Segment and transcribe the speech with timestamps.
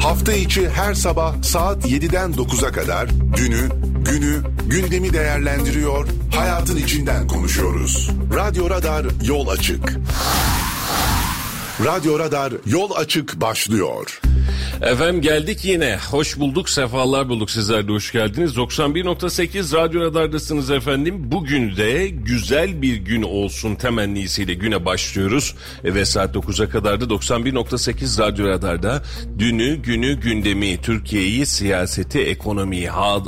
[0.00, 3.68] Hafta içi her sabah saat 7'den 9'a kadar günü,
[4.04, 8.10] günü, gündemi değerlendiriyor, hayatın içinden konuşuyoruz.
[8.34, 9.98] Radyo Radar yol açık.
[11.84, 14.20] Radyo Radar yol açık başlıyor.
[14.82, 15.98] Efendim geldik yine.
[16.10, 17.50] Hoş bulduk, sefalar bulduk.
[17.50, 18.56] Sizler de hoş geldiniz.
[18.56, 21.14] 91.8 Radyo Radar'dasınız efendim.
[21.18, 25.54] Bugün de güzel bir gün olsun temennisiyle güne başlıyoruz.
[25.84, 29.02] E, ve saat 9'a kadar da 91.8 Radyo Radar'da
[29.38, 33.26] dünü, günü, gündemi, Türkiye'yi, siyaseti, ekonomiyi, had,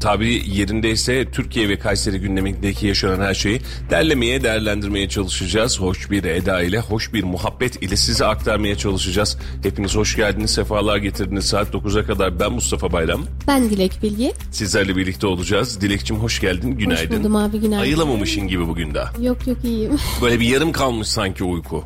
[0.00, 3.60] tabi yerindeyse Türkiye ve Kayseri gündemindeki yaşanan her şeyi
[3.90, 5.80] derlemeye, değerlendirmeye çalışacağız.
[5.80, 9.38] Hoş bir eda ile, hoş bir muhabbet ile size aktarmaya çalışacağız.
[9.62, 11.44] Hepiniz hoş geldiniz, sefalar getirdiniz.
[11.44, 13.22] Saat 9'a kadar ben Mustafa Bayram.
[13.48, 14.32] Ben Dilek Bilgi.
[14.50, 15.80] Sizlerle birlikte olacağız.
[15.80, 17.14] Dilekçim hoş geldin, günaydın.
[17.14, 17.82] Hoş buldum abi, günaydın.
[17.82, 19.12] Ayılamamışın gibi bugün daha.
[19.22, 19.92] Yok yok iyiyim.
[20.22, 21.84] Böyle bir yarım kalmış sanki uyku.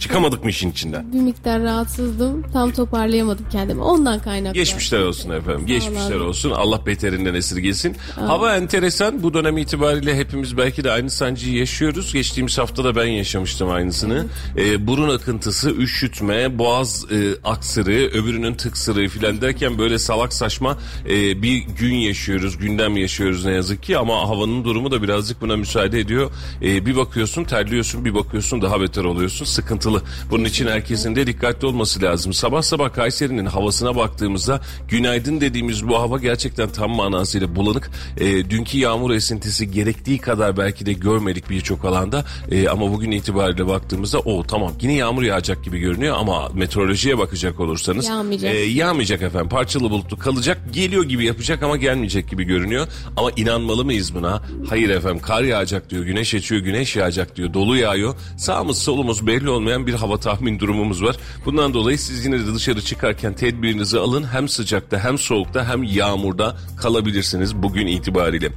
[0.00, 1.12] Çıkamadık mı işin içinden?
[1.12, 2.42] bir miktar rahatsızdım.
[2.52, 3.82] Tam toparlayamadım kendimi.
[3.82, 4.54] Ondan kaynaklı.
[4.54, 5.66] Geçmişler olsun efendim.
[5.66, 6.50] Geçmişler olsun.
[6.50, 7.96] Allah beterinden esirgesin.
[8.14, 9.22] Hava enteresan.
[9.22, 12.12] Bu dönem itibariyle hepimiz belki de aynı sancıyı yaşıyoruz.
[12.12, 14.26] Geçtiğimiz hafta da ben yaşamıştım aynısını.
[14.56, 20.78] Ee, burun akıntısı, üşütme, boğaz e, aksırı, öbürünün tıksırığı filan derken böyle salak saçma
[21.08, 22.58] e, bir gün yaşıyoruz.
[22.58, 26.30] Gündem yaşıyoruz ne yazık ki ama havanın durumu da birazcık buna müsaade ediyor.
[26.62, 29.44] E, bir bakıyorsun terliyorsun, bir bakıyorsun daha beter oluyorsun.
[29.56, 30.02] Sıkıntılı.
[30.30, 32.32] Bunun için herkesin de dikkatli olması lazım.
[32.32, 37.90] Sabah sabah Kayseri'nin havasına baktığımızda günaydın dediğimiz bu hava gerçekten tam manasıyla bulanık.
[38.16, 42.24] E, dünkü yağmur esintisi gerektiği kadar belki de görmedik birçok alanda.
[42.50, 47.60] E, ama bugün itibariyle baktığımızda o tamam yine yağmur yağacak gibi görünüyor ama meteorolojiye bakacak
[47.60, 48.54] olursanız Yağmayacak.
[48.54, 49.48] e, yağmayacak efendim.
[49.48, 50.58] Parçalı bulutlu kalacak.
[50.72, 52.86] Geliyor gibi yapacak ama gelmeyecek gibi görünüyor.
[53.16, 54.42] Ama inanmalı mıyız buna?
[54.68, 55.20] Hayır efendim.
[55.22, 56.04] Kar yağacak diyor.
[56.04, 56.60] Güneş açıyor.
[56.60, 57.54] Güneş yağacak diyor.
[57.54, 58.14] Dolu yağıyor.
[58.36, 61.16] Sağımız solumuz belli olmayan bir hava tahmin durumumuz var.
[61.44, 64.24] Bundan dolayı siz yine de dışarı çıkarken tedbirinizi alın.
[64.24, 68.52] Hem sıcakta hem soğukta hem yağmurda kalabilirsiniz bugün itibariyle.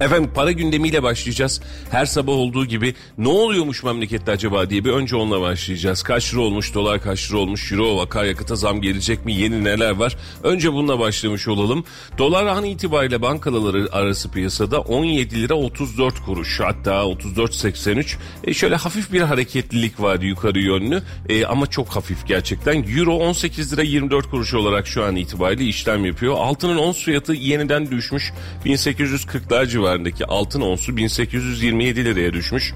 [0.00, 1.60] Efendim para gündemiyle başlayacağız.
[1.90, 6.02] Her sabah olduğu gibi ne oluyormuş memlekette acaba diye bir önce onunla başlayacağız.
[6.02, 10.16] Kaç lira olmuş, dolar kaç lira olmuş, euro, akaryakıta zam gelecek mi, yeni neler var?
[10.42, 11.84] Önce bununla başlamış olalım.
[12.18, 18.16] Dolar an itibariyle bankaları arası piyasada 17 lira 34 kuruş hatta 34.83.
[18.44, 22.84] E şöyle hafif bir hareketlilik var yukarı yönlü e, ama çok hafif gerçekten.
[22.96, 26.34] Euro 18 lira 24 kuruş olarak şu an itibariyle işlem yapıyor.
[26.38, 28.32] Altının ons fiyatı yeniden düşmüş
[28.64, 32.74] 1840'lar civarındaki altın onsu 1827 liraya düşmüş.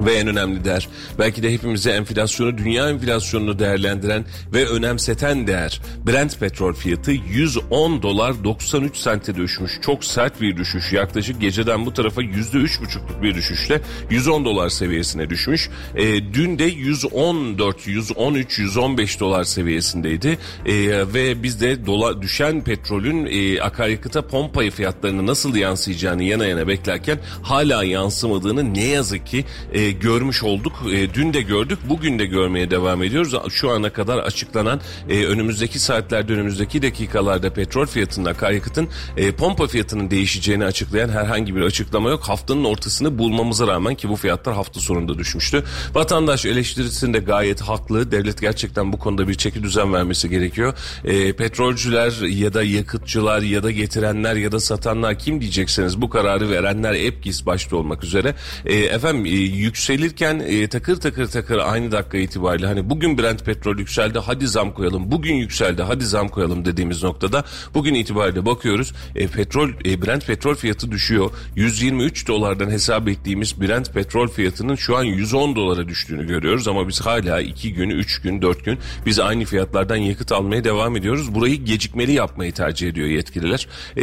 [0.00, 0.88] Ve en önemli değer
[1.18, 8.44] belki de hepimize enflasyonu dünya enflasyonunu değerlendiren ve önemseten değer Brent petrol fiyatı 110 dolar
[8.44, 9.72] 93 sente düşmüş.
[9.82, 15.70] Çok sert bir düşüş yaklaşık geceden bu tarafa %3,5'luk bir düşüşle 110 dolar seviyesine düşmüş.
[15.96, 20.74] E, dün de 114, 113, 115 dolar seviyesindeydi e,
[21.14, 27.18] ve biz de dolar düşen petrolün e, akaryakıta pompayı fiyatlarını nasıl yansıyacağını yana yana beklerken
[27.42, 30.72] hala yansımadığını ne yazık ki e, görmüş olduk.
[30.92, 33.34] E, dün de gördük, bugün de görmeye devam ediyoruz.
[33.50, 40.10] Şu ana kadar açıklanan e, önümüzdeki saatlerde, önümüzdeki dakikalarda petrol fiyatının, akaryakıtın e, pompa fiyatının
[40.10, 42.22] değişeceğini açıklayan herhangi bir açıklama yok.
[42.22, 45.64] Haftanın ortasını bulmamıza rağmen ki bu fiyatlar hafta sonunda düşmüştü.
[45.94, 48.10] Vatandaş eleştirisinde gayet haklı.
[48.10, 50.74] Devlet gerçekten bu konuda bir çeki düzen vermesi gerekiyor.
[51.04, 56.50] E, petrolcüler ya da yakıtçılar ya da getirenler ya da satanlar kim diyecekseniz bu kararı
[56.50, 58.34] verenler EPGİS başta olmak üzere
[58.66, 59.30] e, efendim e,
[59.78, 64.74] yükselirken e, takır takır takır aynı dakika itibariyle hani bugün Brent petrol yükseldi hadi zam
[64.74, 67.44] koyalım bugün yükseldi hadi zam koyalım dediğimiz noktada
[67.74, 71.30] bugün itibariyle bakıyoruz e, petrol e, Brent petrol fiyatı düşüyor.
[71.56, 76.68] 123 dolardan hesap ettiğimiz Brent petrol fiyatının şu an 110 dolara düştüğünü görüyoruz.
[76.68, 80.96] Ama biz hala 2 gün 3 gün 4 gün biz aynı fiyatlardan yakıt almaya devam
[80.96, 81.34] ediyoruz.
[81.34, 83.68] Burayı gecikmeli yapmayı tercih ediyor yetkililer.
[83.96, 84.02] E,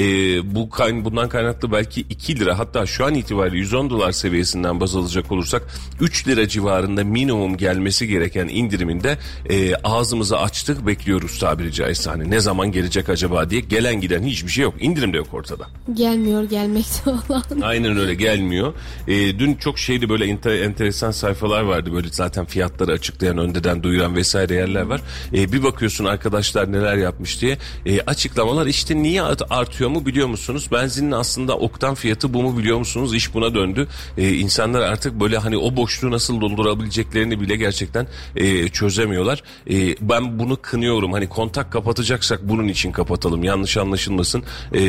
[0.56, 4.96] bu kayn bundan kaynaklı belki 2 lira hatta şu an itibariyle 110 dolar seviyesinden baz
[4.96, 5.65] alacak olursak
[6.02, 9.18] 3 lira civarında minimum gelmesi gereken indiriminde
[9.50, 14.52] e, ağzımızı açtık bekliyoruz tabiri caizse hani ne zaman gelecek acaba diye gelen giden hiçbir
[14.52, 15.68] şey yok indirim de yok ortada.
[15.94, 17.44] Gelmiyor gelmekte olan.
[17.62, 18.74] Aynen öyle gelmiyor.
[19.08, 24.16] E, dün çok şeydi böyle enter, enteresan sayfalar vardı böyle zaten fiyatları açıklayan öndeden duyuran
[24.16, 25.02] vesaire yerler var.
[25.34, 30.70] E, bir bakıyorsun arkadaşlar neler yapmış diye e, açıklamalar işte niye artıyor mu biliyor musunuz?
[30.72, 33.16] Benzinin aslında oktan fiyatı bu mu biliyor musunuz?
[33.16, 33.88] İş buna döndü.
[34.18, 39.44] E, insanlar artık böyle hani o boşluğu nasıl doldurabileceklerini bile gerçekten e, çözemiyorlar.
[39.70, 41.14] E, ben bunu kınıyorum.
[41.14, 43.44] Hani kontak kapatacaksak bunun için kapatalım.
[43.44, 44.44] Yanlış anlaşılmasın.
[44.74, 44.84] E,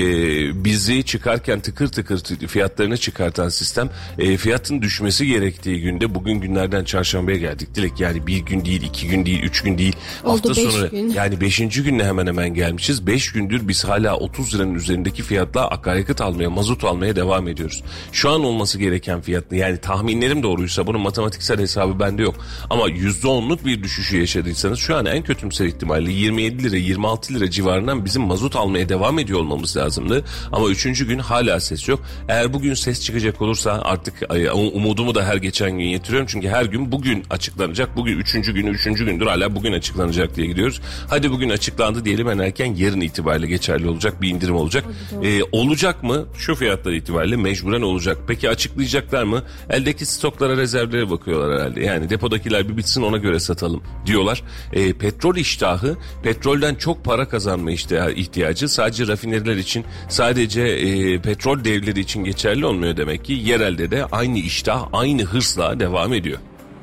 [0.64, 7.38] bizi çıkarken tıkır tıkır fiyatlarını çıkartan sistem e, fiyatın düşmesi gerektiği günde bugün günlerden çarşambaya
[7.38, 7.75] geldik.
[7.75, 9.97] Dilek yani bir gün değil, iki gün değil, üç gün değil.
[10.25, 11.11] Oldu hafta sonu gün.
[11.11, 13.06] yani beşinci günle hemen hemen gelmişiz.
[13.06, 17.82] Beş gündür biz hala 30 liranın üzerindeki fiyatla akaryakıt almaya, mazot almaya devam ediyoruz.
[18.12, 22.34] Şu an olması gereken fiyatlı yani tahminlerim doğruysa bunun matematiksel hesabı bende yok.
[22.70, 28.04] Ama %10'luk bir düşüşü yaşadıysanız şu an en kötümser ihtimalle 27 lira 26 lira civarından
[28.04, 30.25] bizim mazot almaya devam ediyor olmamız lazımdı.
[30.52, 32.00] Ama üçüncü gün hala ses yok.
[32.28, 34.14] Eğer bugün ses çıkacak olursa artık
[34.75, 36.26] umudumu da her geçen gün yetiriyorum.
[36.31, 37.96] Çünkü her gün bugün açıklanacak.
[37.96, 40.81] Bugün üçüncü günü üçüncü gündür hala bugün açıklanacak diye gidiyoruz.
[41.08, 44.84] Hadi bugün açıklandı diyelim en erken yarın itibariyle geçerli olacak bir indirim olacak.
[45.22, 46.25] Ee, olacak mı?
[46.38, 48.19] Şu fiyatlar itibariyle mecburen olacak.
[48.28, 49.43] Peki açıklayacaklar mı?
[49.70, 51.84] Eldeki stoklara rezervlere bakıyorlar herhalde.
[51.84, 54.42] Yani depodakiler bir bitsin ona göre satalım diyorlar.
[54.72, 61.64] Ee, petrol iştahı petrolden çok para kazanma işte ihtiyacı sadece rafineriler için sadece e, petrol
[61.64, 63.32] devleri için geçerli olmuyor demek ki.
[63.32, 66.38] Yerelde de aynı iştah aynı hırsla devam ediyor.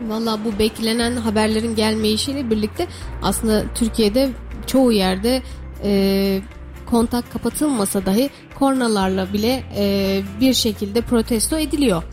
[0.08, 2.88] Valla bu beklenen haberlerin gelmeyişiyle birlikte
[3.22, 4.30] aslında Türkiye'de
[4.68, 5.42] çoğu yerde
[5.84, 6.42] e,
[6.86, 8.30] kontak kapatılmasa dahi
[8.60, 12.04] kornalarla bile e, bir şekilde protesto ediliyor.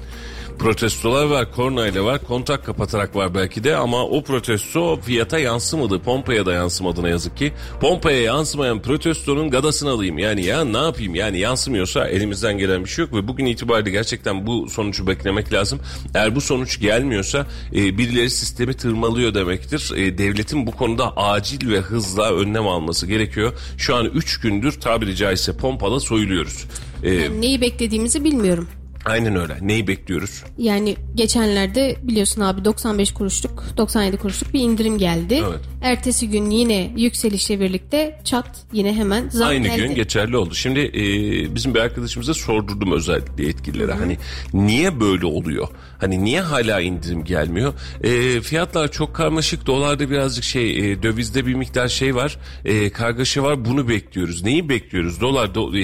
[0.61, 5.99] Protestolar var, kornayla var, kontak kapatarak var belki de ama o protesto fiyata yansımadı.
[5.99, 7.53] Pompaya da yansımadı ne yazık ki.
[7.81, 10.19] Pompaya yansımayan protestonun gadasını alayım.
[10.19, 14.47] Yani ya ne yapayım yani yansımıyorsa elimizden gelen bir şey yok ve bugün itibariyle gerçekten
[14.47, 15.81] bu sonucu beklemek lazım.
[16.15, 19.93] Eğer bu sonuç gelmiyorsa e, birileri sistemi tırmalıyor demektir.
[19.97, 23.53] E, devletin bu konuda acil ve hızla önlem alması gerekiyor.
[23.79, 26.65] Şu an 3 gündür tabiri caizse pompala soyuluyoruz.
[27.03, 28.69] E, Yani neyi beklediğimizi bilmiyorum.
[29.05, 29.56] Aynen öyle.
[29.62, 30.44] Neyi bekliyoruz?
[30.58, 35.43] Yani geçenlerde biliyorsun abi 95 kuruşluk 97 kuruşluk bir indirim geldi.
[35.49, 35.61] Evet.
[35.82, 39.82] Ertesi gün yine yükselişle birlikte çat yine hemen zam Aynı geldi.
[39.82, 40.55] gün geçerli oldu.
[40.55, 41.02] Şimdi e,
[41.55, 43.93] bizim bir arkadaşımıza sordurdum özellikle yetkililere.
[43.93, 44.17] Hani
[44.52, 45.69] niye böyle oluyor?
[45.99, 47.75] Hani niye hala indirim gelmiyor?
[48.02, 49.67] E, fiyatlar çok karmaşık.
[49.67, 52.37] Dolarda birazcık şey e, dövizde bir miktar şey var.
[52.64, 53.64] E, kargaşa var.
[53.64, 54.43] Bunu bekliyoruz.
[54.43, 55.20] Neyi bekliyoruz?
[55.20, 55.82] Dolar do, e,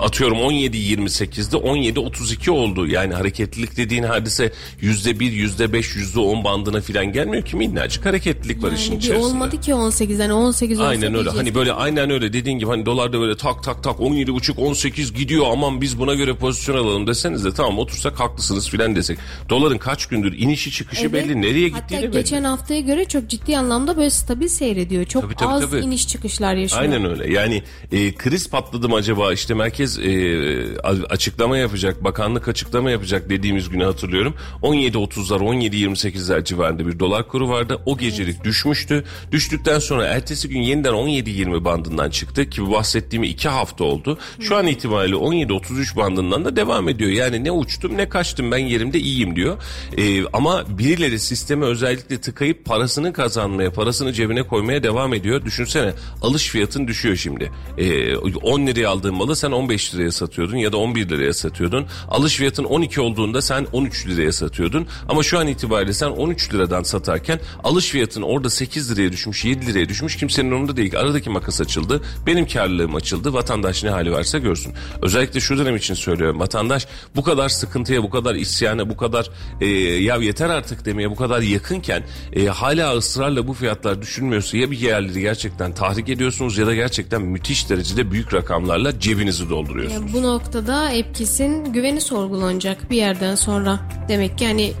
[0.00, 2.86] atıyorum 17.28'de 17.32 oldu.
[2.86, 8.06] Yani hareketlilik dediğin hadise yüzde bir, yüzde beş, yüzde on bandına filan gelmiyor ki minnacık
[8.06, 9.26] hareketlilik var işin Yani bir içerisinde.
[9.26, 11.30] olmadı ki 18'den 18 olsa Aynen öyle.
[11.30, 15.14] Hani böyle aynen öyle dediğin gibi hani dolarda böyle tak tak tak 17 buçuk 18
[15.14, 19.18] gidiyor aman biz buna göre pozisyon alalım deseniz de tamam otursak haklısınız filan desek.
[19.48, 21.12] Doların kaç gündür inişi çıkışı Evet.
[21.12, 22.10] belli nereye Hatta gittiği de belli.
[22.22, 25.04] geçen haftaya göre çok ciddi anlamda böyle stabil seyrediyor.
[25.04, 25.80] Çok Tabii, tabii, az tabii.
[25.80, 26.82] iniş çıkışlar yaşıyor.
[26.82, 27.32] Aynen öyle.
[27.32, 27.62] Yani
[27.92, 33.84] e, kriz patladı mı acaba işte merkez e, açıklama yapacak, bakanlık açıklama yapacak dediğimiz günü
[33.84, 34.34] hatırlıyorum.
[34.62, 37.78] 17.30'lar, 17.28'ler civarında bir dolar kuru vardı.
[37.86, 39.04] O gecelik düşmüştü.
[39.32, 44.18] Düştükten sonra ertesi gün yeniden 17.20 bandından çıktı ki bu bahsettiğim iki hafta oldu.
[44.40, 47.10] Şu an itibariyle 17.33 bandından da devam ediyor.
[47.10, 49.56] Yani ne uçtum ne kaçtım ben yerimde iyiyim diyor.
[49.98, 55.44] E, ama birileri sisteme özellikle tıkayıp parasını kazanmaya, parasını cebine koymaya devam ediyor.
[55.44, 55.92] Düşünsene
[56.22, 57.52] alış fiyatın düşüyor şimdi.
[57.78, 61.86] E, 10 liraya aldığın malı sen 15 liraya satıyordun ya da 11 liraya satıyordun.
[62.08, 64.86] Alış fiyatın 12 olduğunda sen 13 liraya satıyordun.
[65.08, 69.66] Ama şu an itibariyle sen 13 liradan satarken alış fiyatın orada 8 liraya düşmüş, 7
[69.66, 70.16] liraya düşmüş.
[70.16, 70.98] Kimsenin umurunda değil.
[70.98, 72.02] Aradaki makas açıldı.
[72.26, 73.32] Benim karlılığım açıldı.
[73.32, 74.72] Vatandaş ne hali varsa görsün.
[75.02, 76.40] Özellikle şu dönem için söylüyorum.
[76.40, 76.86] Vatandaş
[77.16, 79.30] bu kadar sıkıntıya, bu kadar isyana, bu kadar
[79.60, 82.02] e, ya yeter artık demeye bu kadar yakınken
[82.32, 87.22] e, hala ısrarla bu fiyatlar düşünmüyorsa ya bir yerleri gerçekten tahrik ediyorsunuz ya da gerçekten
[87.22, 90.02] müthiş derecede büyük rakamlarla cebinizi dolduruyorsunuz.
[90.02, 93.80] Yani bu noktada Epkis'in güveni sorgulanacak bir yerden sonra.
[94.08, 94.72] Demek ki yani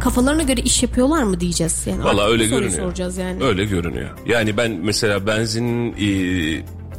[0.00, 1.86] kafalarına göre iş yapıyorlar mı diyeceğiz.
[1.86, 2.72] Yani Valla öyle görünüyor.
[2.72, 3.44] soracağız yani.
[3.44, 4.10] Öyle görünüyor.
[4.26, 6.06] Yani ben mesela benzin e,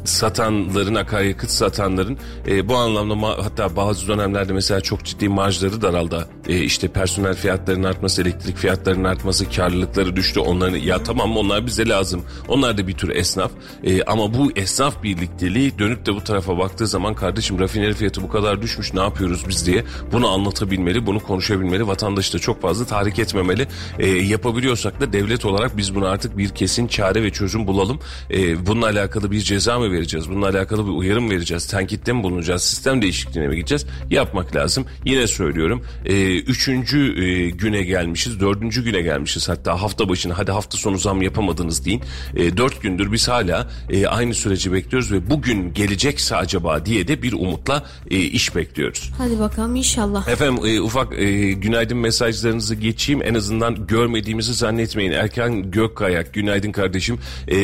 [0.04, 6.28] satanların, akaryakıt satanların e, bu anlamda ma- hatta bazı dönemlerde mesela çok ciddi marjları daraldı.
[6.48, 10.40] E, işte personel fiyatlarının artması, elektrik fiyatlarının artması, karlılıkları düştü.
[10.40, 12.22] Onların ya tamam onlar bize lazım.
[12.48, 13.50] Onlar da bir tür esnaf.
[13.84, 18.28] E, ama bu esnaf birlikteliği dönüp de bu tarafa baktığı zaman kardeşim rafineri fiyatı bu
[18.28, 21.86] kadar düşmüş ne yapıyoruz biz diye bunu anlatabilmeli, bunu konuşabilmeli.
[21.86, 23.68] Vatandaşı da çok fazla tahrik etmemeli.
[23.98, 28.00] E, yapabiliyorsak da devlet olarak biz buna artık bir kesin çare ve çözüm bulalım.
[28.30, 30.30] E, bununla alakalı bir ceza mı fatura vereceğiz?
[30.30, 31.66] Bununla alakalı bir uyarım vereceğiz.
[31.66, 32.62] Tenkitte mi bulunacağız?
[32.62, 33.86] Sistem değişikliğine mi gideceğiz?
[34.10, 34.86] Yapmak lazım.
[35.04, 35.82] Yine söylüyorum.
[36.04, 38.40] E, üçüncü e, güne gelmişiz.
[38.40, 39.48] Dördüncü güne gelmişiz.
[39.48, 42.02] Hatta hafta başına hadi hafta sonu zam yapamadınız deyin.
[42.36, 47.22] E, dört gündür biz hala e, aynı süreci bekliyoruz ve bugün gelecekse acaba diye de
[47.22, 49.10] bir umutla e, iş bekliyoruz.
[49.18, 50.28] Hadi bakalım inşallah.
[50.28, 53.22] Efendim e, ufak e, günaydın mesajlarınızı geçeyim.
[53.24, 55.12] En azından görmediğimizi zannetmeyin.
[55.12, 57.18] Erkan Gökkayak günaydın kardeşim.
[57.48, 57.56] E,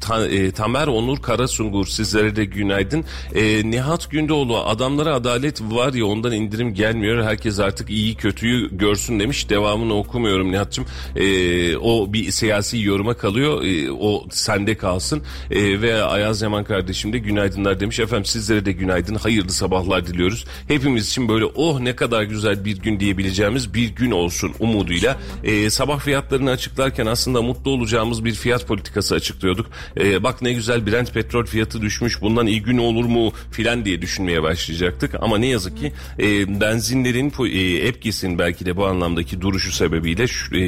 [0.00, 1.22] ta, e, Tamer Onur
[1.58, 3.04] Karasungur sizlere de günaydın.
[3.34, 7.24] E, Nihat Gündoğlu adamlara adalet var ya ondan indirim gelmiyor.
[7.24, 9.50] Herkes artık iyi kötüyü görsün demiş.
[9.50, 10.86] Devamını okumuyorum Nihat'cığım.
[11.16, 13.64] E, o bir siyasi yoruma kalıyor.
[13.64, 15.22] E, o sende kalsın.
[15.50, 18.00] E, ve Ayaz Yaman kardeşim de günaydınlar demiş.
[18.00, 19.14] Efendim sizlere de günaydın.
[19.14, 20.44] Hayırlı sabahlar diliyoruz.
[20.68, 25.16] Hepimiz için böyle oh ne kadar güzel bir gün diyebileceğimiz bir gün olsun umuduyla.
[25.44, 29.66] E, sabah fiyatlarını açıklarken aslında mutlu olacağımız bir fiyat politikası açıklıyorduk.
[30.00, 34.02] E, bak ne güzel Brent petrol fiyatı düşmüş bundan iyi gün olur mu filan diye
[34.02, 35.14] düşünmeye başlayacaktık.
[35.20, 40.58] Ama ne yazık ki e, benzinlerin e, Epkis'in belki de bu anlamdaki duruşu sebebiyle e,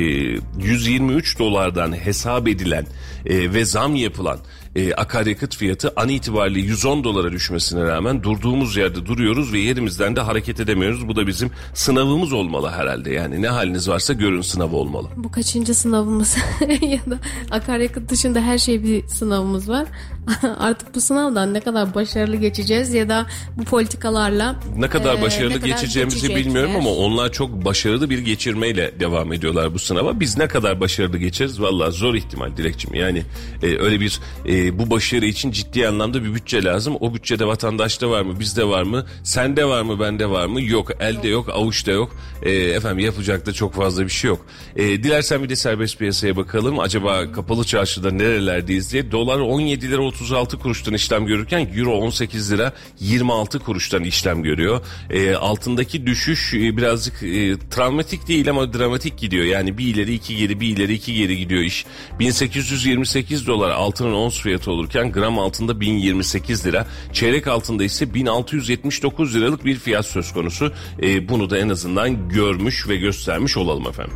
[0.59, 2.87] 123 dolardan hesap edilen
[3.27, 4.39] e, ve zam yapılan
[4.77, 10.21] e, akaryakıt fiyatı an itibariyle 110 dolara düşmesine rağmen durduğumuz yerde duruyoruz ve yerimizden de
[10.21, 11.09] hareket edemiyoruz.
[11.09, 13.13] Bu da bizim sınavımız olmalı herhalde.
[13.13, 15.09] Yani ne haliniz varsa görün sınavı olmalı.
[15.17, 16.37] Bu kaçıncı sınavımız
[16.83, 17.19] ya da
[17.51, 19.87] akaryakıt dışında her şey bir sınavımız var.
[20.59, 25.50] Artık bu sınavdan ne kadar başarılı geçeceğiz ya da bu politikalarla ne kadar e, başarılı
[25.50, 26.47] ne kadar geçeceğimizi geçecekler.
[26.47, 30.21] bilmiyorum ama onlar çok başarılı bir geçirmeyle devam ediyorlar bu sınava.
[30.21, 32.95] Biz ne kadar başarılı geçeriz valla zor ihtimal Dilekçim.
[32.95, 33.23] Yani
[33.62, 36.97] e, öyle bir e, bu başarı için ciddi anlamda bir bütçe lazım.
[37.00, 40.62] O bütçede vatandaşta var mı, bizde var mı, sende var mı, bende var mı?
[40.62, 42.17] Yok, elde yok, avuçta yok.
[42.43, 44.47] E, efendim yapacak da çok fazla bir şey yok.
[44.77, 46.79] E, dilersen bir de serbest piyasaya bakalım.
[46.81, 49.12] Acaba kapalı çarşıda nerelerdeyiz diye.
[49.12, 54.81] Dolar 17 lira 36 kuruştan işlem görürken Euro 18 lira 26 kuruştan işlem görüyor.
[55.11, 59.45] E, altındaki düşüş e, birazcık e, travmatik değil ama dramatik gidiyor.
[59.45, 61.87] Yani bir ileri iki geri bir ileri iki geri gidiyor iş.
[62.19, 66.87] 1828 dolar altının ons fiyatı olurken gram altında 1028 lira.
[67.12, 70.73] Çeyrek altında ise 1679 liralık bir fiyat söz konusu.
[71.03, 74.15] E, bunu da en azından görmüş ve göstermiş olalım efendim.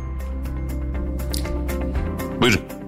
[2.41, 2.84] Buyurun.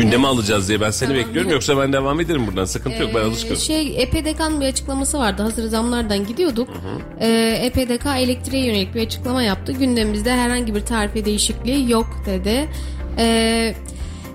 [0.00, 3.10] Gündeme alacağız diye ben seni tamam, bekliyorum yoksa ben devam ederim buradan sıkıntı ee, yok
[3.14, 3.56] ben alışkınım.
[3.56, 6.68] Şey EPDK'nın bir açıklaması vardı hazır zamlardan gidiyorduk.
[6.68, 7.20] Hı hı.
[7.20, 9.72] Ee, EPDK elektriğe yönelik bir açıklama yaptı.
[9.72, 12.68] Gündemimizde herhangi bir tarife değişikliği yok dedi.
[13.18, 13.74] Ee,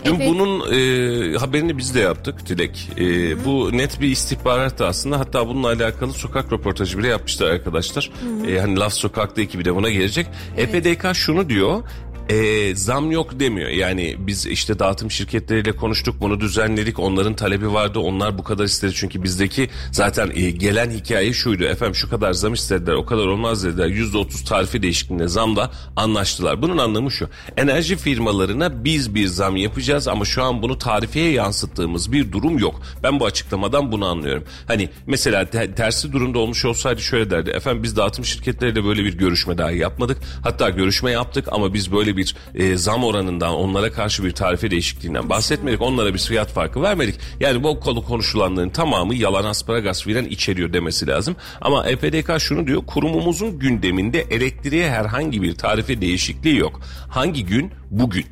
[0.06, 0.30] Dün evet.
[0.30, 2.90] bunun e, haberini biz de yaptık Dilek.
[2.98, 5.20] E, bu net bir istihbarat da aslında.
[5.20, 8.12] Hatta bununla alakalı sokak röportajı bile yapmışlar arkadaşlar.
[8.48, 10.28] E, hani Laf Sokak'ta ekibi de buna gelecek.
[10.58, 10.76] Evet.
[10.76, 11.84] EPDK şunu diyor
[12.30, 13.70] e, zam yok demiyor.
[13.70, 17.00] Yani biz işte dağıtım şirketleriyle konuştuk bunu düzenledik.
[17.00, 18.00] Onların talebi vardı.
[18.00, 18.94] Onlar bu kadar istedi.
[18.96, 21.64] Çünkü bizdeki zaten e, gelen hikaye şuydu.
[21.64, 23.88] Efendim şu kadar zam istediler o kadar olmaz dediler.
[23.88, 26.62] Yüzde otuz tarifi değişikliğinde zamla anlaştılar.
[26.62, 27.30] Bunun anlamı şu.
[27.58, 32.82] Enerji firmalarına biz bir zam yapacağız ama şu an bunu tarifeye yansıttığımız bir durum yok.
[33.04, 34.44] Ben bu açıklamadan bunu anlıyorum.
[34.68, 37.50] Hani mesela te- tersi durumda olmuş olsaydı şöyle derdi.
[37.50, 40.18] Efendim biz dağıtım şirketleriyle böyle bir görüşme dahi yapmadık.
[40.44, 45.30] Hatta görüşme yaptık ama biz böyle bir e, zam oranından onlara karşı bir tarife değişikliğinden
[45.30, 45.82] bahsetmedik.
[45.82, 47.16] Onlara bir fiyat farkı vermedik.
[47.40, 51.36] Yani bu konu konuşulanların tamamı yalan asparagas filan içeriyor demesi lazım.
[51.62, 56.82] Ama EPDK şunu diyor kurumumuzun gündeminde elektriğe herhangi bir tarife değişikliği yok.
[57.10, 57.72] Hangi gün?
[57.92, 58.26] Bugün.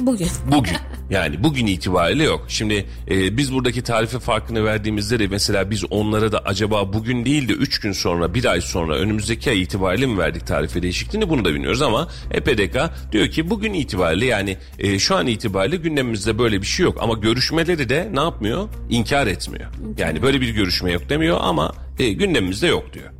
[0.00, 0.28] Bugün.
[0.52, 0.76] Bugün.
[1.10, 2.44] Yani bugün itibariyle yok.
[2.48, 7.48] Şimdi e, biz buradaki tarife farkını verdiğimizde de mesela biz onlara da acaba bugün değil
[7.48, 11.44] de 3 gün sonra bir ay sonra önümüzdeki ay itibariyle mi verdik tarife değişikliğini bunu
[11.44, 12.76] da bilmiyoruz ama EPDK
[13.12, 17.14] diyor ki bugün itibariyle yani e, şu an itibariyle gündemimizde böyle bir şey yok ama
[17.14, 18.68] görüşmeleri de ne yapmıyor?
[18.90, 19.70] İnkar etmiyor.
[19.98, 23.10] Yani böyle bir görüşme yok demiyor ama e, gündemimizde yok diyor.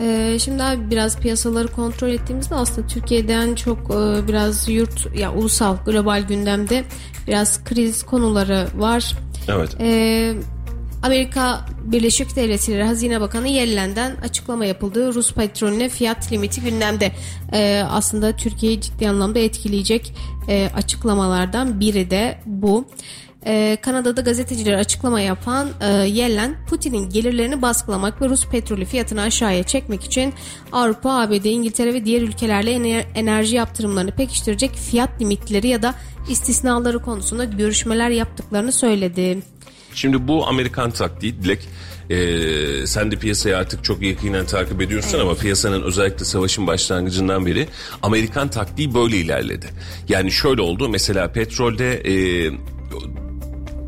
[0.00, 5.76] Ee, şimdi abi biraz piyasaları kontrol ettiğimizde aslında Türkiye'den çok e, biraz yurt ya ulusal
[5.86, 6.84] global gündemde
[7.26, 9.16] biraz kriz konuları var.
[9.48, 9.76] Evet.
[9.80, 10.34] Ee,
[11.02, 15.14] Amerika Birleşik Devletleri Hazine Bakanı Yellen'den açıklama yapıldı.
[15.14, 17.12] Rus petrolüne fiyat limiti gündemde.
[17.52, 20.14] Ee, aslında Türkiye'yi ciddi anlamda etkileyecek
[20.48, 22.84] e, açıklamalardan biri de bu
[23.46, 29.62] e, Kanada'da gazetecilere açıklama yapan e, Yellen, Putin'in gelirlerini baskılamak ve Rus petrolü fiyatını aşağıya
[29.62, 30.34] çekmek için
[30.72, 35.94] Avrupa, ABD, İngiltere ve diğer ülkelerle ener- enerji yaptırımlarını pekiştirecek fiyat limitleri ya da
[36.28, 39.38] istisnaları konusunda görüşmeler yaptıklarını söyledi.
[39.94, 41.68] Şimdi bu Amerikan taktiği Dilek
[42.10, 45.20] ee, sen de piyasayı artık çok yakinen takip ediyorsun evet.
[45.20, 47.68] ama piyasanın özellikle savaşın başlangıcından beri
[48.02, 49.66] Amerikan taktiği böyle ilerledi.
[50.08, 52.50] Yani şöyle oldu mesela petrolde e,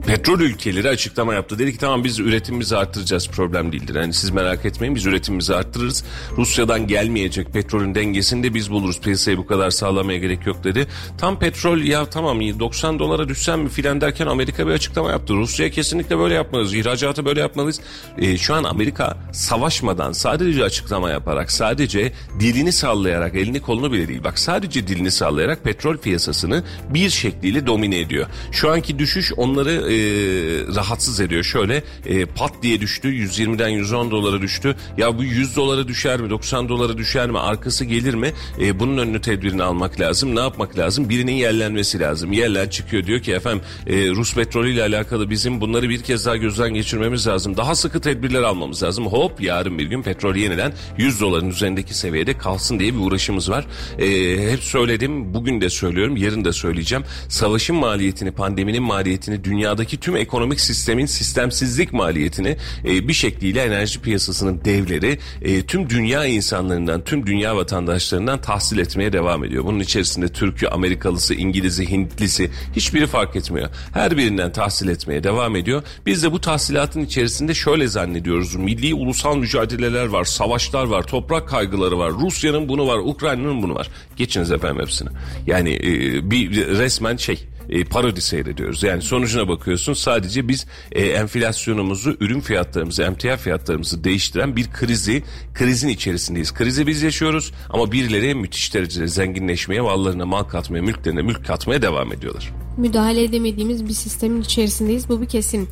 [0.07, 1.59] petrol ülkeleri açıklama yaptı.
[1.59, 3.95] Dedi ki tamam biz üretimimizi arttıracağız problem değildir.
[3.95, 6.05] Yani siz merak etmeyin biz üretimimizi arttırırız.
[6.37, 9.01] Rusya'dan gelmeyecek petrolün dengesini de biz buluruz.
[9.01, 10.87] Piyasayı bu kadar sağlamaya gerek yok dedi.
[11.19, 15.35] Tam petrol ya tamam 90 dolara düşsem mi filan derken Amerika bir açıklama yaptı.
[15.35, 16.75] Rusya kesinlikle böyle yapmalıyız.
[16.75, 17.81] İhracatı böyle yapmalıyız.
[18.19, 24.25] E, şu an Amerika savaşmadan sadece açıklama yaparak sadece dilini sallayarak elini kolunu bile değil.
[24.25, 28.27] Bak sadece dilini sallayarak petrol piyasasını bir şekliyle domine ediyor.
[28.53, 29.97] Şu anki düşüş onları e,
[30.77, 31.45] rahatsız ediyor.
[31.45, 34.77] Şöyle e, pat diye düştü 120'den 110 dolara düştü.
[34.99, 38.33] Ya bu 100 dolara düşer mi 90 dolara düşer mi arkası gelir mi?
[38.61, 40.37] E, bunun önünü tedbirini almak lazım.
[40.37, 41.09] Ne yapmak lazım?
[41.09, 42.33] Birinin yerlenmesi lazım.
[42.33, 46.37] Yerlen çıkıyor diyor ki efendim e, Rus petrolü ile alakalı bizim bunları bir kez daha
[46.37, 47.57] gözden geçirmemiz lazım.
[47.57, 49.07] Daha sıkı tedbirler almamız lazım.
[49.07, 53.67] Hop yarın bir gün petrol yeniden 100 doların üzerindeki seviyede kalsın diye bir uğraşımız var.
[53.99, 54.07] E,
[54.53, 57.05] hep söyledim bugün de söylüyorum yarın da söyleyeceğim.
[57.29, 59.45] Savaşın maliyetini pandeminin maliyetini
[59.83, 66.27] dünyadaki tüm ekonomik sistemin sistemsizlik maliyetini e, bir şekliyle enerji piyasasının devleri e, tüm dünya
[66.27, 69.65] insanlarından, tüm dünya vatandaşlarından tahsil etmeye devam ediyor.
[69.65, 73.71] Bunun içerisinde Türk'ü, Amerikalısı, İngiliz'i, Hintlisi hiçbiri fark etmiyor.
[73.93, 75.83] Her birinden tahsil etmeye devam ediyor.
[76.07, 78.55] Biz de bu tahsilatın içerisinde şöyle zannediyoruz.
[78.55, 82.13] Milli ulusal mücadeleler var, savaşlar var, toprak kaygıları var.
[82.13, 83.89] Rusya'nın bunu var, Ukrayna'nın bunu var.
[84.17, 85.09] Geçiniz efendim hepsini.
[85.47, 88.83] Yani e, bir resmen şey e, parodi seyrediyoruz.
[88.83, 95.23] Yani sonucuna bakıyorsun sadece biz e, enflasyonumuzu, ürün fiyatlarımızı, emtia fiyatlarımızı değiştiren bir krizi,
[95.55, 96.55] krizin içerisindeyiz.
[96.55, 102.13] Krizi biz yaşıyoruz ama birileri müthiş derecede zenginleşmeye, mallarına mal katmaya, mülklerine mülk katmaya devam
[102.13, 102.53] ediyorlar.
[102.77, 105.09] Müdahale edemediğimiz bir sistemin içerisindeyiz.
[105.09, 105.69] Bu bir kesin.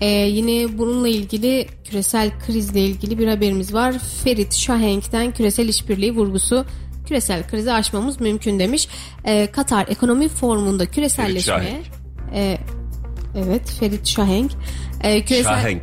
[0.00, 3.94] Ee, yine bununla ilgili küresel krizle ilgili bir haberimiz var.
[4.24, 6.64] Ferit Şahenk'ten küresel işbirliği vurgusu
[7.06, 8.88] küresel krizi aşmamız mümkün demiş.
[9.24, 11.82] Ee, Katar Ekonomi Forumu'nda küreselleşme
[12.34, 12.58] e,
[13.36, 14.52] Evet Ferit Şahenk.
[15.04, 15.44] Ee, küresel...
[15.44, 15.82] Şahenk.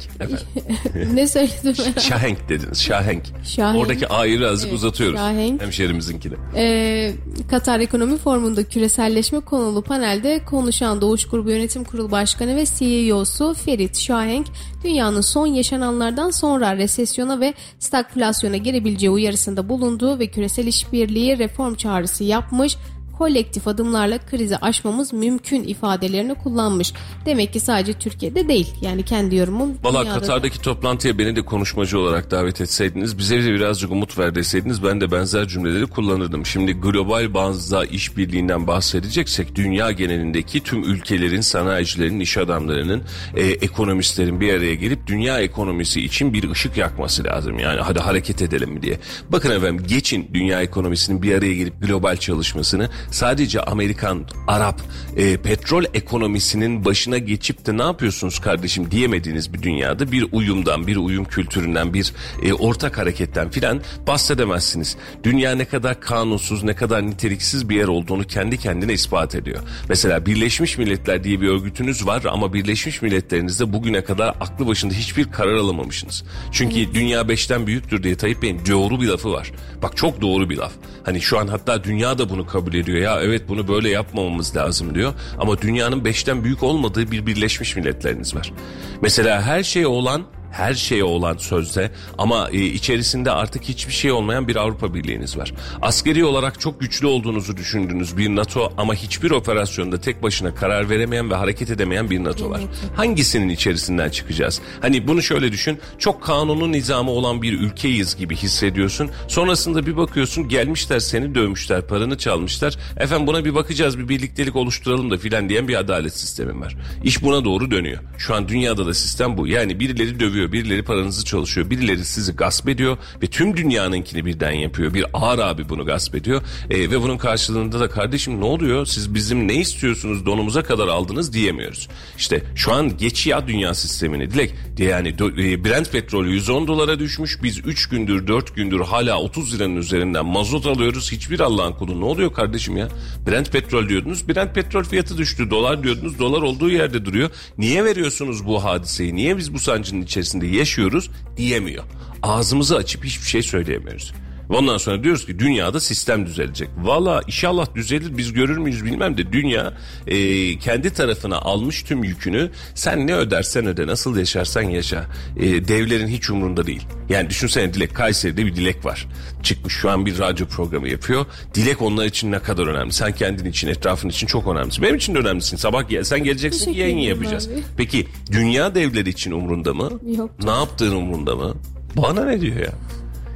[1.13, 2.01] ne söyledim ben?
[2.01, 2.82] Şahenk dediniz.
[2.82, 3.24] Şahenk.
[3.44, 3.82] Şahenk.
[3.82, 5.20] Oradaki A'yı birazcık evet, uzatıyoruz.
[5.20, 5.62] Şahenk.
[5.62, 6.34] Hemşehrimizinkini.
[6.56, 7.12] Ee,
[7.50, 13.98] Katar Ekonomi Forumu'nda küreselleşme konulu panelde konuşan Doğuş Grubu Yönetim Kurulu Başkanı ve CEO'su Ferit
[13.98, 14.48] Şahenk,
[14.84, 22.24] dünyanın son yaşananlardan sonra resesyona ve stagflasyona girebileceği uyarısında bulunduğu ve küresel işbirliği reform çağrısı
[22.24, 22.78] yapmış
[23.22, 26.94] kolektif adımlarla krizi aşmamız mümkün ifadelerini kullanmış.
[27.25, 28.74] Demek ki sadece Türkiye'de değil.
[28.82, 29.78] Yani kendi yorumum.
[29.84, 30.62] Valla Katar'daki da...
[30.62, 35.48] toplantıya beni de konuşmacı olarak davet etseydiniz, bize de birazcık umut verdeseydiniz ben de benzer
[35.48, 36.46] cümleleri kullanırdım.
[36.46, 43.01] Şimdi global bazda işbirliğinden bahsedeceksek dünya genelindeki tüm ülkelerin, sanayicilerin, iş adamlarının,
[43.36, 47.60] e, ekonomistlerin bir araya gelip dünya ekonomisi için bir ışık yakması lazım.
[47.60, 49.00] Yani hadi hareket edelim diye.
[49.29, 54.82] Bakın efendim geçin dünya ekonomisinin bir araya gelip global çalışmasını sadece Amerikan, Arap,
[55.18, 60.96] e, petrol ekonomisinin başına geçip de ne yapıyorsunuz kardeşim diyemediğiniz bir dünyada bir uyumdan, bir
[60.96, 64.98] uyum kültüründen, bir e, ortak hareketten filan bahsedemezsiniz.
[65.24, 69.60] Dünya ne kadar kanunsuz, ne kadar niteliksiz bir yer olduğunu kendi kendine ispat ediyor.
[69.90, 75.32] Mesela Birleşmiş Milletler diye bir örgütünüz var ama Birleşmiş Milletler'inizde bugüne kadar aklı başında hiçbir
[75.32, 76.24] karar alamamışsınız.
[76.52, 76.94] Çünkü evet.
[76.94, 79.52] dünya beşten büyüktür diye Tayyip Bey'in doğru bir lafı var.
[79.82, 80.72] Bak çok doğru bir laf.
[81.04, 84.96] Hani şu an hatta dünya da bunu kabul ediyor ya evet bunu böyle yapmamamız lazım
[84.96, 85.14] diyor.
[85.40, 88.53] Ama dünyanın beşten büyük olmadığı bir Birleşmiş Milletleriniz var.
[89.01, 94.48] Mesela her şey olan her şeye olan sözde ama e, içerisinde artık hiçbir şey olmayan
[94.48, 95.53] bir Avrupa Birliği'niz var.
[95.81, 101.29] Askeri olarak çok güçlü olduğunuzu düşündüğünüz bir NATO ama hiçbir operasyonda tek başına karar veremeyen
[101.29, 102.61] ve hareket edemeyen bir NATO var.
[102.96, 104.61] Hangisinin içerisinden çıkacağız?
[104.81, 105.79] Hani bunu şöyle düşün.
[106.00, 109.09] Çok kanunun nizamı olan bir ülkeyiz gibi hissediyorsun.
[109.27, 112.77] Sonrasında bir bakıyorsun gelmişler seni dövmüşler, paranı çalmışlar.
[112.98, 116.77] Efendim buna bir bakacağız, bir birliktelik oluşturalım da filan diyen bir adalet sistemi var.
[117.03, 118.00] İş buna doğru dönüyor.
[118.18, 119.48] Şu an dünyada da sistem bu.
[119.48, 124.51] Yani birileri dövüyor çalıyor, birileri paranızı çalışıyor, birileri sizi gasp ediyor ve tüm dünyanınkini birden
[124.51, 124.94] yapıyor.
[124.94, 126.42] Bir ağır abi bunu gasp ediyor.
[126.70, 128.86] E, ve bunun karşılığında da kardeşim ne oluyor?
[128.86, 131.88] Siz bizim ne istiyorsunuz donumuza kadar aldınız diyemiyoruz.
[132.18, 137.44] İşte şu an geç ya dünya sistemini Dilek yani e, Brent petrolü 110 dolara düşmüş.
[137.44, 141.12] Biz 3 gündür 4 gündür hala 30 liranın üzerinden mazot alıyoruz.
[141.12, 142.88] Hiçbir Allah'ın kulu ne oluyor kardeşim ya?
[143.27, 144.27] Brent petrol diyordunuz.
[144.27, 145.50] Brent petrol fiyatı düştü.
[145.50, 146.20] Dolar diyordunuz.
[146.20, 147.30] Dolar olduğu yerde duruyor.
[147.58, 149.16] Niye veriyorsunuz bu hadiseyi?
[149.16, 151.83] Niye biz bu sancının içerisinde içerisinde yaşıyoruz diyemiyor.
[152.24, 154.13] Ağzımızı açıp hiçbir şey söyleyemiyoruz.
[154.51, 156.70] Ondan sonra diyoruz ki dünyada sistem düzelecek.
[156.77, 159.74] Valla inşallah düzelir biz görür müyüz bilmem de dünya
[160.07, 165.05] e, kendi tarafına almış tüm yükünü sen ne ödersen öde nasıl yaşarsan yaşa.
[165.37, 166.81] E, devlerin hiç umurunda değil.
[167.09, 169.07] Yani düşünsene Dilek Kayseri'de bir Dilek var.
[169.44, 171.25] Çıkmış şu an bir radyo programı yapıyor.
[171.53, 172.94] Dilek onlar için ne kadar önemli.
[172.94, 174.83] Sen kendin için etrafın için çok önemlisin.
[174.83, 175.57] Benim için de önemlisin.
[175.57, 177.48] Sabah gel, sen geleceksin Teşekkür yayın yapacağız.
[177.48, 177.64] abi.
[177.77, 179.90] Peki dünya devleri için umrunda mı?
[180.18, 180.31] Yok.
[180.44, 181.53] Ne yaptığın umrunda mı?
[181.98, 182.72] Bana ne diyor ya?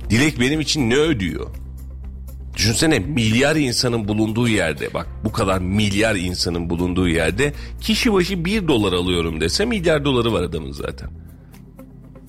[0.10, 1.48] Dilek benim için ne ödüyor?
[2.56, 8.68] Düşünsene milyar insanın bulunduğu yerde bak bu kadar milyar insanın bulunduğu yerde kişi başı bir
[8.68, 11.10] dolar alıyorum dese milyar doları var adamın zaten.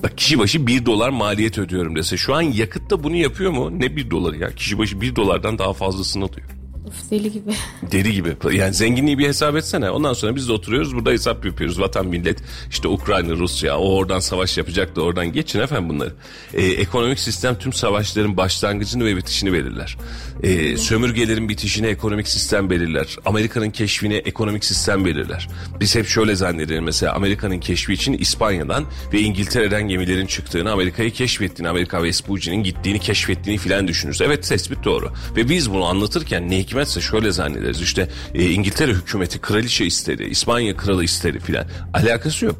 [0.03, 3.81] Bak kişi başı bir dolar maliyet ödüyorum dese şu an yakıtta bunu yapıyor mu?
[3.81, 6.49] Ne bir doları ya kişi başı bir dolardan daha fazlasını alıyor.
[6.87, 7.51] Of, deli gibi.
[7.93, 8.37] Deri gibi.
[8.53, 9.91] Yani zenginliği bir hesap etsene.
[9.91, 11.81] Ondan sonra biz de oturuyoruz burada hesap yapıyoruz.
[11.81, 12.39] Vatan millet
[12.71, 16.13] işte Ukrayna, Rusya o oradan savaş yapacak da oradan geçin efendim bunları.
[16.55, 19.97] Ee, ekonomik sistem tüm savaşların başlangıcını ve bitişini belirler.
[20.43, 23.17] Ee, sömürgelerin bitişini ekonomik sistem belirler.
[23.25, 25.49] Amerika'nın keşfini ekonomik sistem belirler.
[25.81, 31.69] Biz hep şöyle zannederiz mesela Amerika'nın keşfi için İspanya'dan ve İngiltere'den gemilerin çıktığını, Amerika'yı keşfettiğini,
[31.69, 34.21] Amerika Vespucci'nin gittiğini keşfettiğini filan düşünürüz.
[34.21, 35.13] Evet tespit doğru.
[35.37, 37.81] Ve biz bunu anlatırken ne hikmetse şöyle zannederiz.
[37.81, 41.65] İşte e, İngiltere hükümeti kraliçe istedi, İspanya kralı istedi filan.
[41.95, 42.57] Alakası yok.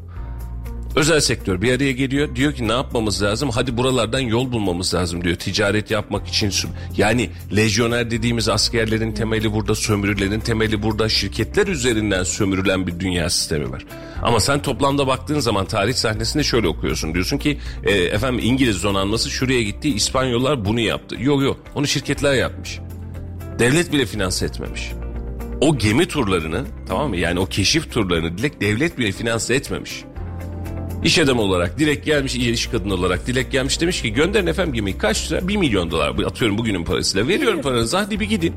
[0.95, 2.35] Özel sektör bir araya geliyor.
[2.35, 3.49] Diyor ki ne yapmamız lazım?
[3.49, 5.35] Hadi buralardan yol bulmamız lazım diyor.
[5.35, 6.51] Ticaret yapmak için.
[6.97, 11.09] Yani lejyoner dediğimiz askerlerin temeli burada, sömürülerin temeli burada.
[11.09, 13.85] Şirketler üzerinden sömürülen bir dünya sistemi var.
[14.21, 17.13] Ama sen toplamda baktığın zaman tarih sahnesinde şöyle okuyorsun.
[17.13, 19.89] Diyorsun ki e, efendim İngiliz donanması şuraya gitti.
[19.89, 21.15] İspanyollar bunu yaptı.
[21.19, 22.79] Yok yok onu şirketler yapmış.
[23.59, 24.91] Devlet bile finanse etmemiş.
[25.61, 27.17] O gemi turlarını tamam mı?
[27.17, 30.03] Yani o keşif turlarını dilek devlet bile finanse etmemiş.
[31.03, 34.97] İş adamı olarak direkt gelmiş iş kadını olarak dilek gelmiş demiş ki gönderin efendim gemiyi
[34.97, 35.47] kaç lira?
[35.47, 38.55] 1 milyon dolar atıyorum bugünün parasıyla veriyorum paranızı hadi bir gidin.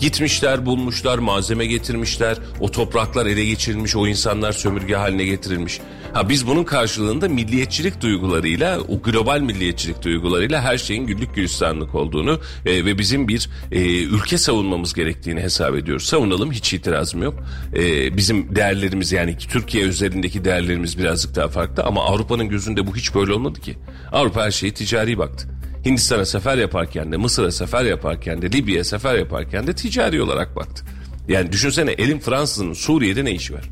[0.00, 5.80] Gitmişler bulmuşlar malzeme getirmişler o topraklar ele geçirilmiş o insanlar sömürge haline getirilmiş.
[6.16, 12.40] Ha biz bunun karşılığında milliyetçilik duygularıyla o global milliyetçilik duygularıyla her şeyin güllük gülistanlık olduğunu
[12.66, 16.04] e, ve bizim bir e, ülke savunmamız gerektiğini hesap ediyoruz.
[16.06, 17.34] Savunalım hiç itirazım yok.
[17.76, 23.14] E, bizim değerlerimiz yani Türkiye üzerindeki değerlerimiz birazcık daha farklı ama Avrupa'nın gözünde bu hiç
[23.14, 23.78] böyle olmadı ki.
[24.12, 25.48] Avrupa her şeyi ticari baktı.
[25.84, 30.84] Hindistan'a sefer yaparken de Mısır'a sefer yaparken de Libya'ya sefer yaparken de ticari olarak baktı.
[31.28, 33.70] Yani düşünsene elin Fransız'ın Suriye'de ne işi var?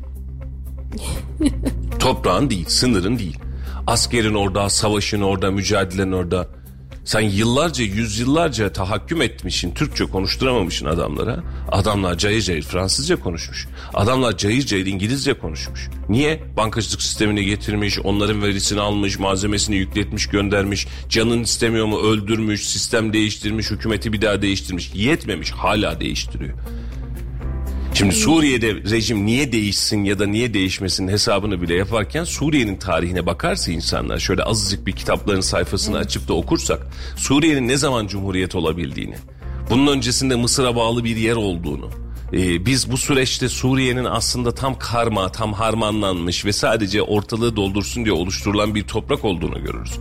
[1.99, 3.37] Toprağın değil, sınırın değil.
[3.87, 6.47] Askerin orada, savaşın orada, mücadelenin orada.
[7.05, 11.43] Sen yıllarca, yüzyıllarca tahakküm etmişsin, Türkçe konuşturamamışsın adamlara.
[11.71, 13.67] Adamlar cayır cayır Fransızca konuşmuş.
[13.93, 15.89] Adamlar cayır cayır İngilizce konuşmuş.
[16.09, 16.43] Niye?
[16.57, 20.87] Bankacılık sistemini getirmiş, onların verisini almış, malzemesini yükletmiş, göndermiş.
[21.09, 24.91] Canın istemiyor mu öldürmüş, sistem değiştirmiş, hükümeti bir daha değiştirmiş.
[24.95, 26.57] Yetmemiş, hala değiştiriyor.
[27.95, 33.71] Şimdi Suriye'de rejim niye değişsin ya da niye değişmesin hesabını bile yaparken Suriye'nin tarihine bakarsa
[33.71, 39.15] insanlar şöyle azıcık bir kitapların sayfasını açıp da okursak Suriye'nin ne zaman cumhuriyet olabildiğini,
[39.69, 41.89] bunun öncesinde Mısır'a bağlı bir yer olduğunu,
[42.33, 48.13] e, biz bu süreçte Suriye'nin aslında tam karma, tam harmanlanmış ve sadece ortalığı doldursun diye
[48.13, 49.93] oluşturulan bir toprak olduğunu görürüz.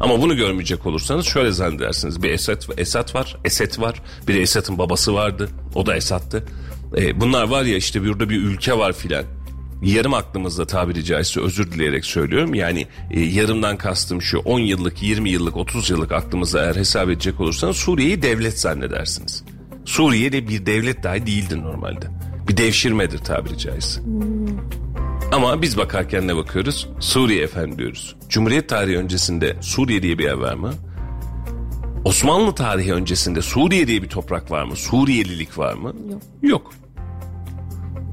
[0.00, 2.22] Ama bunu görmeyecek olursanız şöyle zannedersiniz.
[2.22, 4.02] Bir Esad, Esad var, Esed var.
[4.28, 5.48] Bir de Esad'ın babası vardı.
[5.74, 6.44] O da Esad'tı.
[6.96, 9.24] E, bunlar var ya işte burada bir ülke var filan.
[9.82, 12.54] Yarım aklımızda tabiri caizse özür dileyerek söylüyorum.
[12.54, 17.40] Yani e, yarımdan kastım şu 10 yıllık, 20 yıllık, 30 yıllık aklımızda eğer hesap edecek
[17.40, 19.44] olursanız Suriye'yi devlet zannedersiniz.
[19.84, 22.06] Suriye de bir devlet dahi değildir normalde.
[22.48, 24.00] Bir devşirmedir tabiri caizse.
[25.32, 26.88] Ama biz bakarken ne bakıyoruz?
[27.00, 28.16] Suriye efendim diyoruz.
[28.28, 30.74] Cumhuriyet tarihi öncesinde Suriye diye bir yer var mı?
[32.04, 34.76] Osmanlı tarihi öncesinde Suriye diye bir toprak var mı?
[34.76, 35.94] Suriyelilik var mı?
[36.10, 36.22] Yok.
[36.42, 36.72] Yok.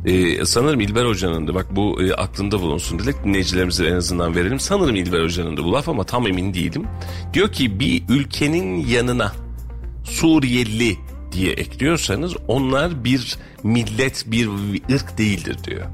[0.05, 4.59] Ee, sanırım İlber Hoca'nın da bak bu e, aklında bulunsun dilek dinleyicilerimize en azından verelim.
[4.59, 6.83] Sanırım İlber Hoca'nın da bu laf ama tam emin değilim.
[7.33, 9.31] Diyor ki bir ülkenin yanına
[10.03, 10.97] Suriyeli
[11.31, 14.49] diye ekliyorsanız onlar bir millet bir
[14.91, 15.85] ırk değildir diyor.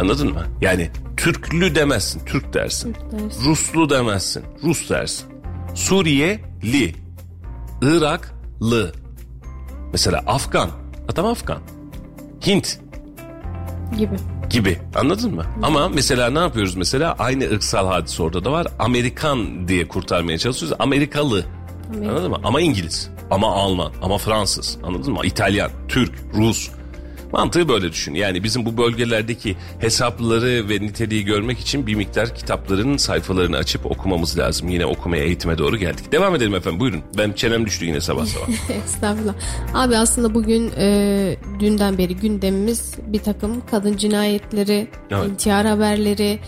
[0.00, 0.44] Anladın mı?
[0.60, 2.92] Yani Türklü demezsin, Türk dersin.
[2.92, 3.44] Türk dersin.
[3.50, 5.26] Ruslu demezsin, Rus dersin.
[5.74, 6.94] Suriyeli,
[7.82, 8.92] Iraklı.
[9.92, 10.70] Mesela Afgan,
[11.12, 11.58] adam Afgan.
[12.46, 12.78] Hint
[13.98, 14.16] gibi.
[14.50, 15.44] gibi anladın mı?
[15.62, 18.66] Ama mesela ne yapıyoruz mesela aynı ırksal hadise orada da var.
[18.78, 20.76] Amerikan diye kurtarmaya çalışıyoruz.
[20.80, 21.44] Amerikalı.
[21.88, 22.10] Amerika.
[22.10, 22.38] Anladın mı?
[22.44, 24.78] Ama İngiliz, ama Alman, ama Fransız.
[24.82, 25.20] Anladın mı?
[25.24, 26.70] İtalyan, Türk, Rus.
[27.32, 28.14] Mantığı böyle düşün.
[28.14, 34.38] Yani bizim bu bölgelerdeki hesapları ve niteliği görmek için bir miktar kitapların sayfalarını açıp okumamız
[34.38, 34.68] lazım.
[34.68, 36.12] Yine okumaya eğitime doğru geldik.
[36.12, 37.00] Devam edelim efendim buyurun.
[37.18, 38.48] Ben çenem düştü yine sabah sabah.
[38.84, 39.34] Estağfurullah.
[39.74, 45.28] Abi aslında bugün e, dünden beri gündemimiz bir takım kadın cinayetleri, Evet.
[45.28, 46.38] intihar haberleri,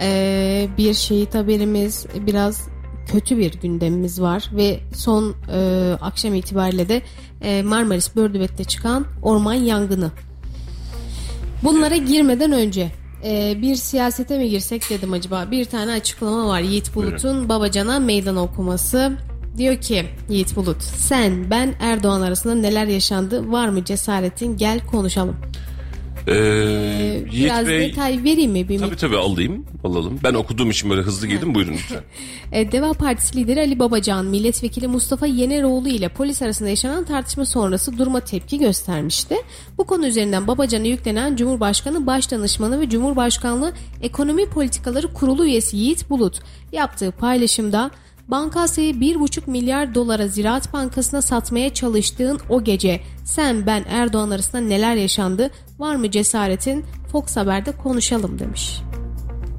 [0.00, 2.68] e, bir şehit haberimiz, biraz
[3.12, 7.02] kötü bir gündemimiz var ve son e, akşam itibariyle de
[7.40, 10.10] e, Marmaris Bördübet'te çıkan orman yangını.
[11.62, 12.90] Bunlara girmeden önce
[13.24, 15.50] e, bir siyasete mi girsek dedim acaba.
[15.50, 19.12] Bir tane açıklama var Yiğit Bulut'un Babacan'a meydan okuması.
[19.56, 25.36] Diyor ki Yiğit Bulut sen ben Erdoğan arasında neler yaşandı var mı cesaretin gel konuşalım.
[26.28, 26.34] Ee,
[27.32, 27.80] Yiğit Biraz Bey...
[27.80, 28.68] detay vereyim mi?
[28.68, 30.20] Bir Tabii tabii alayım alalım.
[30.24, 32.00] Ben okuduğum için böyle hızlı girdim buyurun lütfen.
[32.52, 37.98] E, Deva Partisi lideri Ali Babacan, milletvekili Mustafa Yeneroğlu ile polis arasında yaşanan tartışma sonrası
[37.98, 39.36] duruma tepki göstermişti.
[39.78, 46.40] Bu konu üzerinden Babacan'a yüklenen Cumhurbaşkanı Başdanışmanı ve Cumhurbaşkanlığı Ekonomi Politikaları Kurulu üyesi Yiğit Bulut
[46.72, 47.90] yaptığı paylaşımda
[48.30, 54.96] Bankasa'yı 1,5 milyar dolara Ziraat Bankası'na satmaya çalıştığın o gece sen ben Erdoğan arasında neler
[54.96, 58.82] yaşandı var mı cesaretin Fox Haber'de konuşalım demiş.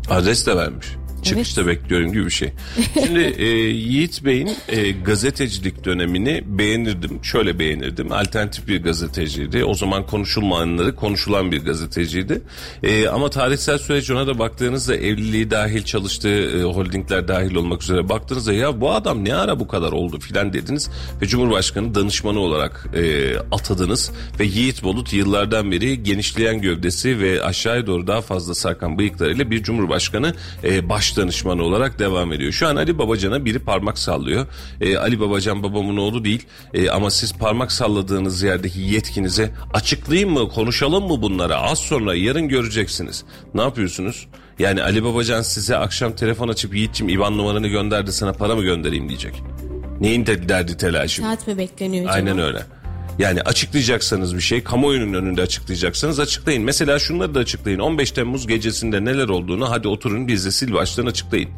[0.10, 0.88] Adres de vermiş.
[1.24, 2.54] Çıkışta bekliyorum gibi bir şey.
[2.94, 7.24] Şimdi e, Yiğit Bey'in e, gazetecilik dönemini beğenirdim.
[7.24, 8.12] Şöyle beğenirdim.
[8.12, 9.66] Alternatif bir gazeteciydi.
[9.66, 12.42] O zaman konuşulmayanları konuşulan bir gazeteciydi.
[12.84, 18.10] E, ama tarihsel süreç ona da baktığınızda evliliği dahil çalıştığı e, holdingler dahil olmak üzere
[18.10, 20.90] baktığınızda ya bu adam ne ara bu kadar oldu filan dediniz.
[21.22, 24.12] Ve Cumhurbaşkanı danışmanı olarak e, atadınız.
[24.40, 29.64] Ve Yiğit Bulut yıllardan beri genişleyen gövdesi ve aşağıya doğru daha fazla sarkan bıyıklarıyla bir
[29.64, 32.52] Cumhurbaşkanı e, baş danışmanı olarak devam ediyor.
[32.52, 34.48] Şu an Ali Babacan'a biri parmak sallıyor.
[34.82, 40.50] E, Ali Babacan babamın oğlu değil e, ama siz parmak salladığınız yerdeki yetkinize açıklayayım mı
[40.50, 43.24] konuşalım mı bunlara az sonra yarın göreceksiniz.
[43.54, 44.28] Ne yapıyorsunuz?
[44.60, 49.10] Yani Ali Babacan size akşam telefon açıp Yiğit'ciğim İvan numaranı gönderdi sana para mı göndereyim
[49.10, 49.44] diyecek.
[50.00, 51.22] Neyin te- derdi telaşı?
[51.22, 52.16] Saat mi bekleniyor acaba?
[52.16, 52.60] Aynen öyle.
[53.22, 56.64] Yani açıklayacaksanız bir şey, kamuoyunun önünde açıklayacaksanız açıklayın.
[56.64, 57.80] Mesela şunları da açıklayın.
[57.80, 61.50] 15 Temmuz gecesinde neler olduğunu hadi oturun biz de sil baştan açıklayın.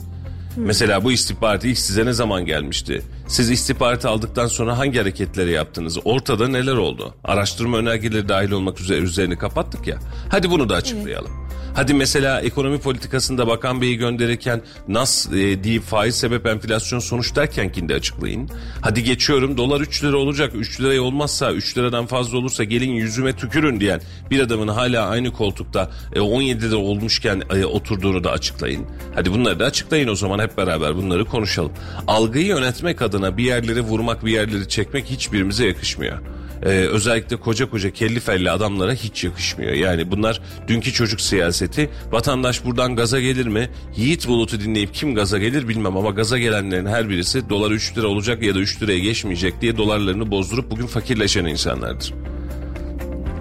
[0.57, 3.01] Mesela bu istihbarat ilk size ne zaman gelmişti?
[3.27, 5.97] Siz istihbaratı aldıktan sonra hangi hareketleri yaptınız?
[6.05, 7.15] Ortada neler oldu?
[7.23, 9.99] Araştırma önergeleri dahil olmak üzere üzerini kapattık ya.
[10.29, 11.42] Hadi bunu da açıklayalım.
[11.75, 17.89] Hadi mesela ekonomi politikasında Bakan Bey'i gönderirken NAS e, deyip faiz sebep enflasyon sonuç derkenkini
[17.89, 18.49] de açıklayın.
[18.81, 23.33] Hadi geçiyorum dolar 3 lira olacak 3 liraya olmazsa 3 liradan fazla olursa gelin yüzüme
[23.33, 28.85] tükürün diyen bir adamın hala aynı koltukta e, 17'de olmuşken e, oturduğunu da açıklayın.
[29.15, 31.71] Hadi bunları da açıklayın o zaman hep beraber bunları konuşalım.
[32.07, 36.19] Algıyı yönetmek adına bir yerleri vurmak bir yerleri çekmek hiçbirimize yakışmıyor.
[36.65, 39.71] Ee, özellikle koca koca kelli felli adamlara hiç yakışmıyor.
[39.73, 41.89] Yani bunlar dünkü çocuk siyaseti.
[42.11, 43.69] Vatandaş buradan gaza gelir mi?
[43.95, 48.07] Yiğit Bulut'u dinleyip kim gaza gelir bilmem ama gaza gelenlerin her birisi dolar 3 lira
[48.07, 52.13] olacak ya da 3 liraya geçmeyecek diye dolarlarını bozdurup bugün fakirleşen insanlardır.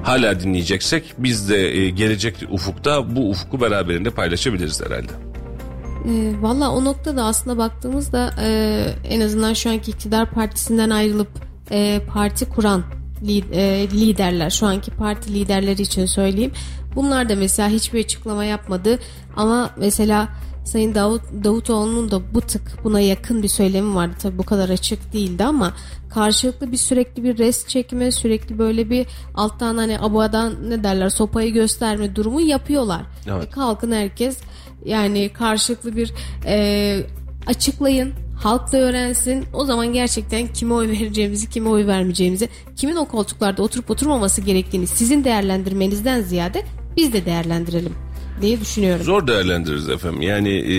[0.03, 5.13] Hala dinleyeceksek biz de e, gelecek ufukta bu ufku beraberinde paylaşabiliriz herhalde.
[6.09, 8.49] E, Valla o noktada aslında baktığımızda e,
[9.09, 11.29] en azından şu anki iktidar partisinden ayrılıp
[11.71, 16.53] e, parti kuran e, liderler şu anki parti liderleri için söyleyeyim.
[16.95, 18.99] Bunlar da mesela hiçbir açıklama yapmadı
[19.37, 20.29] ama mesela
[20.65, 24.15] Sayın Davut, Davutoğlu'nun da bu tık buna yakın bir söylemi vardı.
[24.23, 25.73] Tabii bu kadar açık değildi ama
[26.11, 31.53] karşılıklı bir sürekli bir rest çekme, sürekli böyle bir alttan hani abadan ne derler sopayı
[31.53, 33.03] gösterme durumu yapıyorlar.
[33.27, 33.45] Evet.
[33.45, 34.39] E, kalkın herkes
[34.85, 36.13] yani karşılıklı bir
[36.47, 37.07] e,
[37.47, 39.45] açıklayın halk da öğrensin.
[39.53, 44.87] O zaman gerçekten kime oy vereceğimizi kime oy vermeyeceğimizi kimin o koltuklarda oturup oturmaması gerektiğini
[44.87, 46.65] sizin değerlendirmenizden ziyade
[46.97, 47.95] biz de değerlendirelim
[48.41, 49.05] diye düşünüyorum.
[49.05, 50.23] Zor değerlendiririz efendim.
[50.23, 50.73] Yani e,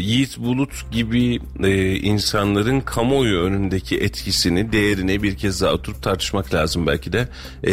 [0.00, 6.86] Yiğit Bulut gibi e, insanların kamuoyu önündeki etkisini, değerini bir kez daha oturup tartışmak lazım
[6.86, 7.28] belki de.
[7.66, 7.72] E,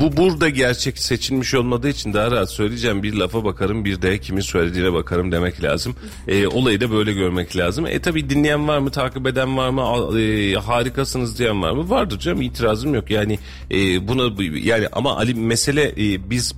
[0.00, 3.02] bu burada gerçek seçilmiş olmadığı için daha rahat söyleyeceğim.
[3.02, 5.96] Bir lafa bakarım bir de kimin söylediğine bakarım demek lazım.
[6.28, 7.86] E, olayı da böyle görmek lazım.
[7.86, 11.90] E tabi dinleyen var mı, takip eden var mı, e, harikasınız diyen var mı?
[11.90, 13.10] Vardır canım itirazım yok.
[13.10, 13.38] Yani
[13.70, 16.54] e, buna yani ama Ali mesele e, biz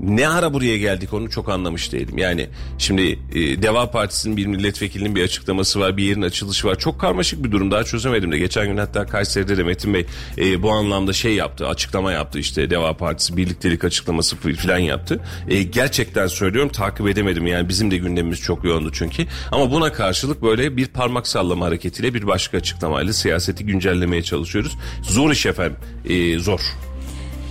[0.00, 2.18] ne ara buraya geldik onu çok anlamış değilim.
[2.18, 6.78] Yani şimdi e, Deva Partisi'nin bir milletvekilinin bir açıklaması var, bir yerin açılışı var.
[6.78, 8.38] Çok karmaşık bir durum daha çözemedim de.
[8.38, 10.06] Geçen gün hatta Kayseri'de de Metin Bey
[10.38, 15.20] e, bu anlamda şey yaptı, açıklama yaptı işte Deva Partisi birliktelik açıklaması falan yaptı.
[15.48, 19.26] E, gerçekten söylüyorum takip edemedim yani bizim de gündemimiz çok yoğundu çünkü.
[19.52, 24.76] Ama buna karşılık böyle bir parmak sallama hareketiyle bir başka açıklamayla siyaseti güncellemeye çalışıyoruz.
[25.02, 25.76] Zor iş efendim,
[26.08, 26.60] e, zor.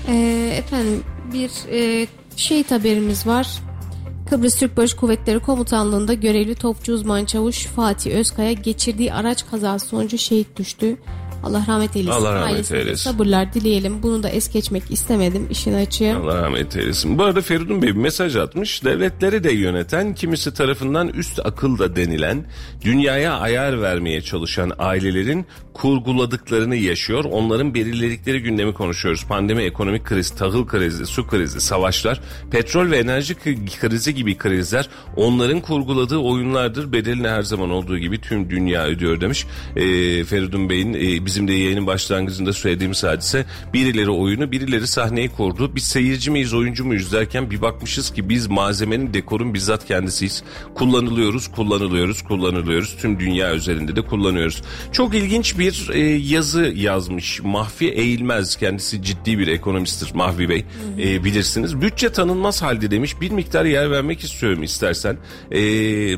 [0.10, 2.08] Ee, efendim bir e,
[2.38, 3.48] şehit haberimiz var.
[4.30, 10.18] Kıbrıs Türk Barış Kuvvetleri Komutanlığı'nda görevli topçu uzman çavuş Fatih Özkaya geçirdiği araç kazası sonucu
[10.18, 10.98] şehit düştü.
[11.44, 12.20] Allah rahmet eylesin.
[12.20, 13.12] Allah rahmet Ailesine eylesin.
[13.12, 14.04] Sabırlar dileyelim.
[14.04, 16.18] Bunu da es geçmek istemedim işin açığı.
[16.18, 17.18] Allah rahmet eylesin.
[17.18, 18.84] Bu arada Feridun Bey bir mesaj atmış.
[18.84, 22.46] Devletleri de yöneten, kimisi tarafından üst akıl da denilen,
[22.84, 25.46] dünyaya ayar vermeye çalışan ailelerin
[25.78, 27.26] kurguladıklarını yaşıyor.
[27.26, 29.26] Onların belirledikleri gündemi konuşuyoruz.
[29.26, 34.90] Pandemi, ekonomik kriz, tahıl krizi, su krizi, savaşlar, petrol ve enerji kri- krizi gibi krizler
[35.16, 36.94] onların kurguladığı oyunlardır.
[36.94, 39.46] Bedelini her zaman olduğu gibi tüm dünya ödüyor demiş.
[39.76, 39.82] Ee,
[40.24, 45.76] Feridun Bey'in e, bizim de yayının başlangıcında söylediğimiz hadise birileri oyunu birileri sahneyi kurdu.
[45.76, 50.44] Biz seyirci miyiz oyuncu muyuz derken bir bakmışız ki biz malzemenin dekorun bizzat kendisiyiz.
[50.76, 54.62] Kullanılıyoruz kullanılıyoruz kullanılıyoruz tüm dünya üzerinde de kullanıyoruz.
[54.92, 60.66] Çok ilginç bir e, yazı yazmış Mahfi Eğilmez kendisi ciddi bir ekonomisttir Mahfi Bey
[61.00, 61.82] E, bilirsiniz.
[61.82, 65.18] Bütçe tanınmaz halde demiş bir miktar yer vermek istiyorum istersen.
[65.52, 66.18] Eee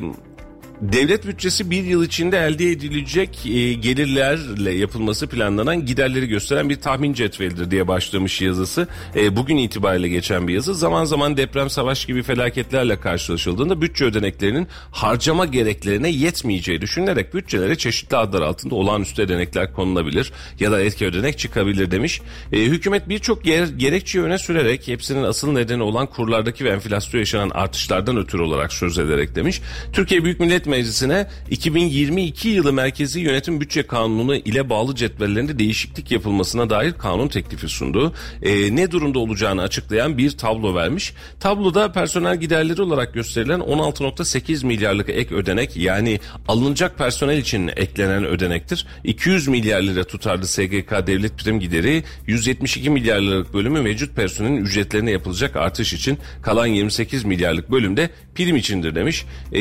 [0.80, 7.12] Devlet bütçesi bir yıl içinde elde edilecek e, gelirlerle yapılması planlanan giderleri gösteren bir tahmin
[7.12, 8.88] cetvelidir diye başlamış yazısı.
[9.16, 10.74] E, bugün itibariyle geçen bir yazı.
[10.74, 18.16] Zaman zaman deprem, savaş gibi felaketlerle karşılaşıldığında bütçe ödeneklerinin harcama gereklerine yetmeyeceği düşünülerek bütçelere çeşitli
[18.16, 22.20] adlar altında olağanüstü ödenekler konulabilir ya da etki ödenek çıkabilir demiş.
[22.52, 27.50] E, hükümet birçok yer, gerekçeyi öne sürerek hepsinin asıl nedeni olan kurlardaki ve enflasyon yaşanan
[27.50, 29.60] artışlardan ötürü olarak söz ederek demiş.
[29.92, 36.70] Türkiye Büyük Millet Meclisi'ne 2022 yılı Merkezi Yönetim Bütçe Kanunu ile bağlı cetvellerinde değişiklik yapılmasına
[36.70, 38.12] dair kanun teklifi sundu.
[38.42, 41.14] E, ne durumda olacağını açıklayan bir tablo vermiş.
[41.40, 48.86] Tabloda personel giderleri olarak gösterilen 16.8 milyarlık ek ödenek yani alınacak personel için eklenen ödenektir.
[49.04, 55.10] 200 milyar lira tutarlı SGK devlet prim gideri 172 milyar liralık bölümü mevcut personelin ücretlerine
[55.10, 59.24] yapılacak artış için kalan 28 milyarlık bölümde prim içindir demiş.
[59.52, 59.60] E,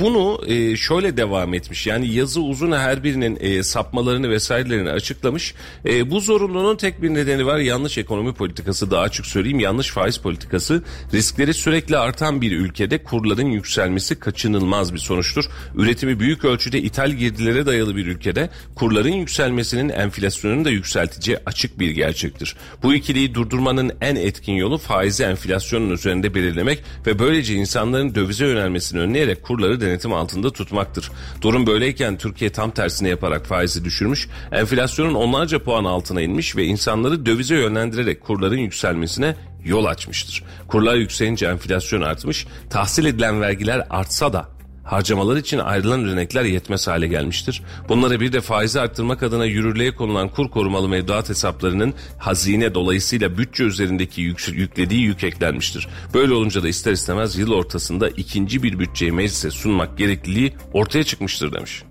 [0.00, 1.86] bunu e, şöyle devam etmiş.
[1.86, 5.54] Yani yazı uzun her birinin e, sapmalarını vesairelerini açıklamış.
[5.84, 7.58] E, bu zorunluluğun tek bir nedeni var.
[7.58, 9.60] Yanlış ekonomi politikası daha açık söyleyeyim.
[9.60, 10.82] Yanlış faiz politikası.
[11.12, 15.44] Riskleri sürekli artan bir ülkede kurların yükselmesi kaçınılmaz bir sonuçtur.
[15.74, 21.90] Üretimi büyük ölçüde ithal girdilere dayalı bir ülkede kurların yükselmesinin enflasyonunu da yükselteceği açık bir
[21.90, 22.56] gerçektir.
[22.82, 29.00] Bu ikiliyi durdurmanın en etkin yolu faizi enflasyonun üzerinde belirlemek ve böylece insanların dövize yönelmesini
[29.00, 31.10] önleyerek kurları denetim altında tutmaktır.
[31.42, 37.26] Durum böyleyken Türkiye tam tersine yaparak faizi düşürmüş, enflasyonun onlarca puan altına inmiş ve insanları
[37.26, 40.44] dövize yönlendirerek kurların yükselmesine yol açmıştır.
[40.68, 44.59] Kurlar yükselince enflasyon artmış, tahsil edilen vergiler artsa da
[44.90, 47.62] harcamalar için ayrılan ödenekler yetmez hale gelmiştir.
[47.88, 53.64] Bunlara bir de faizi arttırmak adına yürürlüğe konulan kur korumalı mevduat hesaplarının hazine dolayısıyla bütçe
[53.64, 55.88] üzerindeki yük, yüklediği yük eklenmiştir.
[56.14, 61.52] Böyle olunca da ister istemez yıl ortasında ikinci bir bütçeyi meclise sunmak gerekliliği ortaya çıkmıştır
[61.52, 61.82] demiş.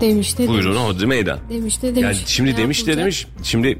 [0.00, 0.86] Demiş de Buyurun demiş.
[0.88, 1.38] hodri meydan.
[1.50, 2.02] Demiş de demiş.
[2.02, 3.02] Yani şimdi Ne demiş de yapılacak?
[3.02, 3.26] demiş.
[3.42, 3.78] Şimdi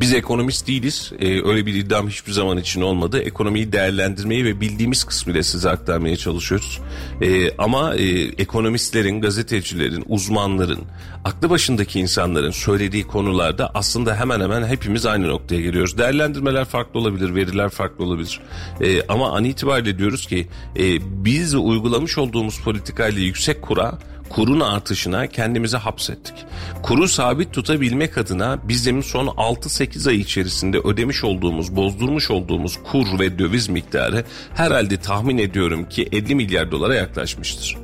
[0.00, 1.12] biz ekonomist değiliz.
[1.18, 3.22] Ee, öyle bir iddiam hiçbir zaman için olmadı.
[3.22, 6.80] Ekonomiyi değerlendirmeyi ve bildiğimiz kısmıyla size aktarmaya çalışıyoruz.
[7.22, 10.80] Ee, ama e, ekonomistlerin, gazetecilerin, uzmanların,
[11.24, 15.98] aklı başındaki insanların söylediği konularda aslında hemen hemen hepimiz aynı noktaya geliyoruz.
[15.98, 18.40] Değerlendirmeler farklı olabilir, veriler farklı olabilir.
[18.80, 20.84] Ee, ama an itibariyle diyoruz ki e,
[21.24, 26.34] biz uygulamış olduğumuz politikayla yüksek kura kurun artışına kendimizi hapsettik.
[26.82, 33.38] Kuru sabit tutabilmek adına bizim son 6-8 ay içerisinde ödemiş olduğumuz, bozdurmuş olduğumuz kur ve
[33.38, 37.76] döviz miktarı herhalde tahmin ediyorum ki 50 milyar dolara yaklaşmıştır.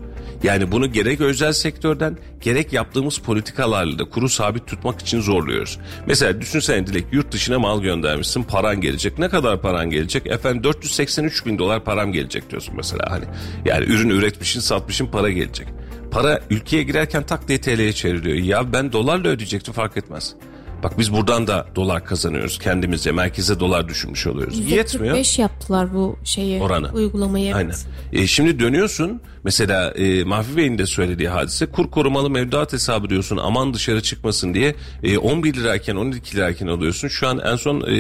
[0.43, 5.79] Yani bunu gerek özel sektörden gerek yaptığımız politikalarla da kuru sabit tutmak için zorluyoruz.
[6.07, 9.19] Mesela düşünsene Dilek yurt dışına mal göndermişsin paran gelecek.
[9.19, 10.27] Ne kadar paran gelecek?
[10.27, 13.25] Efendim 483 bin dolar param gelecek diyorsun mesela hani.
[13.65, 15.69] Yani ürün üretmişsin satmışsın para gelecek.
[16.13, 18.37] Para ülkeye girerken tak diye TL'ye çevriliyor.
[18.37, 20.35] Ya ben dolarla ödeyecektim fark etmez.
[20.83, 23.13] Bak biz buradan da dolar kazanıyoruz kendimizce.
[23.13, 24.71] Merkeze dolar düşürmüş oluyoruz.
[24.71, 25.17] Yetmiyor.
[25.17, 26.61] %45 yaptılar bu şeyi.
[26.61, 26.93] Oranı.
[26.93, 27.45] Uygulamayı.
[27.45, 27.57] evet.
[27.57, 27.75] Aynen.
[28.13, 33.37] E, şimdi dönüyorsun mesela e, Mahfi Bey'in de söylediği hadise kur korumalı mevduat hesabı diyorsun
[33.37, 37.09] aman dışarı çıkmasın diye e, 11 lirayken 12 lirayken alıyorsun.
[37.09, 37.95] Şu an en son e,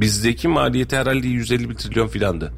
[0.00, 2.52] bizdeki maliyeti herhalde 150 trilyon filandı.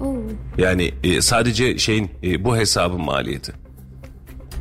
[0.00, 0.16] Oo.
[0.58, 3.61] Yani e, sadece şeyin e, bu hesabın maliyeti.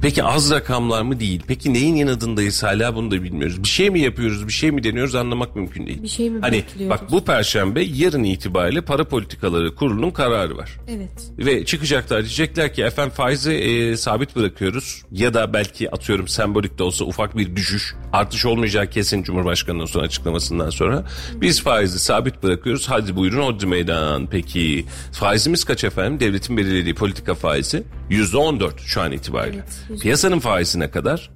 [0.01, 1.43] Peki az rakamlar mı değil?
[1.47, 3.63] Peki neyin yanadındayız hala bunu da bilmiyoruz.
[3.63, 6.03] Bir şey mi yapıyoruz, bir şey mi deniyoruz anlamak mümkün değil.
[6.03, 6.63] Bir şey mi hani?
[6.89, 10.79] Bak bu perşembe yarın itibariyle para politikaları kurulunun kararı var.
[10.87, 11.31] Evet.
[11.37, 16.83] Ve çıkacaklar diyecekler ki efendim faizi e, sabit bırakıyoruz ya da belki atıyorum sembolik de
[16.83, 22.89] olsa ufak bir düşüş artış olmayacak kesin Cumhurbaşkanı'nın son açıklamasından sonra biz faizi sabit bırakıyoruz
[22.89, 28.81] hadi buyurun hodri meydan peki faizimiz kaç efendim devletin belirlediği politika faizi yüzde on dört
[28.81, 31.32] şu an itibariyle Evet, piyasanın faizi ne kadar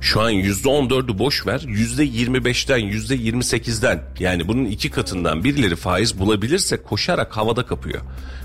[0.00, 4.64] şu an yüzde on dördü boş ver yüzde yirmi beşten yüzde yirmi sekizden yani bunun
[4.64, 8.00] iki katından birileri faiz bulabilirse koşarak havada kapıyor.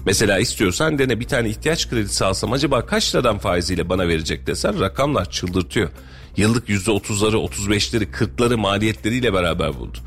[0.05, 4.79] Mesela istiyorsan dene bir tane ihtiyaç kredisi alsam acaba kaç liradan faiziyle bana verecek desen
[4.79, 5.89] rakamlar çıldırtıyor.
[6.37, 9.97] Yıllık yüzde otuzları otuz beşleri kırkları maliyetleriyle beraber buldu.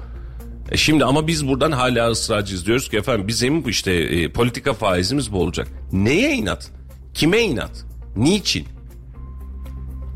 [0.71, 5.33] E şimdi ama biz buradan hala ısrarcıyız diyoruz ki efendim bizim işte e, politika faizimiz
[5.33, 5.69] bu olacak.
[5.93, 6.71] Neye inat?
[7.15, 7.85] Kime inat?
[8.17, 8.74] Niçin?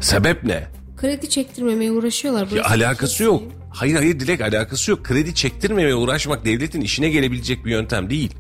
[0.00, 0.66] Sebep ne?
[0.96, 2.48] Kredi çektirmemeye uğraşıyorlar.
[2.50, 3.42] Ya alakası yok.
[3.70, 5.04] Hayır hayır Dilek alakası yok.
[5.04, 8.34] Kredi çektirmemeye uğraşmak devletin işine gelebilecek bir yöntem değil.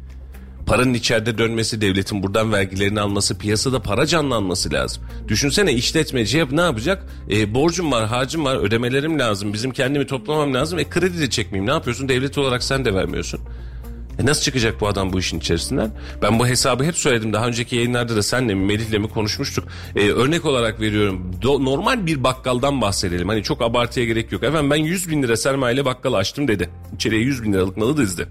[0.66, 5.02] Paranın içeride dönmesi, devletin buradan vergilerini alması, piyasada para canlanması lazım.
[5.28, 7.06] Düşünsene işletmeci yap ne yapacak?
[7.30, 10.78] E, borcum var, harcım var, ödemelerim lazım, bizim kendimi toplamam lazım.
[10.78, 12.08] E kredi de çekmeyeyim ne yapıyorsun?
[12.08, 13.40] Devlet olarak sen de vermiyorsun.
[14.18, 15.90] E nasıl çıkacak bu adam bu işin içerisinden?
[16.22, 17.32] Ben bu hesabı hep söyledim.
[17.32, 19.68] Daha önceki yayınlarda da senle mi Melih'le mi konuşmuştuk.
[19.96, 21.30] E, örnek olarak veriyorum.
[21.42, 23.28] Do- normal bir bakkaldan bahsedelim.
[23.28, 24.42] Hani çok abartıya gerek yok.
[24.42, 26.70] Efendim ben 100 bin lira sermayeyle bakkal açtım dedi.
[26.94, 28.28] İçeriye 100 bin liralık malı dizdi.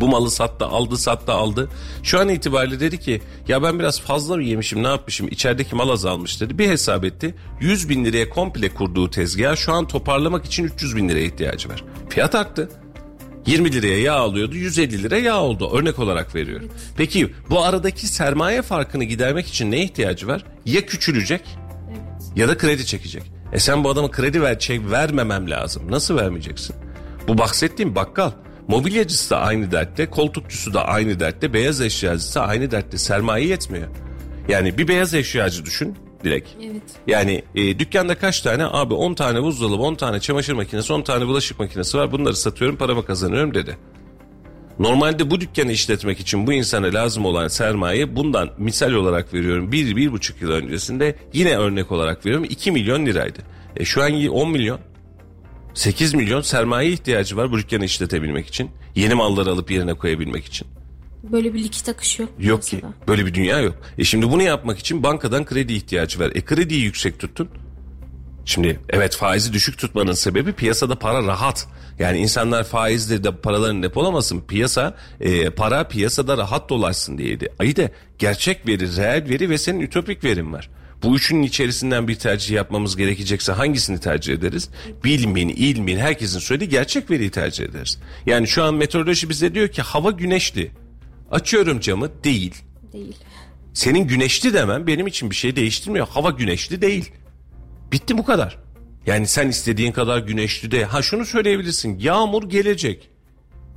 [0.00, 1.68] Bu malı sattı aldı sattı aldı.
[2.02, 5.88] Şu an itibariyle dedi ki ya ben biraz fazla mı yemişim ne yapmışım içerideki mal
[5.88, 6.58] azalmış dedi.
[6.58, 11.08] Bir hesap etti 100 bin liraya komple kurduğu tezgah şu an toparlamak için 300 bin
[11.08, 11.84] liraya ihtiyacı var.
[12.08, 12.68] Fiyat arttı.
[13.46, 16.70] 20 liraya yağ alıyordu 150 lira yağ oldu örnek olarak veriyorum.
[16.96, 20.44] Peki bu aradaki sermaye farkını gidermek için ne ihtiyacı var?
[20.64, 21.40] Ya küçülecek
[22.36, 23.22] ya da kredi çekecek.
[23.52, 25.82] E sen bu adama kredi ver, çek, vermemem lazım.
[25.90, 26.76] Nasıl vermeyeceksin?
[27.28, 28.30] Bu bahsettiğim bakkal.
[28.68, 32.98] Mobilyacısı da aynı dertte, koltukçusu da aynı dertte, beyaz eşyacısı da aynı dertte.
[32.98, 33.88] Sermaye yetmiyor.
[34.48, 36.56] Yani bir beyaz eşyacı düşün Dilek.
[36.62, 36.82] Evet.
[37.06, 38.64] Yani e, dükkanda kaç tane?
[38.64, 42.12] Abi 10 tane buzdolabı, 10 tane çamaşır makinesi, 10 tane bulaşık makinesi var.
[42.12, 43.76] Bunları satıyorum, paramı kazanıyorum dedi.
[44.78, 49.96] Normalde bu dükkanı işletmek için bu insana lazım olan sermaye bundan misal olarak veriyorum bir,
[49.96, 53.38] bir buçuk yıl öncesinde yine örnek olarak veriyorum 2 milyon liraydı.
[53.76, 54.78] E şu an 10 milyon
[55.74, 58.70] 8 milyon sermaye ihtiyacı var bu dükkanı işletebilmek için.
[58.94, 60.68] Yeni malları alıp yerine koyabilmek için.
[61.32, 62.30] Böyle bir likit akışı yok.
[62.38, 62.76] Yok ki.
[62.82, 62.94] piyasada.
[63.08, 63.74] Böyle bir dünya yok.
[63.98, 66.32] E şimdi bunu yapmak için bankadan kredi ihtiyacı var.
[66.34, 67.48] E krediyi yüksek tuttun.
[68.44, 71.66] Şimdi evet faizi düşük tutmanın sebebi piyasada para rahat.
[71.98, 74.40] Yani insanlar faizle de paralarını depolamasın.
[74.40, 77.48] Piyasa e, para piyasada rahat dolaşsın diyeydi.
[77.58, 80.70] Ayı da gerçek veri, reel veri ve senin ütopik verin var.
[81.02, 84.70] Bu üçünün içerisinden bir tercih yapmamız gerekecekse hangisini tercih ederiz?
[85.04, 87.98] Bilmin, ilmin, herkesin söylediği gerçek veriyi tercih ederiz.
[88.26, 90.70] Yani şu an meteoroloji bize diyor ki hava güneşli.
[91.30, 92.54] Açıyorum camı değil.
[92.92, 93.16] Değil.
[93.74, 96.08] Senin güneşli demen benim için bir şey değiştirmiyor.
[96.08, 97.12] Hava güneşli değil.
[97.92, 98.58] Bitti bu kadar.
[99.06, 101.98] Yani sen istediğin kadar güneşli de ha şunu söyleyebilirsin.
[101.98, 103.10] Yağmur gelecek.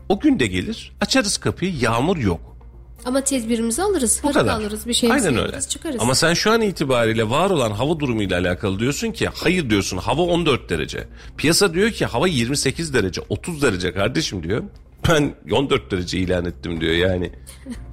[0.09, 0.91] O gün de gelir.
[1.01, 1.73] Açarız kapıyı.
[1.81, 2.57] Yağmur yok.
[3.05, 4.19] Ama tedbirimizi alırız.
[4.23, 4.53] Bu kadar.
[4.59, 4.87] alırız.
[4.87, 5.53] Bir şeyimizi Aynen alırız.
[5.55, 5.67] öyle.
[5.67, 5.97] Çıkarız.
[6.01, 10.21] Ama sen şu an itibariyle var olan hava durumuyla alakalı diyorsun ki hayır diyorsun hava
[10.21, 11.07] 14 derece.
[11.37, 14.63] Piyasa diyor ki hava 28 derece 30 derece kardeşim diyor.
[15.09, 17.31] Ben 14 derece ilan ettim diyor yani.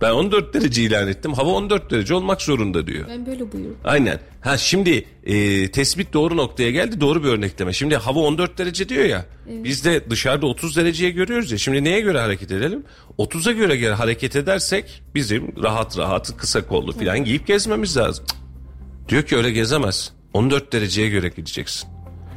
[0.03, 1.33] Ben 14 derece ilan ettim.
[1.35, 3.05] Hava 14 derece olmak zorunda diyor.
[3.09, 3.77] ben böyle buyurum.
[3.85, 4.21] Aynen.
[4.41, 7.01] Ha şimdi e, tespit doğru noktaya geldi.
[7.01, 7.73] Doğru bir örnekleme.
[7.73, 9.27] Şimdi hava 14 derece diyor ya.
[9.47, 11.59] Biz de dışarıda 30 dereceye görüyoruz ya.
[11.59, 12.85] Şimdi neye göre hareket edelim?
[13.19, 18.25] 30'a göre, göre hareket edersek bizim rahat rahat kısa kollu falan giyip gezmemiz lazım.
[18.29, 18.39] Cık.
[19.09, 20.13] Diyor ki öyle gezemez.
[20.33, 21.91] 14 dereceye göre gideceksin.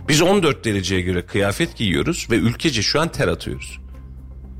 [0.07, 3.79] Biz 14 dereceye göre kıyafet giyiyoruz ve ülkece şu an ter atıyoruz.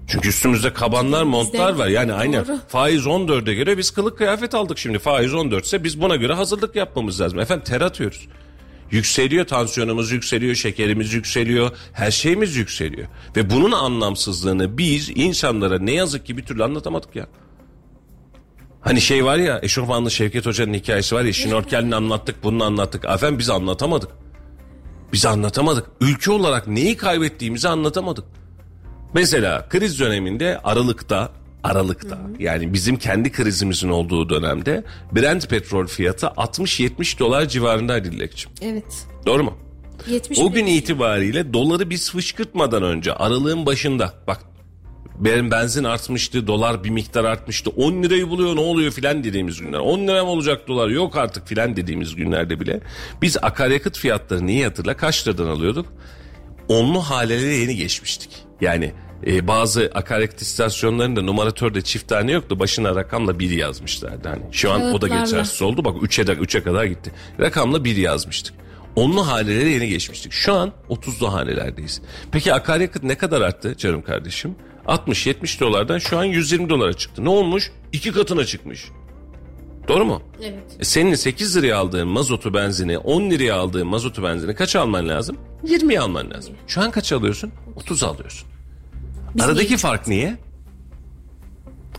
[0.07, 1.87] Çünkü üstümüzde kabanlar, montlar var.
[1.87, 2.59] Yani aynen Doğru.
[2.67, 4.99] faiz 14'e göre biz kılık kıyafet aldık şimdi.
[4.99, 7.39] Faiz 14 ise biz buna göre hazırlık yapmamız lazım.
[7.39, 8.27] Efendim ter atıyoruz.
[8.91, 13.07] Yükseliyor tansiyonumuz yükseliyor, şekerimiz yükseliyor, her şeyimiz yükseliyor.
[13.35, 17.27] Ve bunun anlamsızlığını biz insanlara ne yazık ki bir türlü anlatamadık ya.
[18.81, 23.05] Hani şey var ya eşofmanlı Şevket Hoca'nın hikayesi var ya şnorkelini anlattık bunu anlattık.
[23.05, 24.09] Efendim biz anlatamadık.
[25.13, 25.85] Biz anlatamadık.
[26.01, 28.25] Ülke olarak neyi kaybettiğimizi anlatamadık.
[29.13, 31.31] Mesela kriz döneminde Aralık'ta
[31.63, 38.51] Aralık'ta yani bizim kendi krizimizin olduğu dönemde Brent petrol fiyatı 60-70 dolar civarındaydı Dilekçim.
[38.61, 39.07] Evet.
[39.25, 39.57] Doğru mu?
[40.07, 44.39] 70 O gün itibariyle doları biz fışkırtmadan önce aralığın başında bak
[45.17, 47.69] Benim benzin artmıştı, dolar bir miktar artmıştı.
[47.69, 49.79] 10 lirayı buluyor ne oluyor filan dediğimiz günler.
[49.79, 52.79] 10 lira mı olacak dolar yok artık filan dediğimiz günlerde bile.
[53.21, 55.85] Biz akaryakıt fiyatları niye hatırla kaç liradan alıyorduk?
[56.67, 58.46] Onlu halelere yeni geçmiştik.
[58.61, 58.93] Yani
[59.27, 62.59] e, bazı akaryakıt istasyonlarında numaratörde çift tane yoktu.
[62.59, 64.29] Başına rakamla bir yazmışlardı.
[64.29, 65.23] Hani şu an o da Kağıtlarla.
[65.25, 65.85] geçersiz oldu.
[65.85, 67.11] Bak 3'e de 3'e kadar gitti.
[67.39, 68.55] Rakamla bir yazmıştık.
[68.95, 70.31] Onlu hanelere yeni geçmiştik.
[70.31, 72.01] Şu an 30'lu hanelerdeyiz.
[72.31, 74.55] Peki akaryakıt ne kadar arttı canım kardeşim?
[74.87, 77.25] 60-70 dolardan şu an 120 dolara çıktı.
[77.25, 77.71] Ne olmuş?
[77.93, 78.85] İki katına çıkmış.
[79.87, 80.21] Doğru mu?
[80.41, 80.63] Evet.
[80.79, 85.37] E senin 8 liraya aldığın mazotu benzini 10 liraya aldığın mazotu benzini kaç alman lazım?
[85.65, 86.55] 20'ye alman lazım.
[86.67, 87.51] Şu an kaç alıyorsun?
[87.75, 88.47] 30 alıyorsun.
[89.39, 90.37] Aradaki fark niye?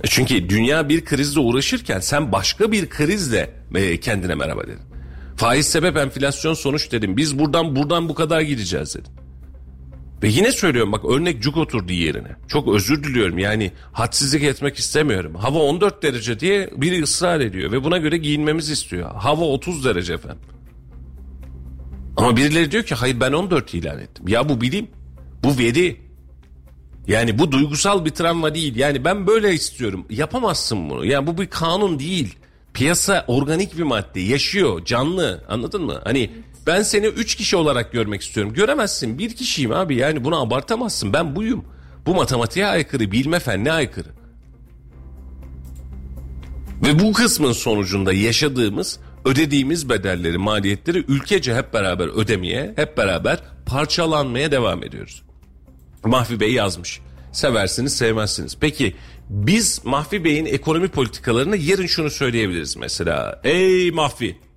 [0.04, 4.78] E Çünkü dünya bir krizle uğraşırken sen başka bir krizle e, kendine merhaba dedin.
[5.36, 7.16] Faiz sebep enflasyon sonuç dedim.
[7.16, 9.12] Biz buradan buradan bu kadar gideceğiz dedim.
[10.22, 12.36] Ve yine söylüyorum bak örnek cuk oturdu yerine.
[12.48, 15.34] Çok özür diliyorum yani hadsizlik etmek istemiyorum.
[15.34, 19.10] Hava 14 derece diye biri ısrar ediyor ve buna göre giyinmemizi istiyor.
[19.14, 20.38] Hava 30 derece efendim.
[22.16, 24.28] Ama birileri diyor ki hayır ben 14 ilan ettim.
[24.28, 24.88] Ya bu bilim,
[25.44, 25.96] bu veri.
[27.06, 28.76] Yani bu duygusal bir travma değil.
[28.76, 30.06] Yani ben böyle istiyorum.
[30.10, 31.04] Yapamazsın bunu.
[31.04, 32.36] Yani bu bir kanun değil.
[32.74, 34.20] Piyasa organik bir madde.
[34.20, 35.44] Yaşıyor, canlı.
[35.48, 36.00] Anladın mı?
[36.04, 36.30] Hani
[36.68, 38.52] ben seni üç kişi olarak görmek istiyorum.
[38.52, 39.18] Göremezsin.
[39.18, 39.96] Bir kişiyim abi.
[39.96, 41.12] Yani bunu abartamazsın.
[41.12, 41.64] Ben buyum.
[42.06, 44.08] Bu matematiğe aykırı, bilme fenine aykırı.
[46.86, 54.52] Ve bu kısmın sonucunda yaşadığımız, ödediğimiz bedelleri, maliyetleri ülkece hep beraber ödemeye, hep beraber parçalanmaya
[54.52, 55.22] devam ediyoruz.
[56.04, 57.00] Mahfi Bey yazmış.
[57.32, 58.56] Seversiniz sevmezsiniz.
[58.60, 58.94] Peki
[59.30, 63.40] biz Mahfi Bey'in ekonomi politikalarını yarın şunu söyleyebiliriz mesela.
[63.44, 64.47] Ey Mahfi.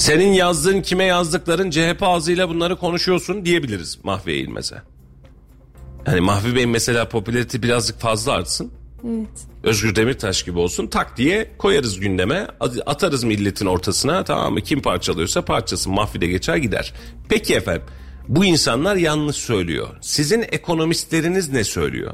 [0.00, 4.82] Senin yazdığın kime yazdıkların CHP ağzıyla bunları konuşuyorsun diyebiliriz Mahfi Eğilmez'e.
[6.06, 8.72] Yani Mahfi Bey'in mesela popülarite birazcık fazla artsın.
[9.04, 9.28] Evet.
[9.62, 12.46] Özgür Demirtaş gibi olsun tak diye koyarız gündeme
[12.86, 16.94] atarız milletin ortasına tamam mı kim parçalıyorsa parçası mahfide geçer gider.
[17.28, 17.82] Peki efendim
[18.28, 19.88] bu insanlar yanlış söylüyor.
[20.00, 22.12] Sizin ekonomistleriniz ne söylüyor?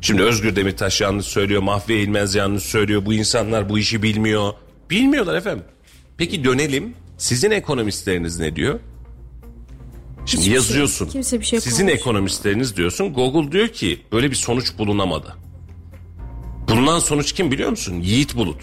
[0.00, 3.06] Şimdi Özgür Demirtaş yanlış söylüyor, Mahfi Eğilmez yanlış söylüyor.
[3.06, 4.52] Bu insanlar bu işi bilmiyor.
[4.90, 5.64] Bilmiyorlar efendim.
[6.16, 6.94] Peki dönelim.
[7.18, 8.80] Sizin ekonomistleriniz ne diyor?
[10.26, 11.08] Şimdi Hiçbir şey- yazıyorsun.
[11.08, 12.00] kimse bir şey Sizin yapamamış.
[12.00, 13.12] ekonomistleriniz diyorsun.
[13.14, 15.36] Google diyor ki böyle bir sonuç bulunamadı.
[16.68, 17.94] Bulunan sonuç kim biliyor musun?
[18.00, 18.62] Yiğit Bulut.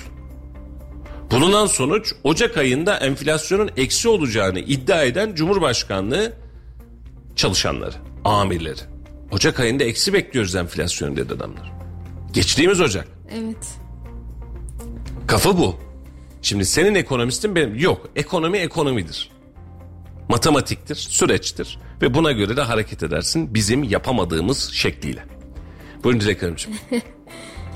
[1.31, 6.33] Bulunan sonuç Ocak ayında enflasyonun eksi olacağını iddia eden Cumhurbaşkanlığı
[7.35, 7.95] çalışanları,
[8.25, 8.79] amirleri.
[9.31, 11.71] Ocak ayında eksi bekliyoruz enflasyonu dedi adamlar.
[12.33, 13.07] Geçtiğimiz Ocak.
[13.33, 13.67] Evet.
[15.27, 15.75] Kafa bu.
[16.41, 17.79] Şimdi senin ekonomistin benim.
[17.79, 19.29] Yok ekonomi ekonomidir.
[20.29, 21.79] Matematiktir, süreçtir.
[22.01, 25.25] Ve buna göre de hareket edersin bizim yapamadığımız şekliyle.
[26.03, 26.73] Buyurun Dilek Hanımcığım.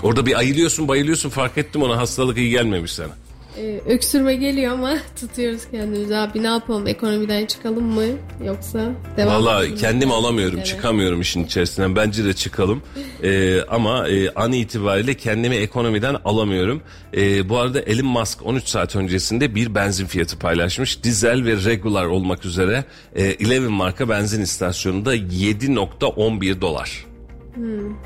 [0.04, 3.12] Orada bir ayılıyorsun bayılıyorsun fark ettim ona hastalık iyi gelmemiş sana.
[3.58, 6.16] Ee, öksürme geliyor ama tutuyoruz kendimizi.
[6.16, 6.88] Abi ne yapalım?
[6.88, 8.04] Ekonomiden çıkalım mı?
[8.46, 10.68] Yoksa devam Valla kendimi alamıyorum Evet.
[10.68, 11.96] çıkamıyorum işin içerisinden.
[11.96, 12.82] Bence de çıkalım.
[13.24, 16.82] Ee, ama e, an itibariyle kendimi ekonomiden alamıyorum.
[17.18, 21.04] Ee, bu arada Elon Musk 13 saat öncesinde bir benzin fiyatı paylaşmış.
[21.04, 22.84] Dizel ve regular olmak üzere
[23.16, 27.06] e, Eleven marka benzin istasyonunda 7.11 dolar.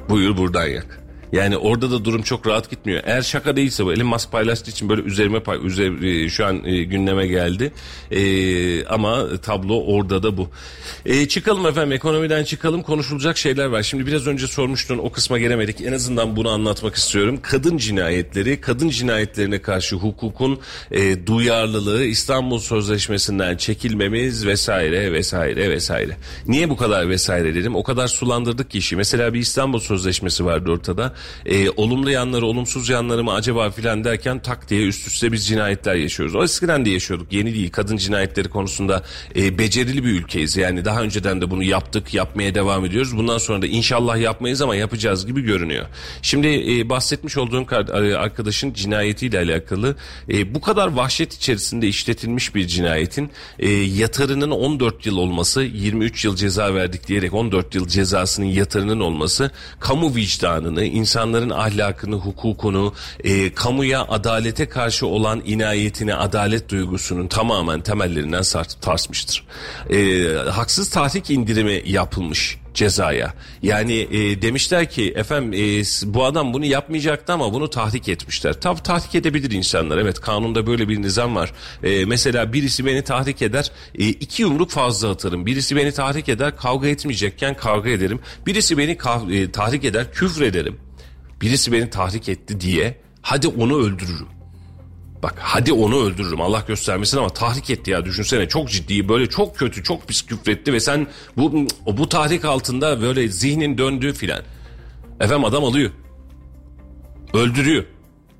[0.10, 3.01] Buyur buradan yak yani orada da durum çok rahat gitmiyor.
[3.05, 6.65] Eğer şaka değilse bu Elon Musk paylaştığı için böyle üzerime pay, üzer, e, şu an
[6.65, 7.71] e, gündeme geldi.
[8.11, 10.49] E, ama tablo orada da bu.
[11.05, 13.84] E, çıkalım efendim ekonomiden çıkalım konuşulacak şeyler var.
[13.84, 15.82] Şimdi biraz önce sormuştun o kısma gelemedik.
[15.82, 17.39] En azından bunu anlatmak istiyorum.
[17.41, 20.59] Kadın cinayetleri, kadın cinayetlerine karşı hukukun
[20.91, 26.17] e, duyarlılığı, İstanbul Sözleşmesi'nden çekilmemiz vesaire vesaire vesaire.
[26.47, 27.75] Niye bu kadar vesaire dedim?
[27.75, 28.95] O kadar sulandırdık ki işi.
[28.95, 31.13] Mesela bir İstanbul Sözleşmesi vardı ortada.
[31.45, 35.95] E, olumlu yanları, olumsuz yanları mı acaba filan derken tak diye üst üste biz cinayetler
[35.95, 36.36] yaşıyoruz.
[36.36, 37.34] O eskiden de yaşıyorduk.
[37.34, 37.72] Yeni değil.
[37.72, 39.03] Kadın cinayetleri konusunda
[39.36, 40.57] e, becerili bir ülkeyiz.
[40.57, 43.17] Yani daha önceden de bunu yaptık, yapmaya devam ediyoruz.
[43.17, 45.86] Bundan sonra da inşallah yapmayız ama yapacağız gibi görünüyor.
[46.22, 49.95] Şimdi e, bahsetmiş olduğum e, arkadaşın cinayetiyle alakalı
[50.30, 56.36] e, bu kadar vahşet içerisinde işletilmiş bir cinayetin e, yatarının 14 yıl olması, 23 yıl
[56.36, 62.93] ceza verdik diyerek 14 yıl cezasının yatarının olması kamu vicdanını, insanların ahlakını, hukukunu,
[63.24, 69.43] e, kamuya adalete karşı olan inayetini, adalet duygusunun tamamen temellerinden sar- sarsmıştır.
[69.89, 73.34] E, haksız tahrik indirimi yapılmış cezaya.
[73.64, 75.84] Yani e, demişler ki efendim e,
[76.14, 78.62] bu adam bunu yapmayacaktı ama bunu tahrik etmişler.
[78.62, 79.97] Tabi tahrik edebilir insanlar.
[79.97, 81.53] Evet kanunda böyle bir nizam var.
[81.84, 85.45] E, mesela birisi beni tahrik eder e, iki yumruk fazla atarım.
[85.45, 88.20] Birisi beni tahrik eder kavga etmeyecekken kavga ederim.
[88.45, 88.91] Birisi beni
[89.32, 90.78] e, tahrik eder küfür ederim.
[91.42, 94.28] Birisi beni tahrik etti diye hadi onu öldürürüm.
[95.24, 99.58] Bak hadi onu öldürürüm Allah göstermesin ama tahrik etti ya düşünsene çok ciddi böyle çok
[99.58, 104.42] kötü çok pis küfretti ve sen bu bu tahrik altında böyle zihnin döndüğü filan.
[105.20, 105.92] Efendim adam alıyor.
[107.34, 107.84] Öldürüyor.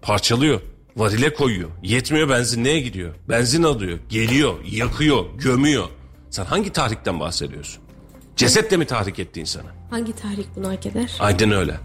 [0.02, 0.62] Parçalıyor.
[0.98, 1.70] Varile koyuyor.
[1.84, 3.16] Yetmiyor benzinliğe gidiyor.
[3.30, 4.00] Benzin alıyor.
[4.10, 4.54] Geliyor.
[4.72, 5.26] Yakıyor.
[5.38, 5.88] Gömüyor.
[6.30, 7.84] Sen hangi tahrikten bahsediyorsun?
[8.36, 9.68] Ceset de mi tahrik etti insanı?
[9.90, 11.12] Hangi tahrik bunu hak eder?
[11.20, 11.78] Aynen öyle.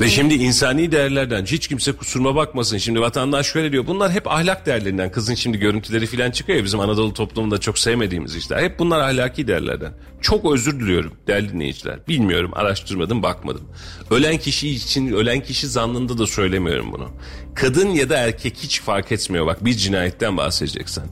[0.00, 2.78] Ve şimdi insani değerlerden hiç kimse kusuruma bakmasın.
[2.78, 3.86] Şimdi vatandaş şöyle diyor.
[3.86, 5.12] Bunlar hep ahlak değerlerinden.
[5.12, 8.62] Kızın şimdi görüntüleri falan çıkıyor ya bizim Anadolu toplumunda çok sevmediğimiz işler.
[8.62, 9.92] Hep bunlar ahlaki değerlerden.
[10.20, 11.98] Çok özür diliyorum değerli dinleyiciler.
[12.08, 13.62] Bilmiyorum araştırmadım bakmadım.
[14.10, 17.08] Ölen kişi için ölen kişi zannında da söylemiyorum bunu.
[17.54, 19.46] Kadın ya da erkek hiç fark etmiyor.
[19.46, 21.04] Bak bir cinayetten bahsedeceksen.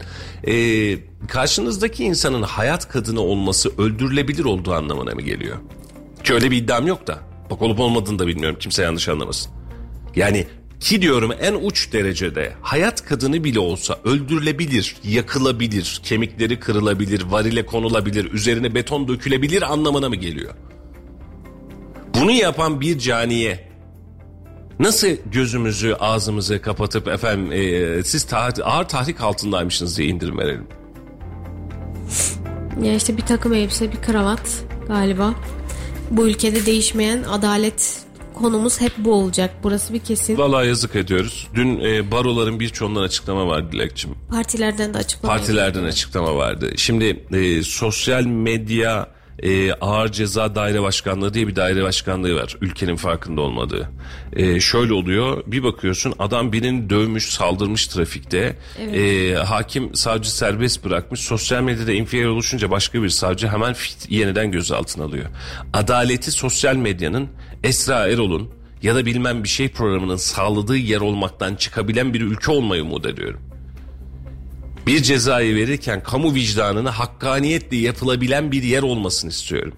[0.46, 5.56] Ee, karşınızdaki insanın hayat kadını olması öldürülebilir olduğu anlamına mı geliyor?
[6.24, 7.29] Ki öyle bir iddiam yok da.
[7.50, 8.56] Bak olup olmadığını da bilmiyorum.
[8.60, 9.52] Kimse yanlış anlamasın.
[10.16, 10.46] Yani
[10.80, 18.32] ki diyorum en uç derecede hayat kadını bile olsa öldürülebilir, yakılabilir, kemikleri kırılabilir, varile konulabilir,
[18.32, 20.54] üzerine beton dökülebilir anlamına mı geliyor?
[22.14, 23.70] Bunu yapan bir caniye
[24.78, 30.66] nasıl gözümüzü ağzımızı kapatıp efendim e, siz tah- ağır tahrik altındaymışsınız diye indirim verelim.
[32.82, 35.34] Ya işte bir takım elbise, bir kravat galiba.
[36.10, 38.02] Bu ülkede değişmeyen adalet
[38.34, 39.50] konumuz hep bu olacak.
[39.62, 40.38] Burası bir kesin.
[40.38, 41.48] Vallahi yazık ediyoruz.
[41.54, 44.10] Dün e, baroların birçoğundan açıklama vardı Dilekçim.
[44.30, 46.72] Partilerden de açıklama Partilerden açıklama vardı.
[46.76, 49.08] Şimdi e, sosyal medya
[49.42, 52.56] e, ağır ceza daire başkanlığı diye bir daire başkanlığı var.
[52.60, 53.90] Ülkenin farkında olmadığı.
[54.32, 58.56] E, şöyle oluyor bir bakıyorsun adam birini dövmüş saldırmış trafikte.
[58.94, 61.20] E, hakim savcı serbest bırakmış.
[61.20, 65.26] Sosyal medyada infial oluşunca başka bir savcı hemen fit, yeniden gözaltına alıyor.
[65.72, 67.28] Adaleti sosyal medyanın
[67.64, 68.50] Esra Erol'un
[68.82, 73.49] ya da bilmem bir şey programının sağladığı yer olmaktan çıkabilen bir ülke olmayı umut ediyorum
[74.86, 79.74] bir cezayı verirken kamu vicdanını hakkaniyetle yapılabilen bir yer olmasını istiyorum.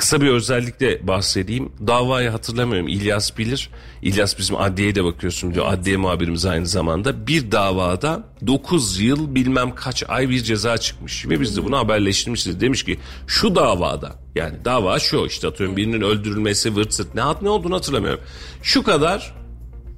[0.00, 1.72] Kısa bir özellikle bahsedeyim.
[1.86, 2.88] Davayı hatırlamıyorum.
[2.88, 3.70] İlyas bilir.
[4.02, 5.72] İlyas bizim adliyeye de bakıyorsun diyor.
[5.72, 7.26] Adliye muhabirimiz aynı zamanda.
[7.26, 11.28] Bir davada 9 yıl bilmem kaç ay bir ceza çıkmış.
[11.28, 12.60] Ve biz de bunu haberleştirmişiz.
[12.60, 17.48] Demiş ki şu davada yani dava şu işte atıyorum birinin öldürülmesi vırt zırt ne, ne
[17.48, 18.20] olduğunu hatırlamıyorum.
[18.62, 19.39] Şu kadar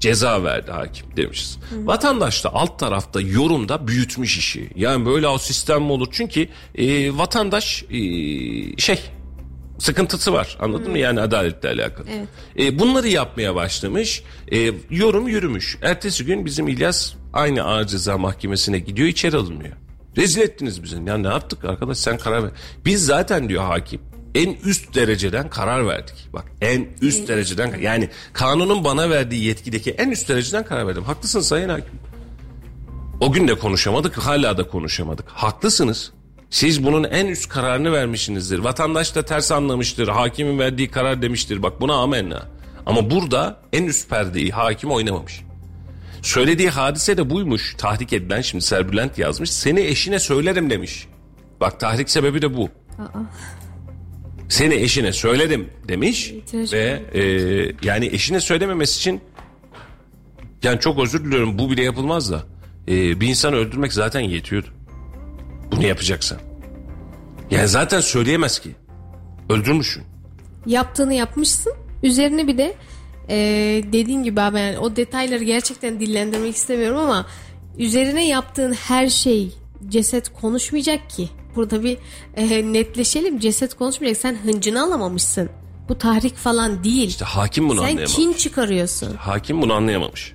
[0.03, 1.59] ceza verdi hakim demişiz.
[1.72, 4.70] Vatandaş da alt tarafta yorumda büyütmüş işi.
[4.76, 6.09] Yani böyle o sistem mi olur?
[6.11, 7.96] Çünkü e, vatandaş e,
[8.78, 9.00] şey
[9.78, 12.07] sıkıntısı var anladın mı yani adaletle alakalı.
[12.11, 12.28] Evet.
[12.59, 14.22] E, bunları yapmaya başlamış
[14.53, 15.78] e, yorum yürümüş.
[15.82, 19.76] Ertesi gün bizim İlyas aynı ağır ceza mahkemesine gidiyor içeri alınmıyor.
[20.16, 20.96] Rezil ettiniz bizi.
[21.07, 22.50] Ya ne yaptık arkadaş sen karar ver.
[22.84, 24.00] Biz zaten diyor hakim
[24.34, 26.28] en üst dereceden karar verdik.
[26.32, 31.04] Bak en üst dereceden yani kanunun bana verdiği yetkideki en üst dereceden karar verdim.
[31.04, 31.94] Haklısın sayın hakim.
[33.20, 35.28] O gün de konuşamadık hala da konuşamadık.
[35.28, 36.12] Haklısınız.
[36.50, 38.58] Siz bunun en üst kararını vermişsinizdir.
[38.58, 40.08] Vatandaş da ters anlamıştır.
[40.08, 41.62] Hakimin verdiği karar demiştir.
[41.62, 42.42] Bak buna amenna.
[42.86, 45.42] Ama burada en üst perdeyi hakim oynamamış.
[46.22, 47.74] Söylediği hadise de buymuş.
[47.78, 49.50] Tahrik edilen şimdi Serbülent yazmış.
[49.50, 51.08] Seni eşine söylerim demiş.
[51.60, 52.68] Bak tahrik sebebi de bu.
[54.53, 57.22] Seni eşine söylerim demiş ve e,
[57.82, 59.20] yani eşine söylememesi için
[60.62, 62.42] yani çok özür diliyorum bu bile yapılmaz da
[62.88, 64.66] e, bir insanı öldürmek zaten yetiyordu.
[65.72, 66.38] Bunu yapacaksan.
[67.50, 68.70] Yani zaten söyleyemez ki.
[69.48, 70.03] Öldürmüşsün.
[70.66, 71.72] yaptığını yapmışsın.
[72.03, 72.74] Üzerine bir de
[73.28, 73.36] e,
[73.92, 77.26] dediğin gibi abi yani o detayları gerçekten dillendirmek istemiyorum ama
[77.78, 79.53] üzerine yaptığın her şey
[79.88, 81.28] ceset konuşmayacak ki.
[81.57, 81.98] Burada bir
[82.36, 83.38] e, netleşelim.
[83.38, 84.20] Ceset konuşmayacak.
[84.22, 85.48] Sen hıncını alamamışsın.
[85.88, 87.09] Bu tahrik falan değil.
[87.09, 88.14] İşte hakim bunu Sen anlayamamış.
[88.16, 89.14] kin çıkarıyorsun.
[89.14, 90.34] Hakim bunu anlayamamış.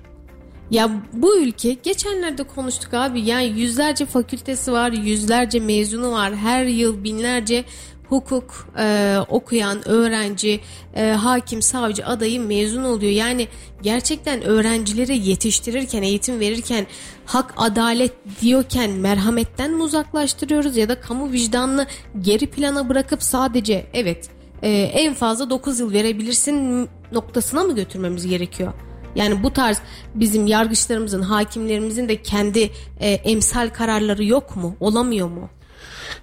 [0.70, 7.04] Ya bu ülke geçenlerde konuştuk abi yani yüzlerce fakültesi var yüzlerce mezunu var her yıl
[7.04, 7.64] binlerce
[8.08, 10.60] hukuk e, okuyan öğrenci
[10.94, 13.48] e, hakim savcı adayı mezun oluyor yani
[13.82, 16.86] gerçekten öğrencileri yetiştirirken eğitim verirken
[17.26, 21.86] hak adalet diyorken merhametten mi uzaklaştırıyoruz ya da kamu vicdanını
[22.20, 24.28] geri plana bırakıp sadece evet
[24.62, 28.72] e, en fazla 9 yıl verebilirsin noktasına mı götürmemiz gerekiyor?
[29.14, 29.78] Yani bu tarz
[30.14, 34.76] bizim yargıçlarımızın, hakimlerimizin de kendi e, emsal kararları yok mu?
[34.80, 35.50] Olamıyor mu?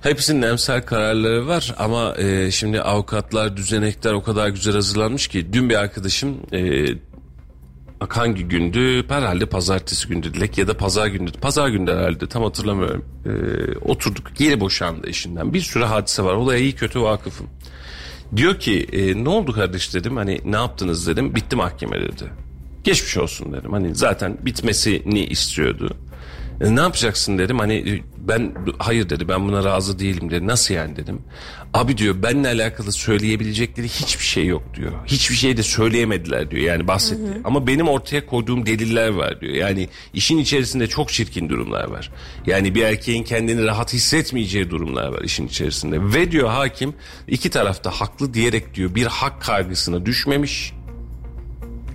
[0.02, 5.70] Hepsinin emsal kararları var ama e, şimdi avukatlar, düzenekler o kadar güzel hazırlanmış ki dün
[5.70, 6.86] bir arkadaşım e,
[8.10, 9.04] hangi gündü?
[9.10, 11.32] Herhalde pazartesi gündü Dilek ya da pazar gündü.
[11.42, 13.06] Pazar gündü herhalde tam hatırlamıyorum.
[13.26, 13.32] E,
[13.78, 15.54] oturduk yeni boşandı eşinden.
[15.54, 16.34] Bir sürü hadise var.
[16.34, 17.48] Olaya iyi kötü vakıfım.
[18.36, 22.24] Diyor ki e, ne oldu kardeş dedim hani ne yaptınız dedim bitti mahkeme dedi.
[22.84, 25.98] Geçmiş olsun dedim hani zaten bitmesini istiyordu.
[26.62, 30.74] E, ne yapacaksın dedim hani e, ben hayır dedi ben buna razı değilim dedi nasıl
[30.74, 31.22] yani dedim.
[31.74, 34.92] Abi diyor benimle alakalı söyleyebilecekleri hiçbir şey yok diyor.
[35.06, 37.22] Hiçbir şey de söyleyemediler diyor yani bahsetti.
[37.22, 37.42] Hı hı.
[37.44, 39.54] Ama benim ortaya koyduğum deliller var diyor.
[39.54, 42.12] Yani işin içerisinde çok çirkin durumlar var.
[42.48, 46.14] Yani bir erkeğin kendini rahat hissetmeyeceği durumlar var işin içerisinde.
[46.14, 46.94] Ve diyor hakim
[47.28, 50.74] iki tarafta haklı diyerek diyor bir hak kaygısına düşmemiş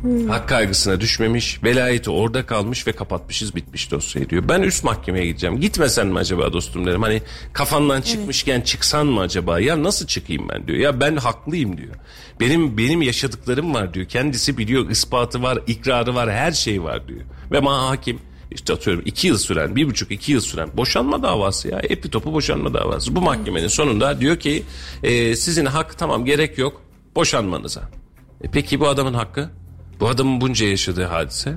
[0.03, 0.29] Hmm.
[0.29, 4.45] Hak kaygısına düşmemiş, velayeti orada kalmış ve kapatmışız bitmiş dosyayı diyor.
[4.49, 5.61] Ben üst mahkemeye gideceğim.
[5.61, 7.03] Gitmesen mi acaba dostum derim.
[7.03, 7.23] Hani
[7.53, 8.67] kafandan çıkmışken evet.
[8.67, 9.61] çıksan mı acaba?
[9.61, 10.79] Ya nasıl çıkayım ben diyor.
[10.79, 11.95] Ya ben haklıyım diyor.
[12.41, 14.07] Benim benim yaşadıklarım var diyor.
[14.07, 17.21] Kendisi biliyor, ispatı var, ikrarı var, her şey var diyor.
[17.53, 18.19] Ve ma hakim
[18.51, 21.79] işte atıyorum iki yıl süren, bir buçuk iki yıl süren boşanma davası ya.
[21.79, 23.17] Epitopu boşanma davası.
[23.17, 24.63] Bu mahkemenin sonunda diyor ki
[25.03, 26.83] e, sizin hak tamam gerek yok
[27.17, 27.91] boşanmanıza.
[28.43, 29.60] E, peki bu adamın hakkı?
[30.01, 31.55] Bu adamın bunca yaşadığı hadise.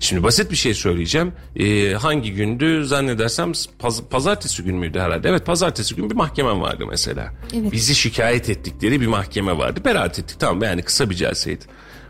[0.00, 1.32] Şimdi basit bir şey söyleyeceğim.
[1.56, 5.28] Ee, hangi gündü zannedersem paz- pazartesi gün müydü herhalde?
[5.28, 7.32] Evet pazartesi gün bir mahkemem vardı mesela.
[7.54, 7.72] Evet.
[7.72, 9.80] Bizi şikayet ettikleri bir mahkeme vardı.
[9.84, 11.64] Beraat ettik tamam yani kısa bir celseydi.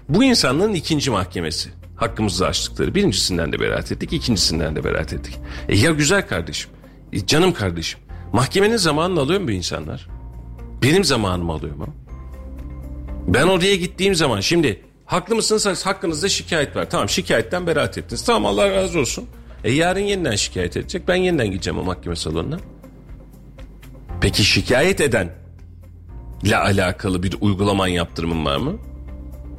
[0.09, 1.71] Bu insanların ikinci mahkemesi.
[1.97, 2.95] Hakkımızı açtıkları.
[2.95, 5.39] Birincisinden de beraat ettik, ikincisinden de beraat ettik.
[5.69, 6.71] E ya güzel kardeşim,
[7.13, 8.01] e canım kardeşim.
[8.33, 10.09] Mahkemenin zamanını alıyor mu bu insanlar?
[10.83, 11.87] Benim zamanımı alıyor mu?
[13.29, 15.87] Ben oraya gittiğim zaman şimdi Haklı mısınız?
[15.87, 16.91] Hakkınızda şikayet var.
[16.91, 18.25] Tamam şikayetten beraat ettiniz.
[18.25, 19.25] Tamam Allah razı olsun.
[19.65, 21.09] E yarın yeniden şikayet edecek.
[21.09, 22.59] Ben yeniden gideceğim o mahkeme salonuna.
[24.21, 25.33] Peki şikayet eden
[26.43, 28.77] ile alakalı bir uygulaman yaptırımın var mı?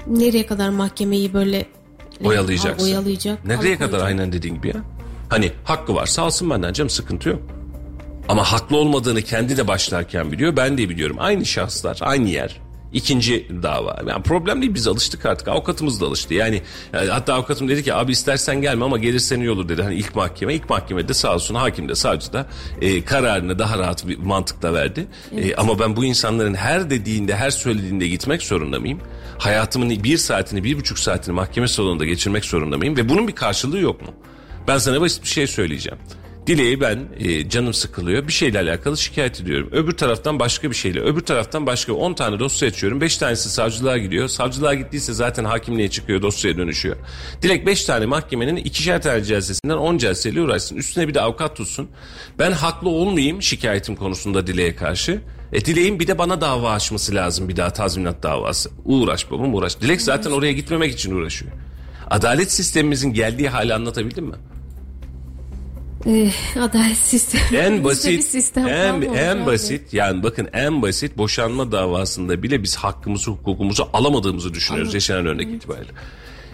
[0.08, 1.66] Nereye kadar mahkemeyi böyle
[2.24, 2.86] oyalayacaksın?
[2.86, 3.46] Oyalayacak.
[3.46, 4.76] Nereye kadar aynen dediğin gibi ya?
[5.30, 7.42] Hani hakkı varsa alsın benden canım sıkıntı yok.
[8.30, 10.56] Ama haklı olmadığını kendi de başlarken biliyor.
[10.58, 11.16] Ben de biliyorum.
[11.20, 12.62] Aynı şahıslar, aynı yer.
[12.94, 14.02] İkinci dava.
[14.08, 15.48] Yani problem değil biz alıştık artık.
[15.48, 16.34] Avukatımız da alıştı.
[16.34, 16.62] Yani,
[16.94, 19.84] yani hatta avukatım dedi ki abi istersen gelme ama gelirsen iyi olur dedi.
[19.84, 20.54] Hani ilk mahkeme.
[20.54, 22.46] ilk mahkemede sağ olsun hakim de savcı da
[22.82, 25.00] e, kararını daha rahat bir mantıkla verdi.
[25.32, 25.52] E, evet.
[25.52, 29.00] E, ama ben bu insanların her dediğinde her söylediğinde gitmek zorunda mıyım?
[29.38, 32.98] Hayatımın bir saatini bir buçuk saatini mahkeme salonunda geçirmek zorunda mıyım?
[32.98, 34.08] Ve bunun bir karşılığı yok mu?
[34.68, 36.00] Ben sana basit bir şey söyleyeceğim.
[36.48, 39.70] Dileği ben e, canım sıkılıyor bir şeyle alakalı şikayet ediyorum.
[39.72, 43.02] Öbür taraftan başka bir şeyle öbür taraftan başka 10 tane dosya açıyorum.
[43.02, 44.28] 5 tanesi savcılığa gidiyor.
[44.28, 46.96] Savcılığa gittiyse zaten hakimliğe çıkıyor dosyaya dönüşüyor.
[47.42, 50.76] Dilek 5 tane mahkemenin ikişer tane celsesinden 10 celseyle uğraşsın.
[50.76, 51.90] Üstüne bir de avukat tutsun.
[52.40, 55.22] Ben haklı olmayayım şikayetim konusunda Dilek'e karşı.
[55.54, 58.70] E Dilek'in bir de bana dava açması lazım bir daha tazminat davası.
[58.86, 59.82] Uğraş babam uğraş.
[59.82, 61.52] Dilek zaten oraya gitmemek için uğraşıyor.
[62.10, 64.36] Adalet sistemimizin geldiği hali anlatabildim mi?
[66.06, 67.58] E, adalet sistemi.
[67.58, 73.32] En basit, sistem en, en basit yani bakın en basit boşanma davasında bile biz hakkımızı
[73.32, 75.58] hukukumuzu alamadığımızı düşünüyoruz yaşanan örnek evet.
[75.58, 75.92] itibariyle.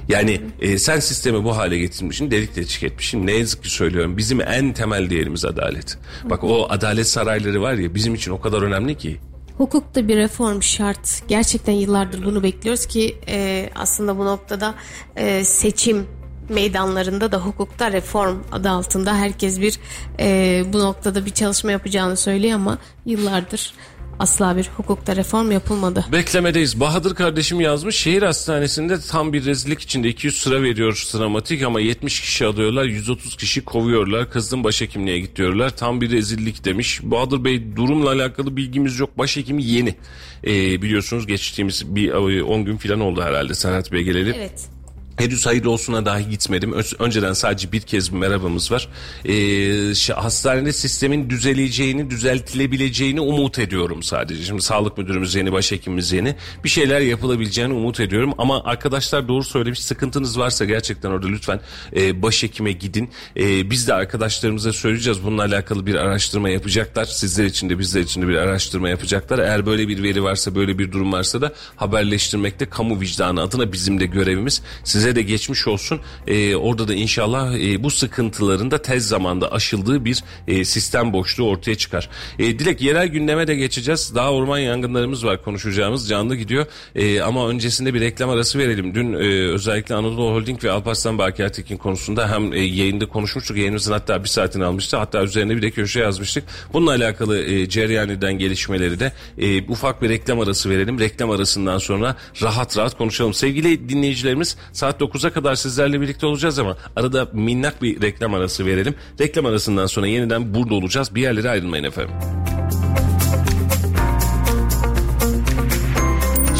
[0.09, 3.27] Yani e, sen sistemi bu hale getirmişsin, delik deşik etmişsin.
[3.27, 4.17] Ne yazık ki söylüyorum.
[4.17, 5.97] Bizim en temel değerimiz adalet.
[6.23, 9.19] Bak o adalet sarayları var ya bizim için o kadar önemli ki.
[9.57, 11.23] Hukukta bir reform şart.
[11.27, 14.75] Gerçekten yıllardır bunu bekliyoruz ki e, aslında bu noktada
[15.15, 16.05] e, seçim
[16.49, 19.79] meydanlarında da hukukta reform adı altında herkes bir
[20.19, 23.73] e, bu noktada bir çalışma yapacağını söylüyor ama yıllardır
[24.19, 26.05] asla bir hukukta reform yapılmadı.
[26.11, 26.79] Beklemedeyiz.
[26.79, 27.95] Bahadır kardeşim yazmış.
[27.95, 32.85] Şehir hastanesinde tam bir rezillik içinde 200 sıra veriyor sıramatik ama 70 kişi alıyorlar.
[32.85, 34.29] 130 kişi kovuyorlar.
[34.29, 35.77] Kızın başhekimliğe gidiyorlar.
[35.77, 36.99] Tam bir rezillik demiş.
[37.03, 39.17] Bahadır Bey durumla alakalı bilgimiz yok.
[39.17, 39.95] Başhekimi yeni.
[40.43, 44.33] Ee, biliyorsunuz geçtiğimiz bir 10 gün falan oldu herhalde Serhat Bey geleli.
[44.37, 44.69] Evet.
[45.17, 46.73] Henüz hayırlı olsuna dahi gitmedim.
[46.99, 48.87] Önceden sadece bir kez merhabamız var.
[49.25, 54.43] Ee, hastanede sistemin düzeleceğini, düzeltilebileceğini umut ediyorum sadece.
[54.43, 56.35] Şimdi sağlık müdürümüz yeni, başhekimimiz yeni.
[56.63, 58.33] Bir şeyler yapılabileceğini umut ediyorum.
[58.37, 59.79] Ama arkadaşlar doğru söylemiş.
[59.79, 61.59] Sıkıntınız varsa gerçekten orada lütfen
[61.95, 63.09] e, başhekime gidin.
[63.37, 65.23] E, biz de arkadaşlarımıza söyleyeceğiz.
[65.23, 67.05] Bununla alakalı bir araştırma yapacaklar.
[67.05, 69.39] Sizler için de bizler için de bir araştırma yapacaklar.
[69.39, 73.99] Eğer böyle bir veri varsa, böyle bir durum varsa da haberleştirmekte kamu vicdanı adına bizim
[73.99, 74.61] de görevimiz.
[74.83, 75.99] Siz Size de geçmiş olsun.
[76.27, 81.49] E, orada da inşallah e, bu sıkıntıların da tez zamanda aşıldığı bir e, sistem boşluğu
[81.49, 82.09] ortaya çıkar.
[82.39, 84.15] E, Dilek yerel gündeme de geçeceğiz.
[84.15, 86.65] Daha orman yangınlarımız var konuşacağımız canlı gidiyor.
[86.95, 88.95] E, ama öncesinde bir reklam arası verelim.
[88.95, 89.17] Dün e,
[89.51, 93.57] özellikle Anadolu Holding ve Alparslan Baki Ertekin konusunda hem e, yayında konuşmuştuk.
[93.57, 94.97] Yayınımızın hatta bir saatini almıştı.
[94.97, 96.43] Hatta üzerine bir de köşe yazmıştık.
[96.73, 100.99] Bununla alakalı e, cereyan eden gelişmeleri de e, ufak bir reklam arası verelim.
[100.99, 103.33] Reklam arasından sonra rahat rahat konuşalım.
[103.33, 108.95] Sevgili dinleyicilerimiz saat 9'a kadar sizlerle birlikte olacağız ama arada minnak bir reklam arası verelim.
[109.19, 111.15] Reklam arasından sonra yeniden burada olacağız.
[111.15, 112.15] Bir yerlere ayrılmayın efendim.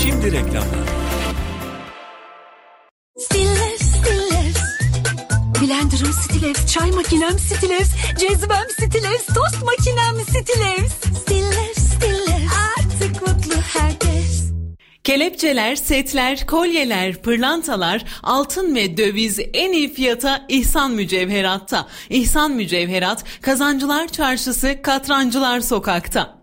[0.03, 0.83] Şimdi reklamlar.
[5.61, 10.91] Blender'ım Stillers, çay makinem Stillers, cezvem Stillers, tost makinem Stillers.
[11.21, 12.51] Stillers, Stillers.
[12.77, 14.12] Artık mutlu herkes.
[15.03, 21.87] Kelepçeler, setler, kolyeler, pırlantalar, altın ve döviz en iyi fiyata İhsan Mücevherat'ta.
[22.09, 26.42] İhsan Mücevherat, Kazancılar Çarşısı, Katrancılar Sokak'ta.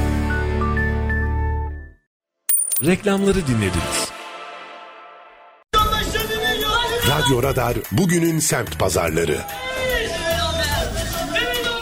[2.86, 4.08] Reklamları dinlediniz.
[7.08, 9.38] Radyo Radar bugünün semt pazarları.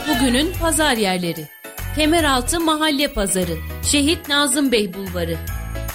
[0.09, 1.49] Bugünün pazar yerleri.
[1.97, 5.37] Kemeraltı Mahalle Pazarı, Şehit Nazım Bey Bulvarı,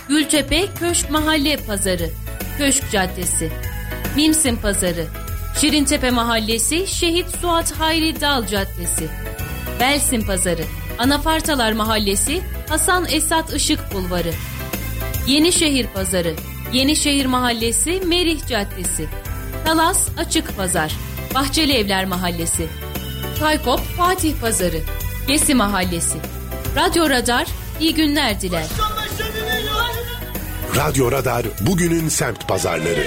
[0.09, 2.09] Gültepe Köşk Mahalle Pazarı,
[2.57, 3.51] Köşk Caddesi,
[4.15, 5.05] Mimsin Pazarı,
[5.61, 9.09] Şirintepe Mahallesi, Şehit Suat Hayri Dal Caddesi,
[9.79, 10.63] Belsin Pazarı,
[10.97, 14.31] Anafartalar Mahallesi, Hasan Esat Işık Bulvarı,
[15.27, 16.33] Yenişehir Pazarı,
[16.73, 19.07] Yenişehir Mahallesi, Merih Caddesi,
[19.65, 20.95] Talas Açık Pazar,
[21.35, 22.67] Bahçeli Evler Mahallesi,
[23.39, 24.79] Kaykop Fatih Pazarı,
[25.27, 26.17] Gesi Mahallesi.
[26.75, 27.47] Radyo Radar
[27.79, 28.65] iyi günler diler.
[30.75, 33.03] Radyo Radar bugünün semt pazarları.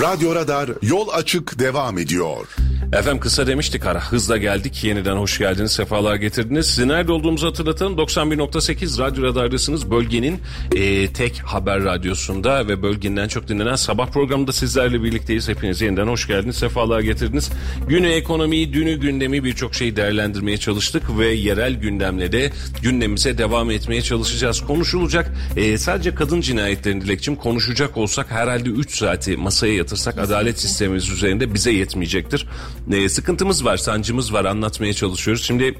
[0.00, 2.46] Radyo Radar yol açık devam ediyor.
[2.92, 6.66] Efendim kısa demiştik ara hızla geldik yeniden hoş geldiniz sefalar getirdiniz.
[6.66, 10.40] Sizi nerede olduğumuzu hatırlatalım 91.8 Radyo Radar'dasınız bölgenin
[10.76, 15.48] e, tek haber radyosunda ve bölgenin çok dinlenen sabah programında sizlerle birlikteyiz.
[15.48, 17.50] Hepiniz yeniden hoş geldiniz sefalar getirdiniz.
[17.88, 24.02] Günü ekonomiyi dünü gündemi birçok şeyi değerlendirmeye çalıştık ve yerel gündemle de gündemimize devam etmeye
[24.02, 24.60] çalışacağız.
[24.60, 31.10] Konuşulacak e, sadece kadın cinayetlerini dilekçim konuşacak olsak herhalde 3 saati masaya yatırsak adalet sistemimiz
[31.10, 32.46] üzerinde bize yetmeyecektir.
[32.92, 35.44] E, sıkıntımız var, sancımız var anlatmaya çalışıyoruz.
[35.44, 35.74] Şimdi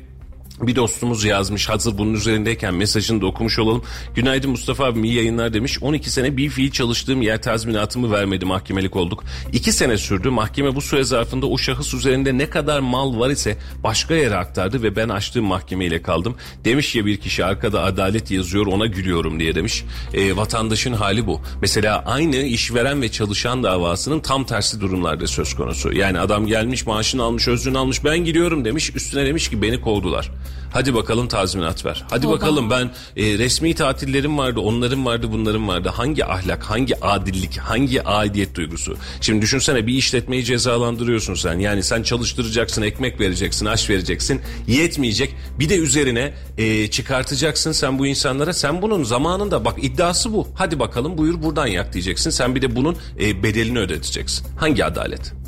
[0.60, 3.82] bir dostumuz yazmış hazır bunun üzerindeyken mesajını da okumuş olalım.
[4.14, 5.78] Günaydın Mustafa abim iyi yayınlar demiş.
[5.82, 9.24] 12 sene bir fiil çalıştığım yer tazminatımı vermedi mahkemelik olduk.
[9.52, 13.56] 2 sene sürdü mahkeme bu süre zarfında o şahıs üzerinde ne kadar mal var ise
[13.84, 16.36] başka yere aktardı ve ben açtığım mahkemeyle kaldım.
[16.64, 19.84] Demiş ya bir kişi arkada adalet yazıyor ona gülüyorum diye demiş.
[20.14, 21.40] E, vatandaşın hali bu.
[21.60, 25.92] Mesela aynı işveren ve çalışan davasının tam tersi durumlarda söz konusu.
[25.92, 30.30] Yani adam gelmiş maaşını almış özrünü almış ben gidiyorum demiş üstüne demiş ki beni kovdular.
[30.74, 32.04] Hadi bakalım tazminat ver.
[32.10, 32.34] Hadi Oba.
[32.34, 35.90] bakalım ben e, resmi tatillerim vardı, onların vardı, bunların vardı.
[35.94, 38.96] Hangi ahlak, hangi adillik, hangi aidiyet duygusu?
[39.20, 41.58] Şimdi düşünsene bir işletmeyi cezalandırıyorsun sen.
[41.58, 44.40] Yani sen çalıştıracaksın, ekmek vereceksin, aş vereceksin.
[44.66, 45.34] Yetmeyecek.
[45.58, 48.52] Bir de üzerine e, çıkartacaksın sen bu insanlara.
[48.52, 50.48] Sen bunun zamanında bak iddiası bu.
[50.54, 52.30] Hadi bakalım buyur buradan yak diyeceksin.
[52.30, 54.46] Sen bir de bunun e, bedelini ödeteceksin.
[54.56, 55.43] Hangi adalet?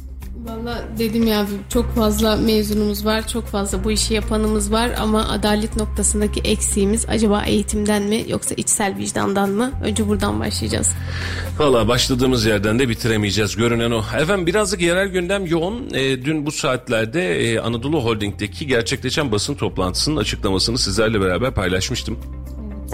[0.46, 5.76] Valla dedim ya çok fazla mezunumuz var, çok fazla bu işi yapanımız var ama adalet
[5.76, 9.72] noktasındaki eksiğimiz acaba eğitimden mi yoksa içsel vicdandan mı?
[9.84, 10.90] Önce buradan başlayacağız.
[11.58, 14.02] Valla başladığımız yerden de bitiremeyeceğiz görünen o.
[14.18, 15.94] Efendim birazcık yerel gündem yoğun.
[15.94, 22.18] E, dün bu saatlerde e, Anadolu Holding'deki gerçekleşen basın toplantısının açıklamasını sizlerle beraber paylaşmıştım.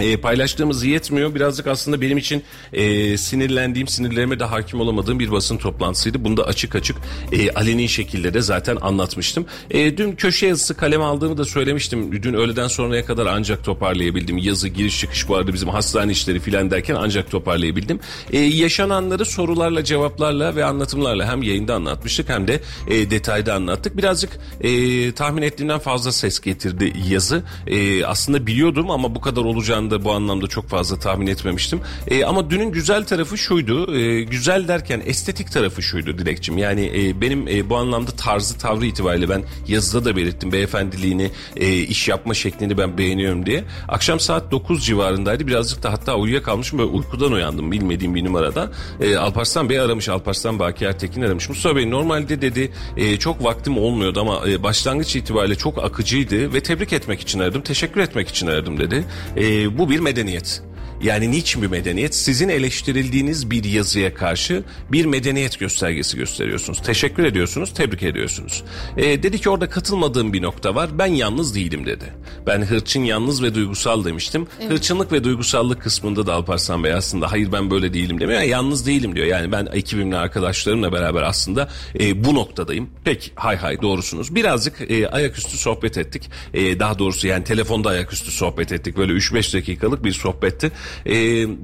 [0.00, 1.34] E, paylaştığımız yetmiyor.
[1.34, 6.24] Birazcık aslında benim için e, sinirlendiğim, sinirlerime de hakim olamadığım bir basın toplantısıydı.
[6.24, 6.96] Bunu da açık açık
[7.32, 9.46] e, aleni şekilde de zaten anlatmıştım.
[9.70, 12.22] E, dün köşe yazısı kaleme aldığımı da söylemiştim.
[12.22, 14.38] Dün öğleden sonraya kadar ancak toparlayabildim.
[14.38, 18.00] Yazı, giriş çıkış bu arada bizim hastane işleri filan derken ancak toparlayabildim.
[18.32, 23.96] E, yaşananları sorularla, cevaplarla ve anlatımlarla hem yayında anlatmıştık hem de e, detayda anlattık.
[23.96, 27.42] Birazcık e, tahmin ettiğimden fazla ses getirdi yazı.
[27.66, 31.80] E, aslında biliyordum ama bu kadar olacağını da bu anlamda çok fazla tahmin etmemiştim.
[32.08, 33.96] E, ama dünün güzel tarafı şuydu.
[33.96, 36.58] E, güzel derken estetik tarafı şuydu Dilekçim.
[36.58, 40.52] Yani e, benim e, bu anlamda tarzı tavrı itibariyle ben yazıda da belirttim.
[40.52, 43.64] Beyefendiliğini, e, iş yapma şeklini ben beğeniyorum diye.
[43.88, 45.46] Akşam saat 9 civarındaydı.
[45.46, 46.78] Birazcık da hatta uyuyakalmışım.
[46.78, 48.72] Böyle uykudan uyandım bilmediğim bir numarada.
[49.00, 50.08] E, Alparslan Bey aramış.
[50.08, 51.48] Alparslan Baki Ertekin aramış.
[51.48, 56.62] Mustafa Bey normalde dedi e, çok vaktim olmuyordu ama e, başlangıç itibariyle çok akıcıydı ve
[56.62, 57.62] tebrik etmek için aradım.
[57.62, 59.04] Teşekkür etmek için aradım dedi.
[59.36, 60.62] E, bu bir medeniyet.
[61.02, 62.14] Yani niçin bir medeniyet?
[62.14, 66.82] Sizin eleştirildiğiniz bir yazıya karşı bir medeniyet göstergesi gösteriyorsunuz.
[66.82, 68.64] Teşekkür ediyorsunuz, tebrik ediyorsunuz.
[68.96, 70.98] E, dedi ki orada katılmadığım bir nokta var.
[70.98, 72.04] Ben yalnız değilim dedi.
[72.46, 74.46] Ben hırçın, yalnız ve duygusal demiştim.
[74.68, 78.40] Hırçınlık ve duygusallık kısmında da Alparslan Bey aslında hayır ben böyle değilim demiyor.
[78.40, 79.26] Yani yalnız değilim diyor.
[79.26, 81.68] Yani ben ekibimle, arkadaşlarımla beraber aslında
[82.00, 82.90] e, bu noktadayım.
[83.04, 84.34] Peki hay hay doğrusunuz.
[84.34, 86.30] Birazcık e, ayaküstü sohbet ettik.
[86.54, 88.96] E, daha doğrusu yani telefonda ayaküstü sohbet ettik.
[88.96, 90.72] Böyle 3-5 dakikalık bir sohbetti.
[91.06, 91.14] E,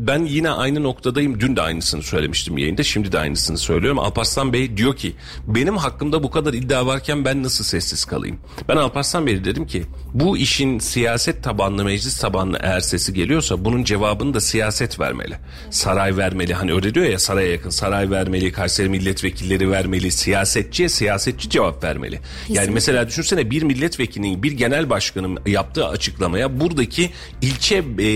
[0.07, 1.41] ben yine aynı noktadayım.
[1.41, 2.83] Dün de aynısını söylemiştim yayında.
[2.83, 3.99] Şimdi de aynısını söylüyorum.
[3.99, 5.13] Alparslan Bey diyor ki
[5.47, 8.39] benim hakkımda bu kadar iddia varken ben nasıl sessiz kalayım?
[8.69, 13.85] Ben Alparslan Bey'e dedim ki bu işin siyaset tabanlı meclis tabanlı eğer sesi geliyorsa bunun
[13.85, 15.35] cevabını da siyaset vermeli.
[15.71, 16.55] Saray vermeli.
[16.55, 22.21] Hani öyle diyor ya saraya yakın saray vermeli, Kayseri milletvekilleri vermeli, siyasetçiye siyasetçi cevap vermeli.
[22.49, 27.11] Yani mesela düşünsene bir milletvekilinin bir genel başkanın yaptığı açıklamaya buradaki
[27.43, 28.09] ilçe e,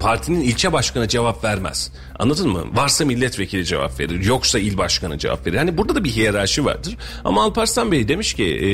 [0.00, 1.92] partinin ilçe başkanı cevap vermez.
[2.18, 2.64] Anladın mı?
[2.72, 4.24] Varsa milletvekili cevap verir.
[4.24, 5.56] Yoksa il başkanı cevap verir.
[5.56, 6.96] Hani burada da bir hiyerarşi vardır.
[7.24, 8.68] Ama Alparslan Bey demiş ki e,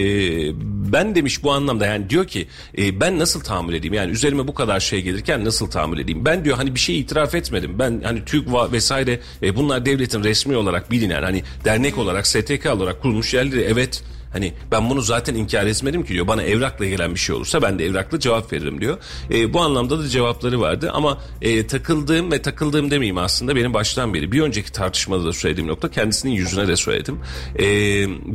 [0.93, 3.95] ben demiş bu anlamda yani diyor ki e, ben nasıl tahammül edeyim?
[3.95, 6.25] Yani üzerime bu kadar şey gelirken nasıl tahammül edeyim?
[6.25, 7.79] Ben diyor hani bir şey itiraf etmedim.
[7.79, 13.03] Ben hani TÜG vesaire e, bunlar devletin resmi olarak bilinen hani dernek olarak STK olarak
[13.03, 14.03] kurulmuş yerleri evet
[14.37, 16.29] Hani ben bunu zaten inkar etmedim ki diyor.
[16.29, 18.99] Bana evrakla gelen bir şey olursa ben de evrakla cevap veririm diyor.
[19.31, 24.15] E, bu anlamda da cevapları vardı ama e, takıldığım ve takıldığım demeyeyim aslında benim baştan
[24.15, 27.19] beri bir önceki tartışmada da söylediğim nokta kendisinin yüzüne de söyledim.
[27.59, 27.65] E,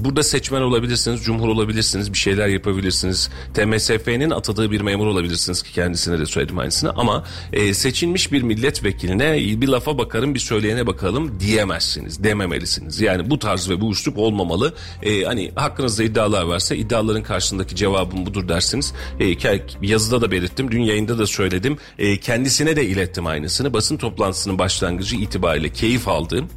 [0.04, 3.30] burada seçmen olabilirsiniz, cumhur olabilirsiniz, bir şeyler yapabilirsiniz.
[3.54, 7.24] TMSF'nin atadığı bir memur olabilirsiniz ki kendisine de söyledim aynısını ama
[7.54, 13.02] e, seçilmiş bir milletvekiline bir lafa bakarım bir söyleyene bakalım diyemezsiniz, dememelisiniz.
[13.02, 14.74] Yani bu tarz ve bu üslup olmamalı.
[15.04, 15.52] E, hani
[15.92, 18.94] hakkınızda iddialar varsa iddiaların karşısındaki cevabım budur dersiniz.
[19.20, 19.36] E,
[19.82, 21.78] yazıda da belirttim, dün yayında da söyledim.
[22.00, 23.74] E, kendisine de ilettim aynısını.
[23.74, 26.50] Basın toplantısının başlangıcı itibariyle keyif aldığım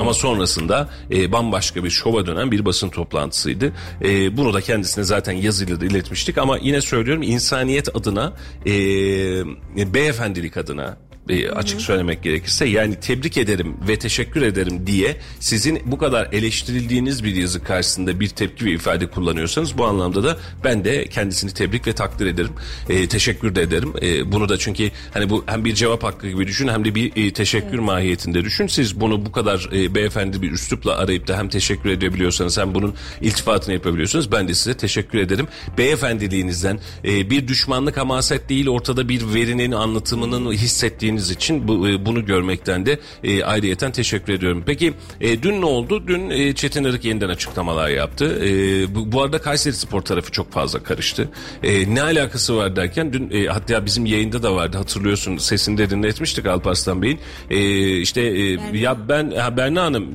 [0.00, 3.72] Ama sonrasında e, bambaşka bir şova dönen bir basın toplantısıydı.
[4.04, 8.32] E, bunu da kendisine zaten yazıyla da iletmiştik ama yine söylüyorum insaniyet adına,
[8.66, 10.96] e, beyefendilik adına,
[11.28, 17.24] e, açık söylemek gerekirse yani tebrik ederim ve teşekkür ederim diye sizin bu kadar eleştirildiğiniz
[17.24, 21.86] bir yazı karşısında bir tepki ve ifade kullanıyorsanız bu anlamda da ben de kendisini tebrik
[21.86, 22.52] ve takdir ederim.
[22.88, 23.92] E, teşekkür de ederim.
[24.02, 27.12] E, bunu da çünkü hani bu hem bir cevap hakkı gibi düşün hem de bir
[27.16, 28.66] e, teşekkür mahiyetinde düşün.
[28.66, 32.94] Siz bunu bu kadar e, beyefendi bir üslupla arayıp da hem teşekkür edebiliyorsanız hem bunun
[33.20, 34.32] iltifatını yapabiliyorsunuz.
[34.32, 35.48] Ben de size teşekkür ederim.
[35.78, 42.26] Beyefendiliğinizden e, bir düşmanlık hamaset değil ortada bir verinin anlatımının hissettiğiniz için bu, e, bunu
[42.26, 44.62] görmekten de e, ayrıyeten teşekkür ediyorum.
[44.66, 46.04] Peki e, dün ne oldu?
[46.06, 48.38] Dün e, Çetin Arık yeniden açıklamalar yaptı.
[48.44, 48.48] E,
[48.94, 51.28] bu, bu arada Kayseri Spor tarafı çok fazla karıştı.
[51.62, 55.90] E, ne alakası var derken dün e, hatta bizim yayında da vardı hatırlıyorsun sesini de
[55.90, 57.18] dinletmiştik Alparslan Bey'in.
[57.50, 60.06] E, işte e, ya ben ha, Berna Hanım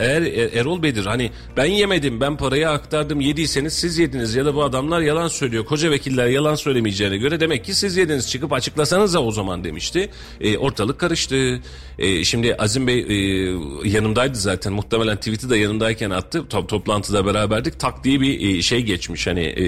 [0.00, 4.54] eğer E- Erol Bey'dir hani ben yemedim ben parayı aktardım yediyseniz siz yediniz ya da
[4.54, 5.64] bu adamlar yalan söylüyor.
[5.64, 10.10] Koca vekiller yalan söylemeyeceğine göre demek ki siz yediniz çıkıp açıklasanız da o zaman demişti.
[10.40, 11.60] E, E, ortalık karıştı.
[11.98, 13.14] E, şimdi Azim Bey e,
[13.84, 14.72] yanımdaydı zaten.
[14.72, 16.48] Muhtemelen tweet'i de yanımdayken attı.
[16.48, 17.80] Top, toplantıda beraberdik.
[17.80, 19.26] Tak diye bir e, şey geçmiş.
[19.26, 19.64] Hani e,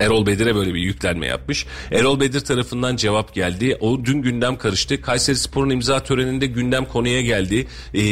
[0.00, 1.66] Erol Bedir'e böyle bir yüklenme yapmış.
[1.92, 3.76] Erol Bedir tarafından cevap geldi.
[3.80, 5.00] O dün gündem karıştı.
[5.00, 7.66] Kayseri Spor'un imza töreninde gündem konuya geldi.
[7.94, 8.04] E,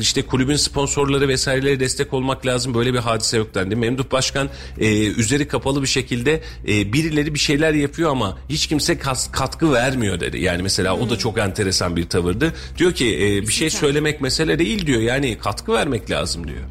[0.00, 2.74] işte kulübün sponsorları vesaireleri destek olmak lazım.
[2.74, 3.76] Böyle bir hadise yok dendi.
[3.76, 4.48] Memduh Başkan
[4.80, 9.72] e, üzeri kapalı bir şekilde e, birileri bir şeyler yapıyor ama hiç kimse kas, katkı
[9.72, 10.40] vermiyor dedi.
[10.40, 11.53] Yani mesela o da çok enteresan
[11.96, 12.52] bir tavırdı.
[12.78, 15.00] Diyor ki e, bir şey söylemek mesele değil diyor.
[15.00, 16.64] Yani katkı vermek lazım diyor.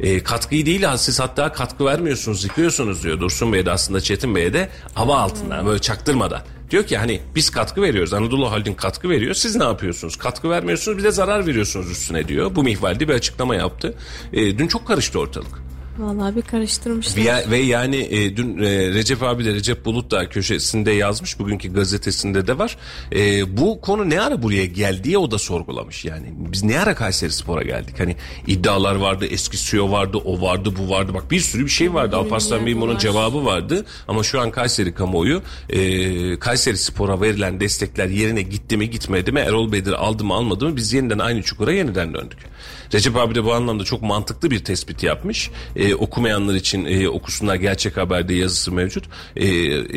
[0.00, 4.52] E, katkıyı değil siz hatta katkı vermiyorsunuz yıkıyorsunuz diyor Dursun Bey de aslında Çetin Bey'e
[4.52, 6.42] de hava altından böyle çaktırmadan.
[6.70, 10.98] Diyor ki hani biz katkı veriyoruz Anadolu Holding katkı veriyor siz ne yapıyorsunuz katkı vermiyorsunuz
[10.98, 12.54] bir de zarar veriyorsunuz üstüne diyor.
[12.54, 13.94] Bu mihvalde bir açıklama yaptı.
[14.32, 15.63] E, dün çok karıştı ortalık.
[15.98, 17.24] Vallahi bir karıştırmışlar.
[17.24, 21.72] Ve, ve yani e, dün e, Recep abi de Recep Bulut da köşesinde yazmış bugünkü
[21.72, 22.76] gazetesinde de var.
[23.12, 26.34] E, bu konu ne ara buraya geldi diye o da sorgulamış yani.
[26.36, 28.00] Biz ne ara Kayseri Spor'a geldik?
[28.00, 28.16] Hani
[28.46, 31.14] iddialar vardı, eski CEO vardı, o vardı, bu vardı.
[31.14, 32.16] Bak bir sürü bir şey vardı.
[32.16, 33.84] Alparslan Bey'in bunun cevabı vardı.
[34.08, 39.40] Ama şu an Kayseri kamuoyu e, Kayseri Spor'a verilen destekler yerine gitti mi gitmedi mi?
[39.40, 40.76] Erol Bedir aldı mı almadı mı?
[40.76, 42.53] Biz yeniden aynı çukura yeniden döndük.
[42.94, 45.50] Recep abi de bu anlamda çok mantıklı bir tespit yapmış.
[45.76, 49.04] E, okumayanlar için e, okusunlar gerçek haberde yazısı mevcut.
[49.36, 49.46] E,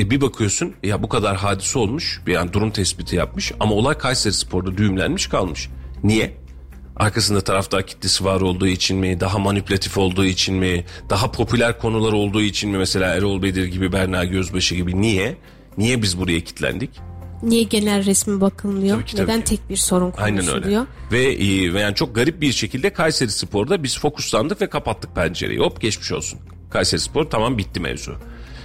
[0.02, 2.22] e, bir bakıyorsun ya bu kadar hadise olmuş.
[2.28, 5.70] Yani durum tespiti yapmış ama olay Kayseri Spor'da düğümlenmiş kalmış.
[6.04, 6.38] Niye?
[6.96, 9.20] Arkasında taraftar kitlesi var olduğu için mi?
[9.20, 10.86] Daha manipülatif olduğu için mi?
[11.10, 12.78] Daha popüler konular olduğu için mi?
[12.78, 15.02] Mesela Erol Bedir gibi, Berna Gözbaşı gibi.
[15.02, 15.38] Niye?
[15.78, 16.90] Niye biz buraya kilitlendik?
[17.44, 18.96] Niye genel resmi bakılmıyor?
[18.96, 19.46] Tabii ki, tabii Neden ki.
[19.46, 20.86] tek bir sorun Aynen konuşuluyor?
[21.12, 21.26] öyle.
[21.28, 25.60] Ve, e, ve yani çok garip bir şekilde Kayseri Spor'da biz fokuslandık ve kapattık pencereyi.
[25.60, 26.40] Hop geçmiş olsun.
[26.70, 28.16] Kayseri Spor tamam bitti mevzu.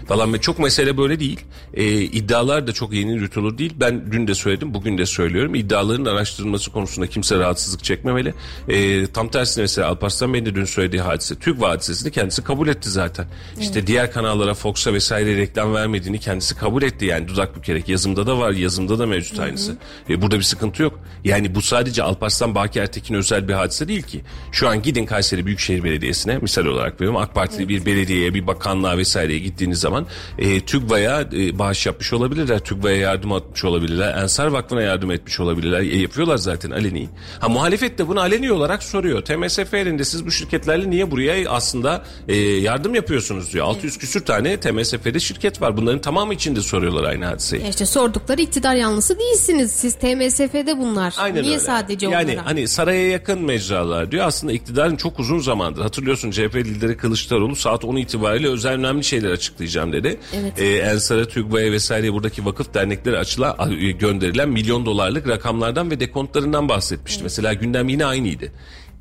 [0.08, 1.40] Falan ve çok mesele böyle değil.
[1.74, 3.74] E, iddialar da çok yeni yürütülür değil.
[3.80, 5.54] Ben dün de söyledim, bugün de söylüyorum.
[5.54, 8.34] İddiaların araştırılması konusunda kimse rahatsızlık çekmemeli.
[8.68, 12.90] E, tam tersine mesela Alparslan Bey'in de dün söylediği hadise, TÜG hadisesini kendisi kabul etti
[12.90, 13.26] zaten.
[13.60, 17.04] İşte diğer kanallara, Fox'a vesaire reklam vermediğini kendisi kabul etti.
[17.04, 19.76] Yani dudak bükerek yazımda da var, yazımda da mevcut aynısı.
[20.10, 21.00] E, burada bir sıkıntı yok.
[21.24, 24.20] Yani bu sadece Alparslan Baki Ertekin özel bir hadise değil ki.
[24.52, 27.20] Şu an gidin Kayseri Büyükşehir Belediyesi'ne misal olarak veriyorum.
[27.20, 30.01] AK Partili bir belediyeye, bir bakanlığa vesaireye gittiğiniz zaman
[30.38, 32.58] e, TÜGVA'ya e, bağış yapmış olabilirler.
[32.58, 34.16] TÜGVA'ya yardım etmiş olabilirler.
[34.22, 35.80] Ensar Vakfı'na yardım etmiş olabilirler.
[35.80, 37.08] E, yapıyorlar zaten aleni.
[37.40, 39.22] Ha muhalefet de bunu aleni olarak soruyor.
[39.22, 43.66] TMSF elinde siz bu şirketlerle niye buraya aslında e, yardım yapıyorsunuz diyor.
[43.66, 45.76] 600 küsür tane TMSF'de şirket var.
[45.76, 47.62] Bunların tamamı içinde soruyorlar aynı hadiseyi.
[47.62, 49.72] Ya işte sordukları iktidar yanlısı değilsiniz.
[49.72, 51.14] Siz TMSF'de bunlar.
[51.18, 51.64] Aynen Niye öyle.
[51.64, 52.46] sadece yani onlara?
[52.46, 54.26] hani saraya yakın mecralar diyor.
[54.26, 55.82] Aslında iktidarın çok uzun zamandır.
[55.82, 60.18] Hatırlıyorsun CHP lideri Kılıçdaroğlu saat 10 itibariyle özel önemli şeyler açıklayacağım dedi.
[60.34, 60.60] Evet.
[60.60, 63.56] Ee, Ensar'a, TÜGVA'ya vesaire buradaki vakıf derneklere açılan,
[63.98, 67.22] gönderilen milyon dolarlık rakamlardan ve dekontlarından bahsetmişti.
[67.22, 68.52] Mesela gündem yine aynıydı.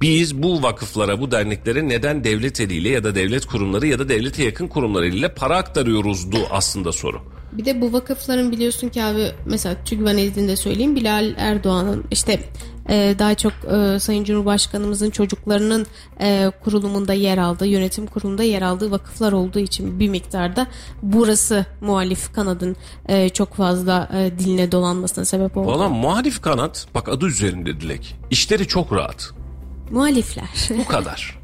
[0.02, 4.44] Biz bu vakıflara, bu derneklere neden devlet eliyle ya da devlet kurumları ya da devlete
[4.44, 7.22] yakın kurumlar eliyle para aktarıyoruzdu aslında soru.
[7.52, 12.40] Bir de bu vakıfların biliyorsun ki abi mesela TÜGVA nezdinde söyleyeyim Bilal Erdoğan'ın işte
[12.90, 15.86] e, daha çok e, Sayın Cumhurbaşkanımızın çocuklarının
[16.22, 20.68] e, kurulumunda yer aldığı, yönetim kurulunda yer aldığı vakıflar olduğu için bir miktarda
[21.02, 22.76] burası muhalif kanadın
[23.08, 25.68] e, çok fazla e, diline dolanmasına sebep oldu.
[25.68, 28.16] Valla muhalif kanat bak adı üzerinde Dilek.
[28.30, 29.30] İşleri çok rahat.
[29.92, 30.50] Muhalifler.
[30.78, 31.40] Bu kadar.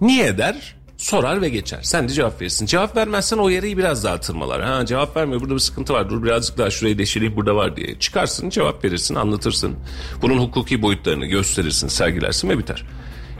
[0.00, 0.81] Niye der?
[1.02, 1.78] Sorar ve geçer.
[1.82, 2.66] Sen de cevap verirsin.
[2.66, 4.62] Cevap vermezsen o yarayı biraz daha tırmalar.
[4.62, 6.10] Ha cevap vermiyor burada bir sıkıntı var.
[6.10, 7.98] Dur birazcık daha şurayı deşeleyip burada var diye.
[7.98, 9.76] Çıkarsın cevap verirsin anlatırsın.
[10.22, 12.84] Bunun hukuki boyutlarını gösterirsin sergilersin ve biter.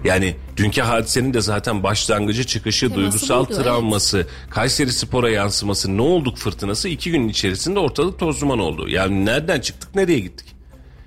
[0.05, 6.03] Yani dünkü hadisenin de zaten başlangıcı çıkışı, Teması duygusal buydu, travması, Kayseri Spor'a yansıması, ne
[6.03, 8.89] olduk fırtınası iki gün içerisinde ortalık toz duman oldu.
[8.89, 10.47] Yani nereden çıktık nereye gittik?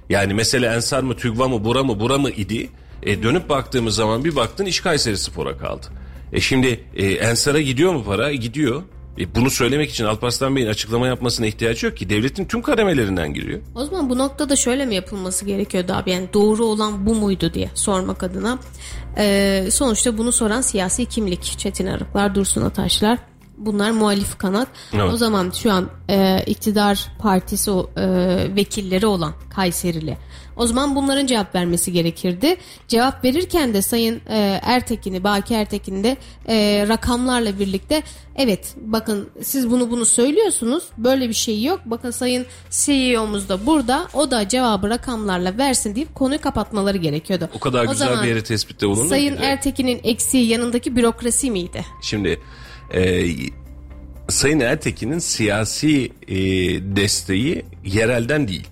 [0.09, 2.69] Yani mesele Ensar mı, TÜGVA mı, Bura mı, Bura mı idi?
[3.03, 6.04] E, dönüp baktığımız zaman bir baktın iş Kayseri Spor'a kaldı.
[6.36, 8.29] E şimdi e, Ensar'a gidiyor mu para?
[8.29, 8.83] E, gidiyor.
[9.19, 12.09] E, bunu söylemek için Alparslan Bey'in açıklama yapmasına ihtiyaç yok ki.
[12.09, 13.61] Devletin tüm kademelerinden giriyor.
[13.75, 16.11] O zaman bu noktada şöyle mi yapılması gerekiyordu abi?
[16.11, 18.59] Yani doğru olan bu muydu diye sormak adına.
[19.17, 21.43] Ee, sonuçta bunu soran siyasi kimlik.
[21.43, 23.19] Çetin Arıklar, Dursun Ataşlar.
[23.57, 24.67] Bunlar muhalif kanat.
[24.93, 25.13] Evet.
[25.13, 27.75] O zaman şu an e, iktidar partisi e,
[28.55, 30.17] vekilleri olan Kayserili.
[30.57, 32.57] O zaman bunların cevap vermesi gerekirdi.
[32.87, 38.03] Cevap verirken de Sayın e, Ertekin'i, Baki Ertekin'i de e, rakamlarla birlikte
[38.35, 40.83] evet bakın siz bunu bunu söylüyorsunuz.
[40.97, 41.81] Böyle bir şey yok.
[41.85, 44.07] Bakın Sayın CEO'muz da burada.
[44.13, 47.49] O da cevabı rakamlarla versin deyip konuyu kapatmaları gerekiyordu.
[47.55, 49.43] O kadar güzel zaman bir yere tespitte bulundun Sayın ki.
[49.43, 51.85] Ertekin'in eksiği yanındaki bürokrasi miydi?
[52.01, 52.39] Şimdi
[52.93, 53.25] e,
[54.29, 56.35] Sayın Ertekin'in siyasi e,
[56.95, 58.67] desteği yerelden değil.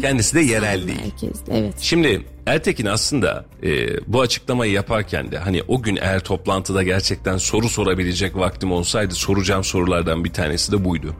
[0.00, 1.00] Kendisi de yerel değil.
[1.02, 1.74] Merkezde evet.
[1.80, 7.68] Şimdi Ertekin aslında e, bu açıklamayı yaparken de hani o gün eğer toplantıda gerçekten soru
[7.68, 11.14] sorabilecek vaktim olsaydı soracağım sorulardan bir tanesi de buydu.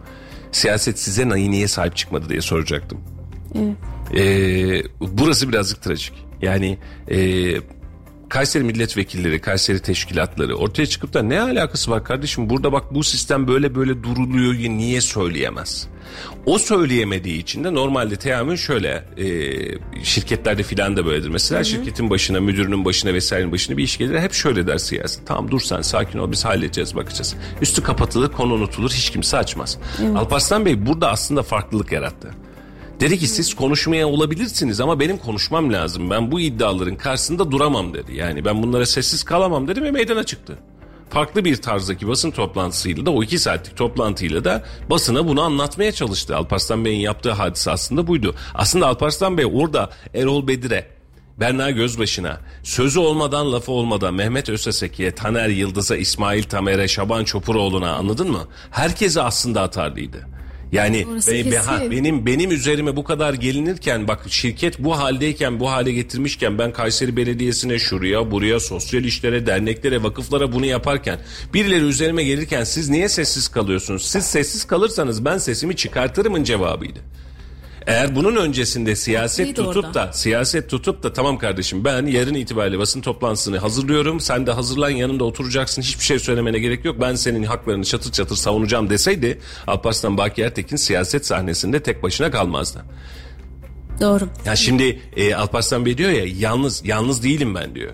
[0.53, 3.01] Siyaset size niye sahip çıkmadı diye soracaktım.
[4.17, 4.23] E,
[5.01, 6.15] burası birazcık trajik.
[6.43, 6.79] Yani
[7.11, 7.19] e,
[8.29, 13.49] Kayseri milletvekilleri, Kayseri teşkilatları ortaya çıkıp da ne alakası var kardeşim burada bak bu sistem
[13.49, 15.89] böyle böyle duruluyor niye söyleyemez?
[16.47, 21.29] O söyleyemediği için de normalde teamül şöyle e, şirketlerde filan da böyledir.
[21.29, 25.27] Mesela şirketin başına, müdürünün başına vesairenin başına bir iş gelir hep şöyle der siyaset.
[25.27, 27.37] Tamam dur sen sakin ol biz halledeceğiz bakacağız.
[27.61, 29.79] Üstü kapatılır konu unutulur hiç kimse açmaz.
[30.17, 32.31] Alparslan Bey burada aslında farklılık yarattı.
[33.01, 36.11] Dedi ki siz konuşmaya olabilirsiniz ama benim konuşmam lazım.
[36.11, 38.15] Ben bu iddiaların karşısında duramam dedi.
[38.15, 40.59] Yani ben bunlara sessiz kalamam dedi ve meydana çıktı.
[41.11, 46.37] Farklı bir tarzdaki basın toplantısıyla da o iki saatlik toplantıyla da basına bunu anlatmaya çalıştı.
[46.37, 48.35] Alparslan Bey'in yaptığı hadise aslında buydu.
[48.55, 50.97] Aslında Alparslan Bey orada Erol Bedir'e
[51.41, 58.31] Berna Gözbaşı'na, sözü olmadan lafı olmadan Mehmet Öseseki'ye, Taner Yıldız'a, İsmail Tamer'e, Şaban Çopuroğlu'na anladın
[58.31, 58.49] mı?
[58.71, 60.36] Herkese aslında atarlıydı.
[60.73, 61.07] Yani
[61.47, 65.93] be- be- ha, benim benim üzerime bu kadar gelinirken bak şirket bu haldeyken bu hale
[65.93, 71.19] getirmişken ben Kayseri Belediyesi'ne şuraya buraya sosyal işlere derneklere vakıflara bunu yaparken
[71.55, 74.05] birileri üzerime gelirken siz niye sessiz kalıyorsunuz?
[74.05, 76.99] Siz sessiz kalırsanız ben sesimi çıkartırımın cevabıydı.
[77.87, 80.09] Eğer bunun öncesinde siyaset Haklıydı tutup orada.
[80.09, 84.21] da siyaset tutup da tamam kardeşim ben yarın itibariyle basın toplantısını hazırlıyorum.
[84.21, 85.83] Sen de hazırlan yanında oturacaksın.
[85.83, 86.97] Hiçbir şey söylemene gerek yok.
[87.01, 92.85] Ben senin haklarını çatır çatır savunacağım deseydi Alparslan Baki Ertekin siyaset sahnesinde tek başına kalmazdı.
[94.01, 94.29] Doğru.
[94.45, 97.93] Ya şimdi e, Alparslan Bey diyor ya yalnız yalnız değilim ben diyor.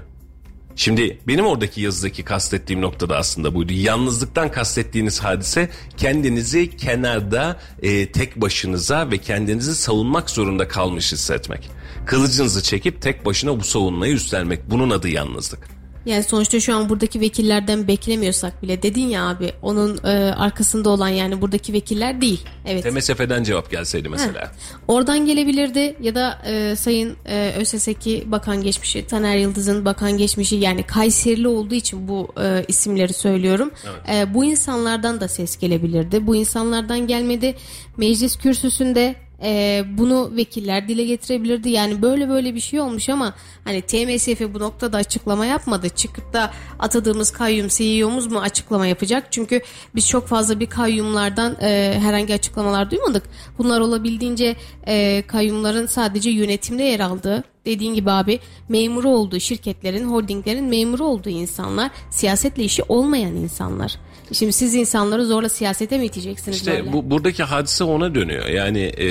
[0.77, 3.73] Şimdi benim oradaki yazıdaki kastettiğim nokta da aslında buydu.
[3.73, 11.71] Yalnızlıktan kastettiğiniz hadise kendinizi kenarda e, tek başınıza ve kendinizi savunmak zorunda kalmış hissetmek.
[12.07, 14.71] Kılıcınızı çekip tek başına bu savunmayı üstlenmek.
[14.71, 15.82] Bunun adı yalnızlık.
[16.07, 21.09] Yani sonuçta şu an buradaki vekillerden beklemiyorsak bile dedin ya abi onun e, arkasında olan
[21.09, 22.45] yani buradaki vekiller değil.
[22.67, 22.83] Evet.
[22.85, 24.41] TMSF'den cevap gelseydi mesela.
[24.43, 24.53] Ha,
[24.89, 30.83] Oradan gelebilirdi ya da e, Sayın e, ÖSS'ki bakan geçmişi, Taner Yıldız'ın bakan geçmişi yani
[30.83, 33.71] Kayserili olduğu için bu e, isimleri söylüyorum.
[34.13, 36.27] E, bu insanlardan da ses gelebilirdi.
[36.27, 37.55] Bu insanlardan gelmedi.
[37.97, 41.71] Meclis kürsüsünde e, bunu vekiller dile getirebilirdi.
[41.71, 45.89] Yani böyle böyle bir şey olmuş ama hani TMSF bu noktada açıklama yapmadı.
[45.89, 49.33] Çıkıp da atadığımız kayyum CEO'muz mu açıklama yapacak?
[49.33, 49.61] Çünkü
[49.95, 53.23] biz çok fazla bir kayyumlardan e, herhangi açıklamalar duymadık.
[53.59, 54.57] Bunlar olabildiğince
[54.87, 61.29] e, kayyumların sadece yönetimde yer aldığı dediğin gibi abi memuru olduğu şirketlerin, holdinglerin memuru olduğu
[61.29, 63.99] insanlar, siyasetle işi olmayan insanlar.
[64.33, 66.93] Şimdi siz insanları zorla siyasete mi iteceksiniz İşte böyle?
[66.93, 68.47] bu buradaki hadise ona dönüyor.
[68.47, 69.09] Yani e,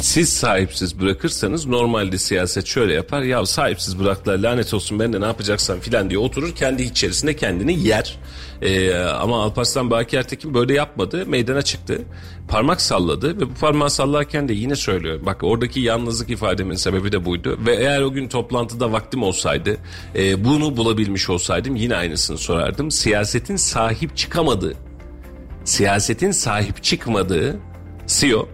[0.00, 3.22] siz sahipsiz bırakırsanız normalde siyaset şöyle yapar.
[3.22, 7.80] Ya sahipsiz bıraktılar lanet olsun ben de ne yapacaksan filan diye oturur kendi içerisinde kendini
[7.86, 8.18] yer.
[8.62, 11.26] E, ama Alparslan Baki Ertekin böyle yapmadı.
[11.26, 12.02] Meydana çıktı.
[12.48, 15.20] Parmak salladı ve bu parmağı sallarken de yine söylüyor.
[15.26, 17.58] Bak oradaki yalnızlık ifademin sebebi de buydu.
[17.66, 19.76] Ve eğer o gün toplantıda vaktim olsaydı
[20.14, 22.90] e, bunu bulabilmiş olsaydım yine aynısını sorardım.
[22.90, 24.74] Siyasetin sahip çıkamadığı
[25.68, 27.56] siyasetin sahip çıkmadığı
[28.06, 28.48] CEO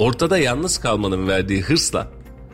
[0.00, 2.08] ortada yalnız kalmanın verdiği hırsla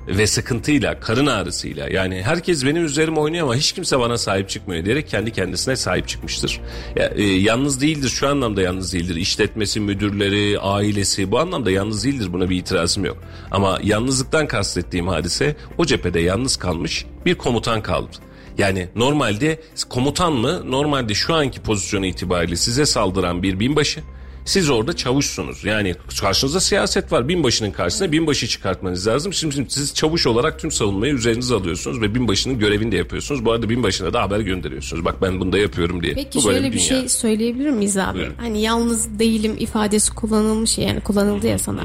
[0.08, 4.84] ve sıkıntıyla, karın ağrısıyla yani herkes benim üzerime oynuyor ama hiç kimse bana sahip çıkmıyor
[4.84, 6.60] diyerek kendi kendisine sahip çıkmıştır.
[6.96, 9.16] Ya, e, yalnız değildir şu anlamda yalnız değildir.
[9.16, 13.16] İşletmesi, müdürleri, ailesi bu anlamda yalnız değildir buna bir itirazım yok.
[13.50, 18.16] Ama yalnızlıktan kastettiğim hadise o cephede yalnız kalmış bir komutan kaldı.
[18.58, 24.00] Yani normalde komutan mı normalde şu anki pozisyonu itibariyle size saldıran bir binbaşı
[24.46, 25.64] siz orada çavuşsunuz.
[25.64, 27.28] Yani karşınızda siyaset var.
[27.28, 29.32] Binbaşının karşısına binbaşı çıkartmanız lazım.
[29.32, 33.44] Şimdi, siz çavuş olarak tüm savunmayı üzerinize alıyorsunuz ve binbaşının görevini de yapıyorsunuz.
[33.44, 35.04] Bu arada binbaşına da haber gönderiyorsunuz.
[35.04, 36.14] Bak ben bunu da yapıyorum diye.
[36.14, 36.84] Peki Bu şöyle bir dünya.
[36.84, 38.18] şey söyleyebilir miyiz abi?
[38.18, 38.34] Buyurun.
[38.36, 41.80] Hani yalnız değilim ifadesi kullanılmış ya, yani kullanıldı ya sana.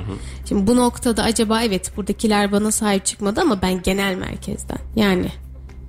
[0.49, 5.31] Şimdi bu noktada acaba evet buradakiler bana sahip çıkmadı ama ben genel merkezden yani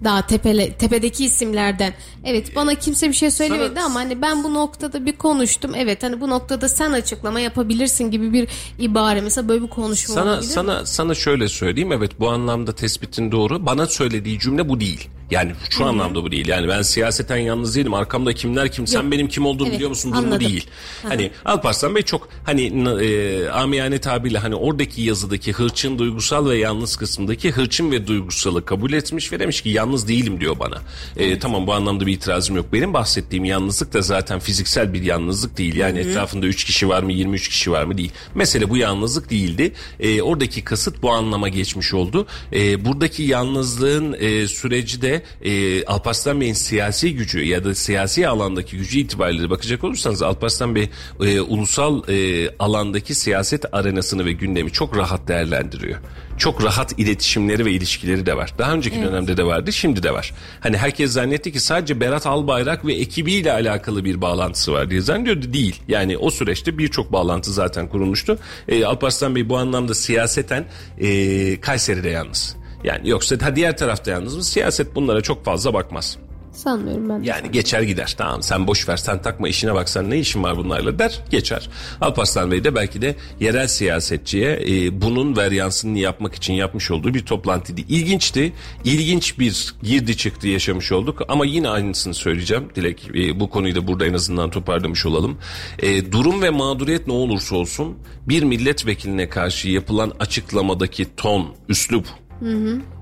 [0.04, 4.54] daha tepele, tepedeki isimlerden evet bana kimse bir şey söylemedi Sana- ama hani ben bu
[4.54, 8.48] noktada bir konuştum evet hani bu noktada sen açıklama yapabilirsin gibi bir
[8.78, 10.52] ibare mesela böyle bir konuşma Sana olabilir mi?
[10.52, 13.66] sana sana şöyle söyleyeyim evet bu anlamda tespitin doğru.
[13.66, 15.08] Bana söylediği cümle bu değil.
[15.32, 16.48] Yani şu anlamda bu değil.
[16.48, 17.94] Yani ben siyaseten yalnız değilim.
[17.94, 18.86] Arkamda kimler kim?
[18.86, 19.12] Sen Yok.
[19.12, 20.12] benim kim olduğumu Evet, biliyor musun?
[20.12, 20.66] Durumu değil.
[21.08, 22.66] Hani Alparslan Bey çok hani
[23.02, 28.92] e, amiyane tabirle hani oradaki yazıdaki hırçın duygusal ve yalnız kısmındaki hırçın ve duygusalı kabul
[28.92, 30.82] etmiş ve demiş ki yalnız değilim diyor bana.
[31.16, 32.66] E, tamam bu anlamda bir itirazım yok.
[32.72, 35.76] Benim bahsettiğim yalnızlık da zaten fiziksel bir yalnızlık değil.
[35.76, 38.12] Yani etrafında 3 kişi var mı 23 kişi var mı değil.
[38.34, 39.72] Mesele bu yalnızlık değildi.
[40.00, 42.26] E, oradaki kasıt bu anlama geçmiş oldu.
[42.52, 48.76] E, buradaki yalnızlığın e, süreci de e, Alparslan Bey'in siyasi gücü ya da siyasi alandaki
[48.76, 50.88] gücü itibariyle bakacak olursanız Alparslan Bey
[51.20, 55.98] e, ulusal e, alandaki siyaset arenasını ve gündemi çok rahat değerlendiriyor.
[56.38, 58.54] Çok rahat iletişimleri ve ilişkileri de var.
[58.58, 60.32] Daha önceki dönemde de vardı, şimdi de var.
[60.60, 65.52] Hani herkes zannetti ki sadece Berat Albayrak ve ekibiyle alakalı bir bağlantısı var diye zannediyordu.
[65.52, 65.80] Değil.
[65.88, 68.38] Yani o süreçte birçok bağlantı zaten kurulmuştu.
[68.68, 70.64] E, Alparslan Bey bu anlamda siyaseten
[70.98, 72.61] e, Kayseri'de yalnız.
[72.84, 74.44] Yani yoksa ha diğer tarafta yalnız mı?
[74.44, 76.18] Siyaset bunlara çok fazla bakmaz.
[76.52, 77.22] Sanmıyorum ben.
[77.22, 78.14] Yani geçer gider.
[78.18, 81.68] Tamam sen boş ver sen takma işine bak sen ne işin var bunlarla der geçer.
[82.00, 87.26] Alparslan Bey de belki de yerel siyasetçiye e, bunun veryansını yapmak için yapmış olduğu bir
[87.26, 87.80] toplantıydı.
[87.80, 88.52] İlginçti.
[88.84, 92.68] İlginç bir girdi çıktı yaşamış olduk ama yine aynısını söyleyeceğim.
[92.74, 95.38] Dilek e, bu konuyu da burada en azından toparlamış olalım.
[95.78, 97.98] E, durum ve mağduriyet ne olursa olsun
[98.28, 102.06] bir milletvekiline karşı yapılan açıklamadaki ton, üslup,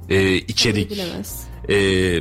[0.08, 0.98] e, içerik,
[1.68, 2.20] e,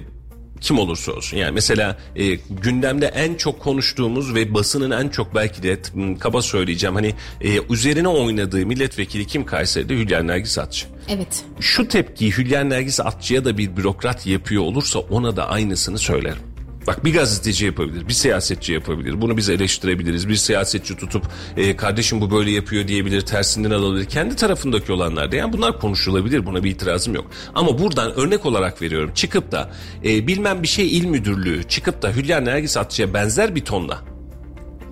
[0.61, 1.37] kim olursa olsun.
[1.37, 5.79] Yani mesela e, gündemde en çok konuştuğumuz ve basının en çok belki de
[6.19, 10.87] kaba söyleyeceğim hani e, üzerine oynadığı milletvekili kim Kayseri'de Hülya Nergis Atçı.
[11.09, 11.43] Evet.
[11.59, 16.48] Şu tepkiyi Hülya Nergis Atçı'ya da bir bürokrat yapıyor olursa ona da aynısını söylerim.
[16.89, 19.21] Bak bir gazeteci yapabilir, bir siyasetçi yapabilir.
[19.21, 20.29] Bunu biz eleştirebiliriz.
[20.29, 21.25] Bir siyasetçi tutup
[21.57, 24.05] e, kardeşim bu böyle yapıyor diyebilir, tersinden alabilir.
[24.05, 26.45] Kendi tarafındaki olanlar da yani bunlar konuşulabilir.
[26.45, 27.25] Buna bir itirazım yok.
[27.55, 29.11] Ama buradan örnek olarak veriyorum.
[29.15, 29.71] Çıkıp da
[30.05, 34.01] e, bilmem bir şey il müdürlüğü çıkıp da Hülya Nergis Atçı'ya benzer bir tonla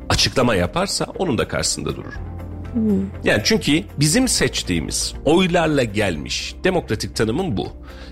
[0.10, 1.96] açıklama yaparsa onun da karşısında
[2.86, 3.04] durur.
[3.24, 7.68] Yani çünkü bizim seçtiğimiz oylarla gelmiş demokratik tanımın bu.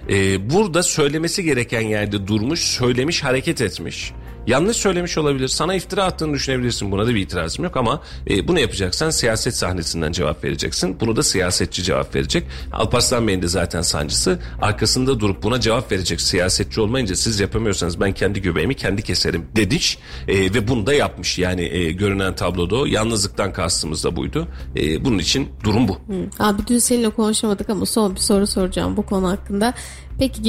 [0.09, 4.11] Ee, burada söylemesi gereken yerde durmuş, söylemiş, hareket etmiş.
[4.47, 5.47] Yanlış söylemiş olabilir.
[5.47, 6.91] Sana iftira attığını düşünebilirsin.
[6.91, 10.99] Buna da bir itirazım yok ama e, bunu yapacaksan siyaset sahnesinden cevap vereceksin.
[10.99, 12.43] Bunu da siyasetçi cevap verecek.
[12.71, 18.11] Alparslan Bey'in de zaten sancısı arkasında durup buna cevap verecek siyasetçi olmayınca siz yapamıyorsanız ben
[18.11, 19.99] kendi göbeğimi kendi keserim dedik.
[20.27, 21.39] E, ve bunu da yapmış.
[21.39, 22.85] Yani e, görünen tabloda o.
[22.85, 24.47] Yalnızlıktan kastımız da buydu.
[24.75, 25.97] E, bunun için durum bu.
[26.39, 29.73] Abi dün seninle konuşamadık ama son bir soru soracağım bu konu hakkında.
[30.19, 30.43] Peki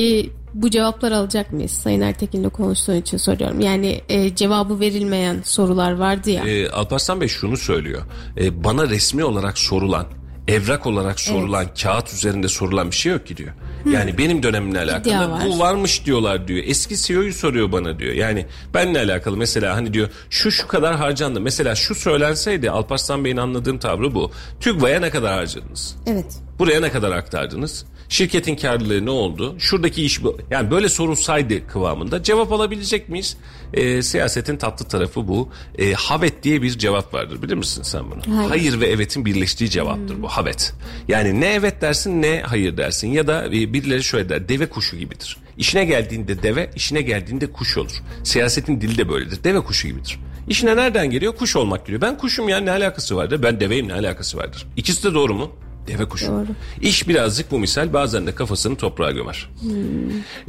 [0.63, 1.71] bu cevaplar alacak mıyız?
[1.71, 3.61] Sayın Ertekin'le konuştuğun için soruyorum.
[3.61, 6.45] Yani e, cevabı verilmeyen sorular vardı ya.
[6.45, 8.03] E, Alparslan Bey şunu söylüyor.
[8.39, 10.07] E, bana resmi olarak sorulan,
[10.49, 13.53] evrak olarak sorulan, kağıt üzerinde sorulan bir şey yok ki diyor.
[13.93, 15.43] Yani benim dönemimle alakalı İddia var.
[15.47, 16.65] bu varmış diyorlar diyor.
[16.67, 18.13] Eski CEO'yu soruyor bana diyor.
[18.15, 21.41] Yani benimle alakalı mesela hani diyor şu şu kadar harcandı.
[21.41, 24.31] Mesela şu söylenseydi Alparslan Bey'in anladığım tavrı bu.
[24.61, 25.97] TÜGVA'ya ne kadar harcadınız?
[26.07, 26.37] Evet.
[26.59, 27.85] Buraya ne kadar aktardınız?
[28.09, 29.57] Şirketin karlılığı ne oldu?
[29.59, 30.39] Şuradaki iş bu.
[30.51, 33.37] Yani böyle sorulsaydı kıvamında cevap alabilecek miyiz?
[33.75, 35.49] Ee, siyasetin tatlı tarafı bu.
[35.79, 38.37] Ee, havet diye bir cevap vardır bilir misin sen bunu?
[38.37, 38.49] Hayır.
[38.49, 40.75] Hayır ve evetin birleştiği cevaptır bu havet.
[41.09, 44.97] Yani ne evet dersin ne hayır dersin ya da e, birileri şöyle der deve kuşu
[44.97, 45.37] gibidir.
[45.59, 48.03] İşine geldiğinde deve, işine geldiğinde kuş olur.
[48.25, 49.45] Siyasetin dili de böyledir.
[49.45, 50.19] Deve kuşu gibidir.
[50.49, 51.37] İşine nereden geliyor?
[51.37, 52.03] Kuş olmak geliyor.
[52.03, 53.43] Ben kuşum ya ne alakası vardır?
[53.43, 54.67] Ben deveyim ne alakası vardır?
[54.77, 55.53] İkisi de doğru mu?
[55.89, 56.27] Deve kuşu.
[56.27, 56.47] Doğru.
[56.81, 59.49] İş birazcık bu misal bazen de kafasını toprağa gömer.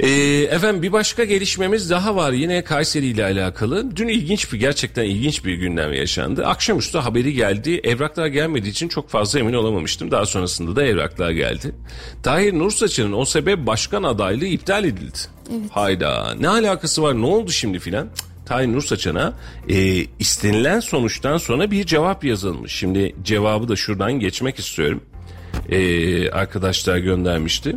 [0.00, 0.08] Ee,
[0.42, 3.96] efendim bir başka gelişmemiz daha var yine Kayseri ile alakalı.
[3.96, 6.46] Dün ilginç bir gerçekten ilginç bir gündem yaşandı.
[6.46, 7.80] Akşamüstü haberi geldi.
[7.84, 10.10] Evraklar gelmediği için çok fazla emin olamamıştım.
[10.10, 11.74] Daha sonrasında da evraklar geldi.
[12.22, 15.18] Tahir Nursaç'ın o sebep başkan adaylığı iptal edildi.
[15.70, 18.08] Hayda ne alakası var ne oldu şimdi filan?
[18.46, 19.32] Tahir Nursaçan'a
[19.68, 22.72] e, istenilen sonuçtan sonra bir cevap yazılmış.
[22.72, 25.00] Şimdi cevabı da şuradan geçmek istiyorum.
[25.68, 27.76] E, arkadaşlar göndermişti.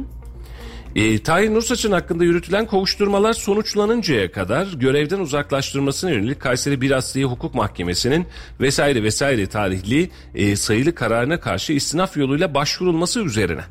[0.95, 7.55] E, Tahir Nursaç'ın hakkında yürütülen kovuşturmalar sonuçlanıncaya kadar görevden uzaklaştırmasına yönelik Kayseri Bir Asliye Hukuk
[7.55, 8.25] Mahkemesi'nin
[8.59, 13.61] vesaire vesaire tarihli e, sayılı kararına karşı istinaf yoluyla başvurulması üzerine.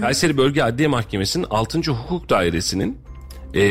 [0.00, 1.78] Kayseri Bölge Adliye Mahkemesi'nin 6.
[1.78, 2.98] Hukuk Dairesi'nin
[3.54, 3.62] e,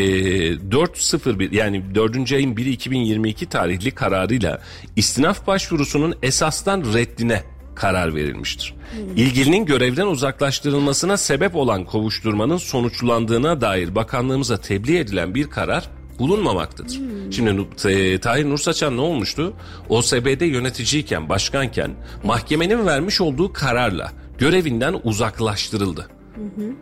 [0.72, 2.32] 401 yani 4.
[2.32, 4.62] ayın 1'i 2022 tarihli kararıyla
[4.96, 7.44] istinaf başvurusunun esastan reddine
[7.76, 8.74] karar verilmiştir.
[9.16, 15.90] İlgilinin görevden uzaklaştırılmasına sebep olan kovuşturmanın sonuçlandığına dair bakanlığımıza tebliğ edilen bir karar
[16.20, 17.00] bulunmamaktadır.
[17.32, 19.54] Şimdi e, Tahir Nursaçan ne olmuştu?
[19.90, 21.92] OSB'de yöneticiyken, başkanken
[22.24, 26.21] mahkemenin vermiş olduğu kararla görevinden uzaklaştırıldı.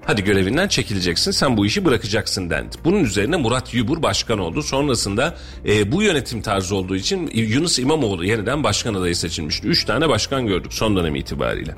[0.06, 2.76] Hadi görevinden çekileceksin sen bu işi bırakacaksın dendi.
[2.84, 4.64] Bunun üzerine Murat Yubur başkan oldu.
[4.64, 9.68] Sonrasında e, bu yönetim tarzı olduğu için Yunus İmamoğlu yeniden başkan adayı seçilmişti.
[9.68, 11.76] Üç tane başkan gördük son dönem itibariyle.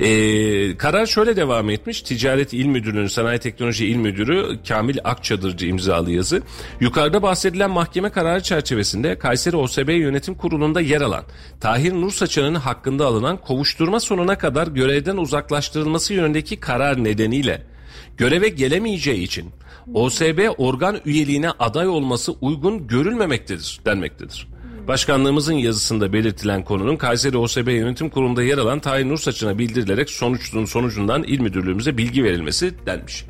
[0.00, 2.02] E, karar şöyle devam etmiş.
[2.02, 6.42] Ticaret İl Müdürlüğü'nün Sanayi Teknoloji İl Müdürü Kamil Akçadırcı imzalı yazı.
[6.80, 11.24] Yukarıda bahsedilen mahkeme kararı çerçevesinde Kayseri OSB Yönetim Kurulu'nda yer alan
[11.60, 17.62] Tahir Nursaçan'ın hakkında alınan kovuşturma sonuna kadar görevden uzaklaştırılması yönündeki karar nedeniyle
[18.16, 19.50] göreve gelemeyeceği için
[19.94, 24.48] OSB organ üyeliğine aday olması uygun görülmemektedir denmektedir.
[24.88, 31.22] Başkanlığımızın yazısında belirtilen konunun Kayseri OSB Yönetim Kurulu'nda yer alan Tahir Nursaç'ına bildirilerek sonuçluğun sonucundan
[31.22, 33.24] il müdürlüğümüze bilgi verilmesi denmiş.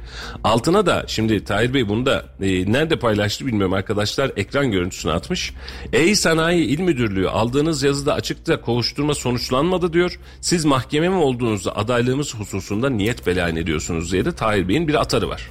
[0.44, 5.52] Altına da şimdi Tahir Bey bunu da e, nerede paylaştı bilmiyorum arkadaşlar ekran görüntüsünü atmış.
[5.92, 10.18] Ey Sanayi İl Müdürlüğü aldığınız yazıda açıkta kovuşturma sonuçlanmadı diyor.
[10.40, 15.28] Siz mahkeme mi olduğunuzda adaylığımız hususunda niyet beyan ediyorsunuz diye de Tahir Bey'in bir atarı
[15.28, 15.50] var.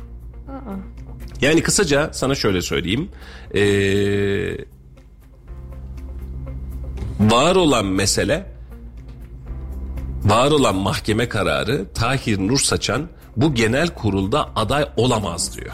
[1.41, 3.09] Yani kısaca sana şöyle söyleyeyim.
[3.53, 4.65] Eee
[7.19, 8.45] var olan mesele
[10.23, 13.07] var olan mahkeme kararı Tahir Nur Saçan
[13.37, 15.73] bu genel kurulda aday olamaz diyor.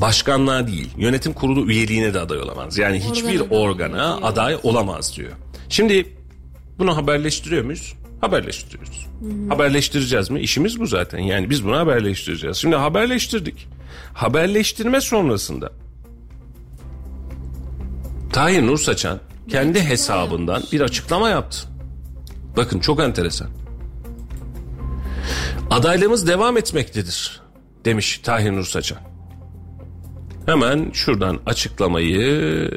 [0.00, 2.78] Başkanlığa değil yönetim kurulu üyeliğine de aday olamaz.
[2.78, 5.30] Yani hiçbir Organa aday olamaz diyor.
[5.68, 6.16] Şimdi
[6.78, 7.94] bunu haberleştiriyor muyuz?
[8.20, 9.06] Haberleştiriyoruz.
[9.48, 10.40] Haberleştireceğiz mi?
[10.40, 11.18] İşimiz bu zaten.
[11.18, 12.56] Yani biz bunu haberleştireceğiz.
[12.56, 13.68] Şimdi haberleştirdik.
[14.14, 15.72] Haberleştirme sonrasında
[18.32, 19.20] Tahir Nur Saçan
[19.50, 21.58] kendi hesabından bir açıklama yaptı.
[22.56, 23.48] Bakın çok enteresan.
[25.70, 27.40] Adaylığımız devam etmektedir
[27.84, 29.09] demiş Tahir Nur Saçan.
[30.46, 32.20] Hemen şuradan açıklamayı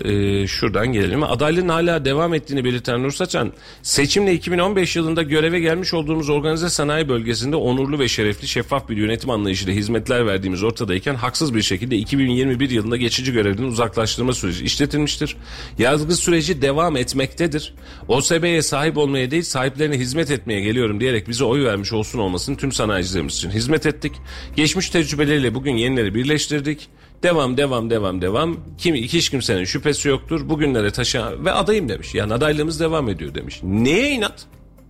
[0.05, 1.23] e, şuradan gelelim.
[1.23, 7.09] Adaylığın hala devam ettiğini belirten Nur Saçan, seçimle 2015 yılında göreve gelmiş olduğumuz organize sanayi
[7.09, 12.69] bölgesinde onurlu ve şerefli şeffaf bir yönetim anlayışıyla hizmetler verdiğimiz ortadayken haksız bir şekilde 2021
[12.69, 15.37] yılında geçici görevden uzaklaştırma süreci işletilmiştir.
[15.77, 17.73] Yargı süreci devam etmektedir.
[18.07, 22.71] OSB'ye sahip olmaya değil sahiplerine hizmet etmeye geliyorum diyerek bize oy vermiş olsun olmasın tüm
[22.71, 24.13] sanayicilerimiz için hizmet ettik.
[24.55, 26.89] Geçmiş tecrübeleriyle bugün yenileri birleştirdik.
[27.23, 28.57] Devam devam devam devam.
[28.77, 30.49] Kim hiç kimsenin şüphesi yoktur.
[30.49, 32.15] Bugünlere taşıyan ve adayım demiş.
[32.15, 33.59] Yani adaylığımız devam ediyor demiş.
[33.63, 34.45] Neye inat?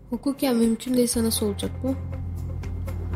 [0.09, 1.95] Hukuken mümkün değilse nasıl olacak bu?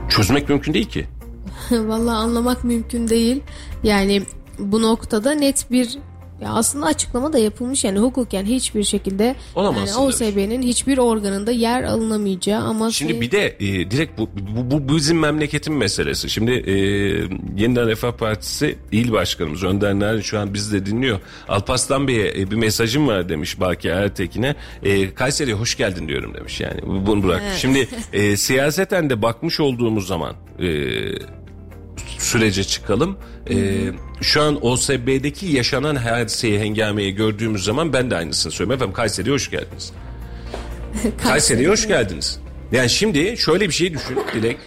[0.09, 1.07] Çözmek mümkün değil ki.
[1.71, 3.43] Vallahi anlamak mümkün değil.
[3.83, 4.23] Yani
[4.59, 5.97] bu noktada net bir
[6.41, 10.07] ya aslında açıklama da yapılmış yani hukuken hiçbir şekilde Olamazsın yani.
[10.07, 14.95] OSB'nin hiçbir organında yer alınamayacağı ama Şimdi şey- bir de e, direkt bu, bu, bu
[14.95, 16.29] bizim memleketin meselesi.
[16.29, 16.73] Şimdi e,
[17.57, 21.19] Yeniden Refah Partisi il başkanımız Önder Narin şu an bizi de dinliyor.
[21.47, 24.55] Alparslan Bey'e e, bir mesajım var demiş Baki Ertekin'e.
[24.83, 26.81] E, Kayseri'ye hoş geldin diyorum demiş yani.
[26.85, 27.41] Bunu bırak.
[27.57, 30.67] Şimdi e, siyaseten de bakmış olduğumuz zaman e,
[32.21, 33.17] sürece çıkalım.
[33.49, 33.55] E,
[34.21, 38.77] şu an OSB'deki yaşanan hadiseyi hengameyi gördüğümüz zaman ben de aynısını söylüyorum.
[38.77, 39.91] Efendim Kayseri'ye hoş geldiniz.
[41.23, 42.39] Kayseri'ye hoş geldiniz.
[42.71, 44.57] Yani şimdi şöyle bir şey düşün Dilek.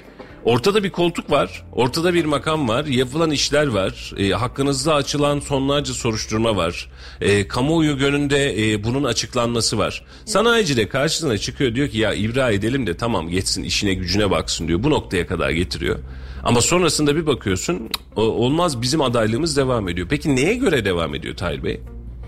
[0.44, 5.94] Ortada bir koltuk var, ortada bir makam var, yapılan işler var, e, hakkınızda açılan sonlarca
[5.94, 6.88] soruşturma var,
[7.20, 10.04] e, kamuoyu gönünde e, bunun açıklanması var.
[10.24, 14.68] Sanayici de karşısına çıkıyor diyor ki ya ibra edelim de tamam geçsin işine gücüne baksın
[14.68, 14.82] diyor.
[14.82, 15.98] Bu noktaya kadar getiriyor.
[16.42, 20.06] Ama sonrasında bir bakıyorsun olmaz bizim adaylığımız devam ediyor.
[20.10, 21.80] Peki neye göre devam ediyor Tahir Bey?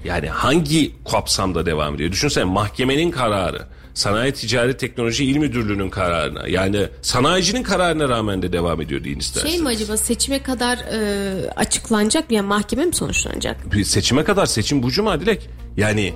[0.04, 2.12] Yani hangi kapsamda devam ediyor?
[2.12, 8.80] Düşünsene mahkemenin kararı, Sanayi Ticaret Teknoloji İl Müdürlüğü'nün kararına yani sanayicinin kararına rağmen de devam
[8.80, 9.54] ediyor deyin isterseniz.
[9.54, 13.72] şey mi acaba seçime kadar e, açıklanacak yani mahkeme mi sonuçlanacak?
[13.72, 15.48] Bir seçime kadar seçim bu cuma Dilek.
[15.76, 16.14] Yani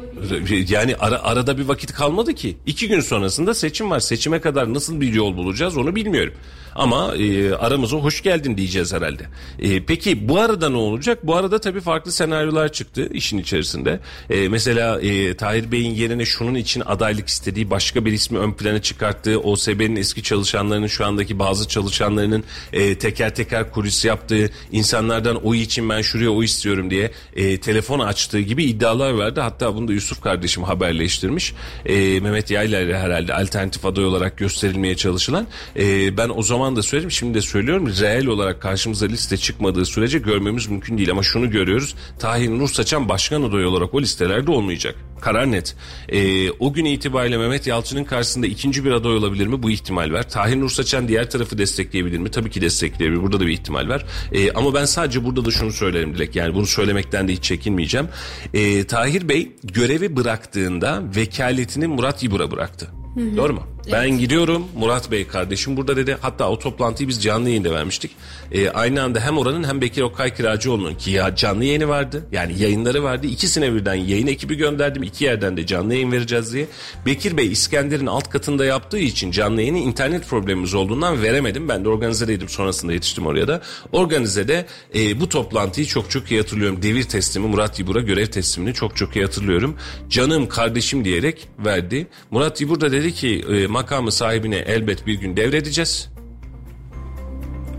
[0.69, 2.57] yani ara, arada bir vakit kalmadı ki.
[2.67, 4.01] İki gün sonrasında seçim var.
[4.01, 6.35] Seçime kadar nasıl bir yol bulacağız onu bilmiyorum.
[6.77, 9.27] Ama e, aramıza hoş geldin diyeceğiz herhalde.
[9.59, 11.27] E, peki bu arada ne olacak?
[11.27, 14.01] Bu arada tabii farklı senaryolar çıktı işin içerisinde.
[14.31, 18.83] E, mesela e, Tahir Bey'in yerine şunun için adaylık istediği başka bir ismi ön plana
[18.83, 25.63] çıkarttığı OSB'nin eski çalışanlarının şu andaki bazı çalışanlarının e, teker teker kulis yaptığı insanlardan oy
[25.63, 29.41] için ben şuraya oy istiyorum diye e, telefon açtığı gibi iddialar vardı.
[29.41, 31.55] Hatta bunu da Yusuf kardeşim haberleştirmiş.
[31.87, 35.47] E, Mehmet Yayla herhalde alternatif aday olarak gösterilmeye çalışılan.
[35.77, 37.93] E, ben o zaman da söyledim şimdi de söylüyorum.
[38.01, 41.11] Reel olarak karşımıza liste çıkmadığı sürece görmemiz mümkün değil.
[41.11, 41.95] Ama şunu görüyoruz.
[42.19, 44.95] Tahir Nur Saçan başkan adayı olarak o listelerde olmayacak.
[45.21, 45.77] Karar net.
[46.09, 49.63] E, o gün itibariyle Mehmet Yalçın'ın karşısında ikinci bir aday olabilir mi?
[49.63, 50.31] Bu ihtimal var.
[50.31, 52.31] Tahir Nur Saçan diğer tarafı destekleyebilir mi?
[52.31, 53.23] Tabii ki destekleyebilir.
[53.23, 54.07] Burada da bir ihtimal var.
[54.33, 56.37] E, ama ben sadece burada da şunu söylerim Dilek.
[56.37, 58.09] Yani bunu söylemekten de hiç çekinmeyeceğim.
[58.55, 62.91] E, Tahir Bey görevi bıraktığında vekaletini Murat İbur'a bıraktı.
[63.37, 63.76] Doğru mu?
[63.93, 66.17] Ben gidiyorum Murat Bey kardeşim burada dedi.
[66.21, 68.11] Hatta o toplantıyı biz canlı yayında vermiştik.
[68.53, 72.27] Ee, aynı anda hem oranın hem Bekir Okay Kiracıoğlu'nun ki ya canlı yayını vardı.
[72.33, 73.27] Yani yayınları vardı.
[73.27, 75.03] İkisine birden yayın ekibi gönderdim.
[75.03, 76.67] İki yerden de canlı yayın vereceğiz diye.
[77.07, 81.69] Bekir Bey İskender'in alt katında yaptığı için canlı yayını internet problemimiz olduğundan veremedim.
[81.69, 83.63] Ben de organizedeydim sonrasında yetiştim oraya da.
[83.93, 86.83] Organizede e, bu toplantıyı çok çok iyi hatırlıyorum.
[86.83, 89.77] Devir teslimi Murat Yibur'a görev teslimini çok çok iyi hatırlıyorum.
[90.09, 92.07] Canım kardeşim diyerek verdi.
[92.31, 96.09] Murat Yibur da dedi ki e, makamı sahibine elbet bir gün devredeceğiz.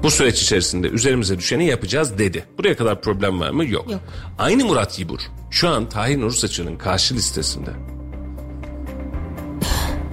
[0.04, 2.46] Bu süreç içerisinde üzerimize düşeni yapacağız dedi.
[2.58, 3.66] Buraya kadar problem var mı?
[3.66, 3.92] Yok.
[3.92, 4.02] Yok.
[4.38, 5.20] Aynı Murat Yibur
[5.52, 7.70] şu an Tahir Nursaçı'nın karşı listesinde.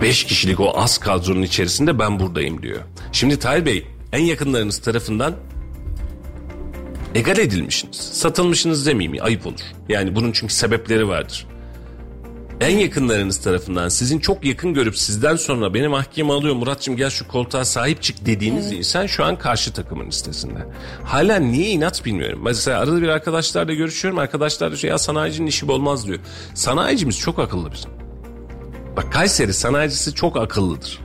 [0.02, 2.80] Beş kişilik o az kadronun içerisinde ben buradayım diyor.
[3.12, 5.36] Şimdi Tahir Bey en yakınlarınız tarafından
[7.14, 7.96] egal edilmişsiniz.
[7.96, 9.60] Satılmışsınız demeyeyim ayıp olur.
[9.88, 11.46] Yani bunun çünkü sebepleri vardır.
[12.60, 17.28] En yakınlarınız tarafından sizin çok yakın görüp sizden sonra beni mahkeme alıyor Muratçım gel şu
[17.28, 20.66] koltuğa sahip çık dediğiniz insan şu an karşı takımın listesinde.
[21.04, 22.40] Hala niye inat bilmiyorum.
[22.42, 24.18] Mesela arada bir arkadaşlarla görüşüyorum.
[24.18, 26.18] Arkadaşlar diyor ya sanayicinin işi olmaz diyor.
[26.54, 27.90] Sanayicimiz çok akıllı bizim.
[28.96, 31.03] Bak Kayseri sanayicisi çok akıllıdır.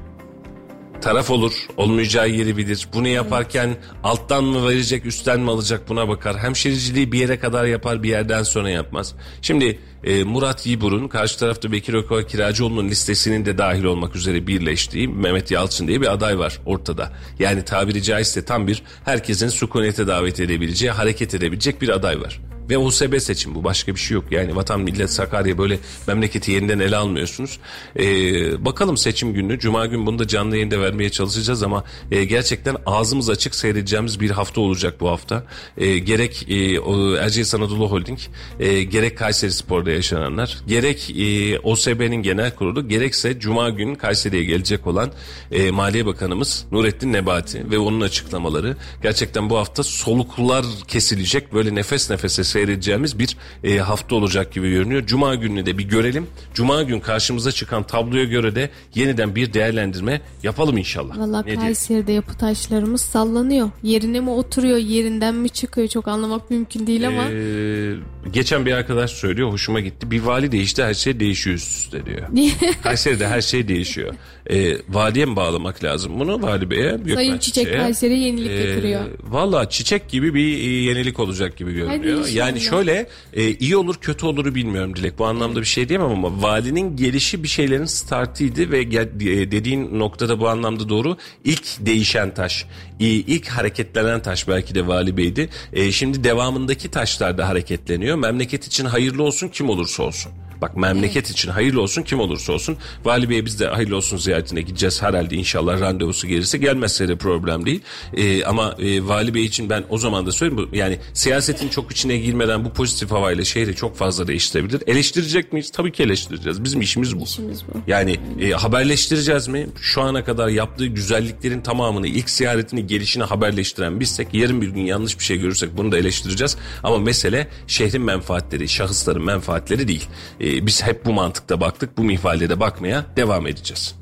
[1.02, 2.88] Taraf olur, olmayacağı yeri bilir.
[2.94, 6.38] Bunu yaparken alttan mı verecek, üstten mi alacak buna bakar.
[6.38, 9.16] Hemşiriciliği bir yere kadar yapar, bir yerden sonra yapmaz.
[9.42, 15.08] Şimdi e, Murat Yibur'un karşı tarafta Bekir Ökoy Kiracıoğlu'nun listesinin de dahil olmak üzere birleştiği
[15.08, 17.12] Mehmet Yalçın diye bir aday var ortada.
[17.40, 22.42] Yani tabiri caizse tam bir herkesin sükunete davet edebileceği, hareket edebilecek bir aday var.
[22.70, 24.26] Ve OSB seçim bu başka bir şey yok.
[24.32, 27.60] Yani vatan millet Sakarya böyle memleketi yeniden ele almıyorsunuz.
[28.00, 32.76] Ee, bakalım seçim günü Cuma gün bunu da canlı yayında vermeye çalışacağız ama e, gerçekten
[32.86, 35.44] ağzımız açık seyredeceğimiz bir hafta olacak bu hafta.
[35.78, 38.20] E, gerek e, o Erciyes Anadolu Holding
[38.60, 44.88] e, gerek Kayseri Spor'da yaşananlar gerek e, OSB'nin genel kurulu gerekse Cuma günü Kayseri'ye gelecek
[44.88, 45.12] olan
[45.52, 52.10] e, Maliye Bakanımız Nurettin Nebati ve onun açıklamaları gerçekten bu hafta soluklar kesilecek böyle nefes
[52.10, 55.06] nefese seyredeceğimiz bir e, hafta olacak gibi görünüyor.
[55.06, 56.28] Cuma gününü de bir görelim.
[56.54, 61.18] Cuma gün karşımıza çıkan tabloya göre de yeniden bir değerlendirme yapalım inşallah.
[61.18, 61.44] Valla?
[61.44, 63.70] Kayseri'de yapı taşlarımız sallanıyor.
[63.84, 67.24] Yerine mi oturuyor, yerinden mi çıkıyor çok anlamak mümkün değil ama.
[67.24, 67.96] Ee,
[68.34, 70.12] geçen bir arkadaş söylüyor hoşuma gitti.
[70.12, 72.28] Bir vali değişti her şey değişiyor üst üste diyor.
[72.84, 74.14] Kayseri'de her şey değişiyor.
[74.50, 76.98] Ee, valiye mi bağlamak lazım bunu vali beye?
[77.14, 77.78] Sayın Çiçek Çiçek'e?
[77.78, 79.02] Kayseri'ye yenilik Ee, getiriyor.
[79.24, 82.28] Valla çiçek gibi bir e, yenilik olacak gibi görünüyor.
[82.28, 85.20] Yani şöyle e, iyi olur kötü oluru bilmiyorum Dilek.
[85.20, 90.40] Bu anlamda bir şey diyemem ama valinin gelişi bir şeylerin startıydı ve e, dediğin noktada
[90.40, 91.18] bu anlamda doğru.
[91.44, 92.66] İlk değişen taş,
[93.00, 95.50] e, ilk hareketlenen taş belki de vali beydi.
[95.74, 98.18] E, şimdi devamındaki taşlar da hareketleniyor.
[98.18, 100.32] Memleket için hayırlı olsun kim olursa olsun.
[100.62, 102.78] Bak memleket için hayırlı olsun kim olursa olsun.
[103.06, 106.58] Vali Bey biz de hayırlı olsun ziyaretine gideceğiz herhalde inşallah randevusu gelirse.
[106.58, 107.82] Gelmezse de problem değil.
[108.14, 110.70] Ee, ama e, Vali Bey için ben o zaman da söyleyeyim.
[110.74, 114.84] Yani siyasetin çok içine girmeden bu pozitif havayla şehri çok fazla değiştirebilir.
[114.88, 115.72] Eleştirecek miyiz?
[115.72, 116.64] Tabii ki eleştireceğiz.
[116.64, 117.24] Bizim işimiz bu.
[117.24, 117.78] İşimiz bu.
[117.88, 119.68] Yani e, haberleştireceğiz mi?
[119.82, 125.20] Şu ana kadar yaptığı güzelliklerin tamamını ilk ziyaretini gelişini haberleştiren bizsek yarın bir gün yanlış
[125.20, 126.58] bir şey görürsek bunu da eleştireceğiz.
[126.84, 130.08] Ama mesele şehrin menfaatleri, şahısların menfaatleri değil.
[130.40, 131.98] E, biz hep bu mantıkta baktık.
[131.98, 133.96] Bu minvalde de bakmaya devam edeceğiz.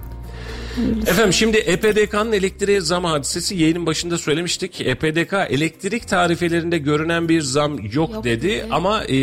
[1.07, 4.81] Efendim şimdi EPDK'nın elektriğe zam hadisesi yayının başında söylemiştik.
[4.81, 8.65] EPDK elektrik tarifelerinde görünen bir zam yok, Yok dedi dedi.
[8.71, 9.15] ama e,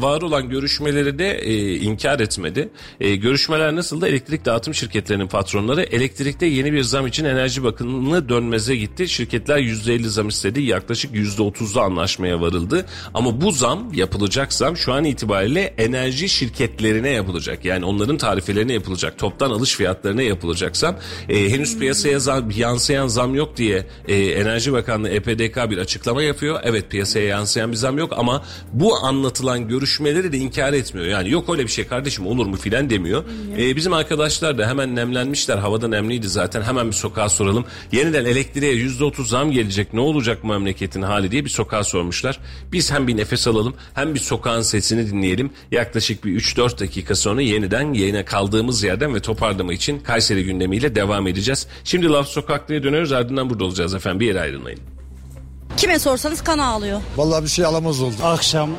[0.00, 2.68] var olan görüşmeleri de e, inkar etmedi.
[3.00, 4.08] E, görüşmeler nasıldı?
[4.08, 9.08] Elektrik dağıtım şirketlerinin patronları elektrikte yeni bir zam için Enerji Bakanlığı dönmeze gitti.
[9.08, 10.62] Şirketler %50 zam istedi.
[10.62, 12.86] Yaklaşık %30'lu anlaşmaya varıldı.
[13.14, 17.64] Ama bu zam yapılacak zam şu an itibariyle enerji şirketlerine yapılacak.
[17.64, 19.18] Yani onların tarifelerine yapılacak.
[19.18, 20.96] Toptan alış fiyatlarına yapılacak zam.
[21.28, 26.60] E, henüz piyasaya zam, yansıyan zam yok diye e, Enerji Bakanlığı EPDK bir açıklama yapıyor.
[26.62, 31.06] Evet piyasaya yansıyan bir zam yok ama bu anlatılan görüşmeleri de inkar etmiyor.
[31.06, 33.24] Yani yok öyle bir şey kardeşim olur mu filan demiyor.
[33.58, 35.58] E, bizim arkadaşlar da hemen nemlenmişler.
[35.58, 36.62] Havada nemliydi zaten.
[36.62, 37.64] Hemen bir sokağa soralım.
[37.92, 39.94] Yeniden elektriğe %30 zam gelecek.
[39.94, 42.38] Ne olacak memleketin hali diye bir sokağa sormuşlar.
[42.72, 45.50] Biz hem bir nefes alalım hem bir sokağın sesini dinleyelim.
[45.70, 50.44] Yaklaşık bir 3-4 dakika sonra yeniden yayına kaldığımız yerden ve toparlama için Kayseri
[50.78, 51.66] gündemiyle devam edeceğiz.
[51.84, 54.20] Şimdi Laf Sokaklı'ya dönüyoruz ardından burada olacağız efendim.
[54.20, 54.80] Bir yere ayrılmayın.
[55.76, 57.00] Kime sorsanız kan ağlıyor.
[57.16, 58.14] Vallahi bir şey alamaz oldu.
[58.24, 58.70] Akşam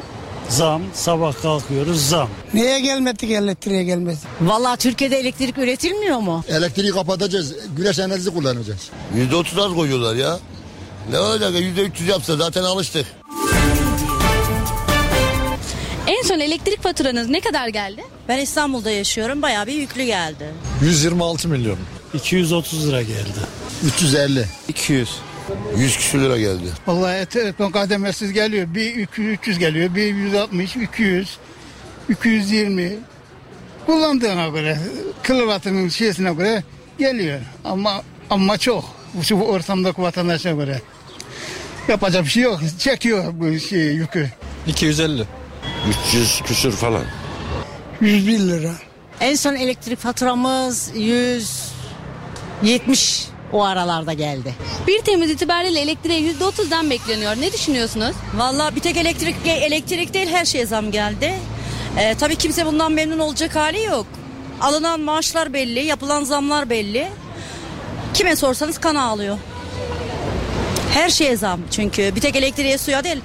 [0.50, 2.30] zam, sabah kalkıyoruz zam.
[2.54, 4.18] Niye gelmedik elektriğe gelmedi?
[4.42, 6.44] Vallahi Türkiye'de elektrik üretilmiyor mu?
[6.48, 7.56] Elektriği kapatacağız.
[7.78, 8.90] Güneş enerjisi kullanacağız.
[9.16, 10.40] Yüzde otuz az koyuyorlar ya.
[11.12, 13.06] Ne olacak ya yüzde üç yüz yapsa zaten alıştık.
[16.10, 18.04] En son elektrik faturanız ne kadar geldi?
[18.28, 20.46] Ben İstanbul'da yaşıyorum bayağı bir yüklü geldi.
[20.82, 21.78] 126 milyon.
[22.14, 23.40] 230 lira geldi.
[23.86, 24.46] 350.
[24.68, 25.10] 200.
[25.78, 26.66] 100 küsür lira geldi.
[26.88, 28.76] Vallahi et, et kademesiz geliyor.
[28.76, 29.96] Bir 200, 300 geliyor.
[29.96, 31.38] Bir 160, 200,
[32.10, 32.98] 220.
[33.86, 34.78] Kullandığına göre,
[35.24, 36.64] kilovatının şeysine göre
[37.00, 37.40] geliyor.
[37.64, 38.86] Ama ama çok.
[39.14, 40.82] Bu şu ortamdaki vatandaşa göre.
[41.88, 42.60] Yapacak bir şey yok.
[42.80, 44.30] Çekiyor bu şey yükü.
[44.68, 45.26] 250.
[45.90, 47.04] 300 küsür falan.
[48.02, 48.72] 101 lira.
[49.20, 54.56] En son elektrik faturamız 170 o aralarda geldi.
[54.88, 57.36] 1 Temmuz itibariyle elektriğe %30'dan bekleniyor.
[57.42, 58.16] Ne düşünüyorsunuz?
[58.36, 61.34] Vallahi bir tek elektrik elektrik değil her şeye zam geldi.
[61.98, 64.06] Ee, tabii kimse bundan memnun olacak hali yok.
[64.62, 67.08] Alınan maaşlar belli, yapılan zamlar belli.
[68.14, 69.38] Kime sorsanız kan ağlıyor.
[70.94, 73.22] Her şeye zam çünkü bir tek elektriğe suya değil.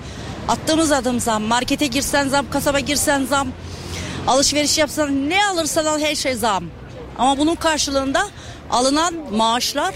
[0.49, 1.43] Attığımız adım zam.
[1.43, 3.49] Markete girsen zam, kasaba girsen zam.
[4.27, 6.65] Alışveriş yapsan ne alırsan al her şey zam.
[7.19, 8.27] Ama bunun karşılığında
[8.71, 9.95] alınan maaşlar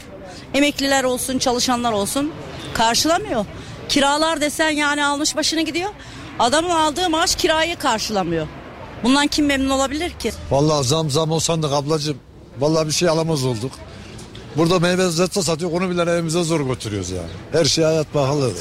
[0.54, 2.32] emekliler olsun çalışanlar olsun
[2.74, 3.46] karşılamıyor.
[3.88, 5.90] Kiralar desen yani almış başını gidiyor.
[6.38, 8.46] Adamın aldığı maaş kirayı karşılamıyor.
[9.04, 10.32] Bundan kim memnun olabilir ki?
[10.50, 12.16] Vallahi zam zam olsandık ablacığım.
[12.60, 13.72] Vallahi bir şey alamaz olduk.
[14.56, 17.28] Burada meyve zeytin satıyor onu bile evimize zor götürüyoruz yani.
[17.52, 18.52] Her şey hayat pahalı.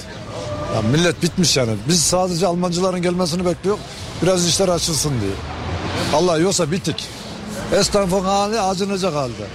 [0.76, 1.72] Ya millet bitmiş yani.
[1.88, 3.77] Biz sadece Almancıların gelmesini bekliyor.
[4.23, 5.31] Biraz işler açılsın diye.
[6.14, 7.06] Allah yoksa bitik.
[7.76, 9.48] Esnafın hali acınacak halde.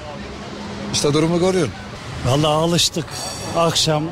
[0.93, 1.75] İşte durumu görüyorsun.
[2.27, 3.05] Vallahi alıştık.
[3.57, 4.03] Akşam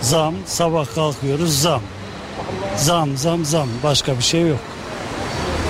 [0.00, 1.82] zam, sabah kalkıyoruz zam.
[2.76, 3.68] Zam, zam, zam.
[3.82, 4.58] Başka bir şey yok.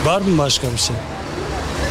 [0.05, 0.97] Var mı başka bir şey?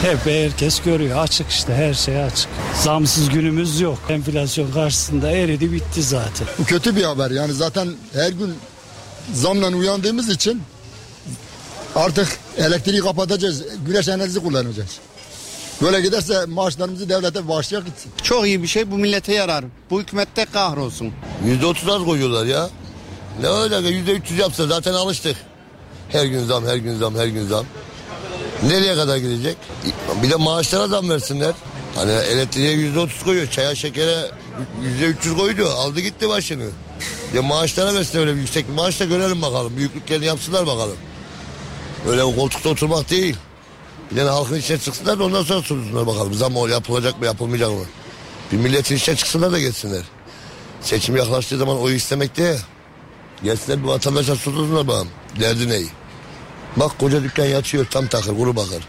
[0.02, 1.18] Hep herkes görüyor.
[1.18, 2.50] Açık işte her şey açık.
[2.84, 3.98] Zamsız günümüz yok.
[4.10, 6.48] Enflasyon karşısında eridi bitti zaten.
[6.60, 8.54] Bu kötü bir haber yani zaten her gün
[9.34, 10.62] zamla uyandığımız için
[11.96, 12.28] artık
[12.58, 13.64] elektriği kapatacağız.
[13.86, 15.00] Güneş enerjisi kullanacağız.
[15.82, 18.12] Böyle giderse maaşlarımızı devlete bağışlayak gitsin.
[18.24, 19.66] Çok iyi bir şey bu millete yarar.
[19.90, 21.14] Bu hükümette kahrolsun.
[21.46, 22.70] %30 az koyuyorlar ya.
[23.42, 25.36] Ne alaka %300 yapsa zaten alıştık.
[26.10, 27.66] Her gün zam, her gün zam, her gün zam.
[28.64, 29.58] Nereye kadar gidecek?
[30.24, 31.54] Bir de maaşlara zam versinler.
[31.96, 33.48] Hani elektriğe yüzde otuz koyuyor.
[33.48, 34.32] Çaya şekere
[34.84, 35.70] yüzde üç yüz koydu.
[35.70, 36.70] Aldı gitti başını.
[37.34, 39.78] Ya maaşlara versin öyle bir yüksek bir maaş da görelim bakalım.
[39.78, 40.98] Büyüklüklerini yapsınlar bakalım.
[42.08, 43.36] Öyle o koltukta oturmak değil.
[44.16, 46.34] De halkın içine çıksınlar da ondan sonra sorsunlar bakalım.
[46.34, 47.86] Zam yapılacak mı yapılmayacak mı?
[48.52, 50.04] Bir milletin içine çıksınlar da geçsinler.
[50.82, 52.58] Seçim yaklaştığı zaman oy istemek de
[53.44, 55.10] gelsinler bir vatandaşa sorsunlar bakalım.
[55.40, 55.88] Derdi neyi?
[56.78, 58.84] Bak koca dükkan yatıyor tam takır kuru bakır.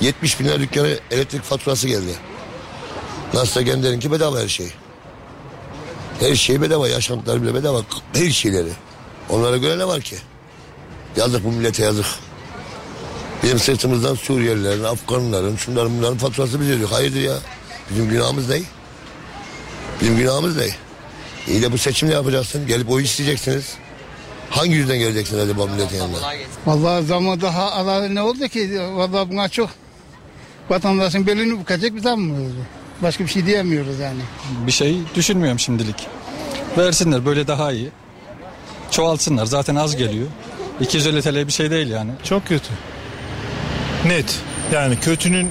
[0.00, 2.14] 70 bin lira dükkana elektrik faturası geldi.
[3.34, 4.72] Nasılsa kendilerinki bedava her şey.
[6.20, 7.82] Her şey bedava yaşantılar bile bedava
[8.14, 8.68] her şeyleri.
[9.30, 10.16] Onlara göre ne var ki?
[11.16, 12.06] Yazık bu millete yazık.
[13.42, 16.88] Bizim sırtımızdan Suriyelilerin, Afganların, şunların bunların faturası biz ödüyor.
[16.90, 17.34] Hayırdır ya?
[17.90, 18.60] Bizim günahımız ne?
[20.00, 20.66] Bizim günahımız ne?
[21.48, 22.66] İyi de bu seçim ne yapacaksın?
[22.66, 23.74] Gelip oy isteyeceksiniz.
[24.50, 26.16] Hangi yüzden geleceksin acaba milletin yanına?
[26.66, 28.80] Vallahi zamı daha ala ne oldu ki?
[28.80, 29.70] Vallahi buna çok
[30.70, 32.50] vatandaşın belini bükecek bir zam mı?
[33.02, 34.20] Başka bir şey diyemiyoruz yani.
[34.66, 35.96] Bir şey düşünmüyorum şimdilik.
[36.78, 37.88] Versinler böyle daha iyi.
[38.90, 40.26] Çoğaltsınlar zaten az geliyor.
[40.80, 42.10] 250 TL bir şey değil yani.
[42.24, 42.68] Çok kötü.
[44.06, 44.40] Net.
[44.72, 45.50] Yani kötünün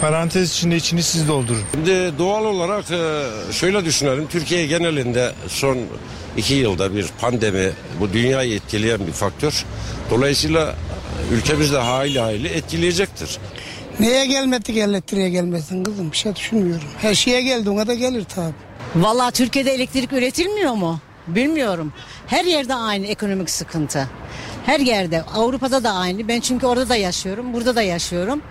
[0.00, 1.62] parantez içinde içini siz doldurun.
[1.72, 3.22] Şimdi doğal olarak e,
[3.52, 4.26] şöyle düşünelim.
[4.28, 5.78] Türkiye genelinde son
[6.36, 7.70] iki yılda bir pandemi
[8.00, 9.64] bu dünyayı etkileyen bir faktör.
[10.10, 10.74] Dolayısıyla
[11.32, 13.38] ülkemizde hayli hayli etkileyecektir.
[14.00, 16.88] Neye gelmedik elektriğe gelmesin kızım bir şey düşünmüyorum.
[16.98, 18.52] Her şeye geldi ona da gelir tabi.
[18.96, 21.00] Vallahi Türkiye'de elektrik üretilmiyor mu?
[21.26, 21.92] Bilmiyorum.
[22.26, 24.08] Her yerde aynı ekonomik sıkıntı.
[24.66, 25.22] Her yerde.
[25.22, 26.28] Avrupa'da da aynı.
[26.28, 27.52] Ben çünkü orada da yaşıyorum.
[27.52, 28.42] Burada da yaşıyorum.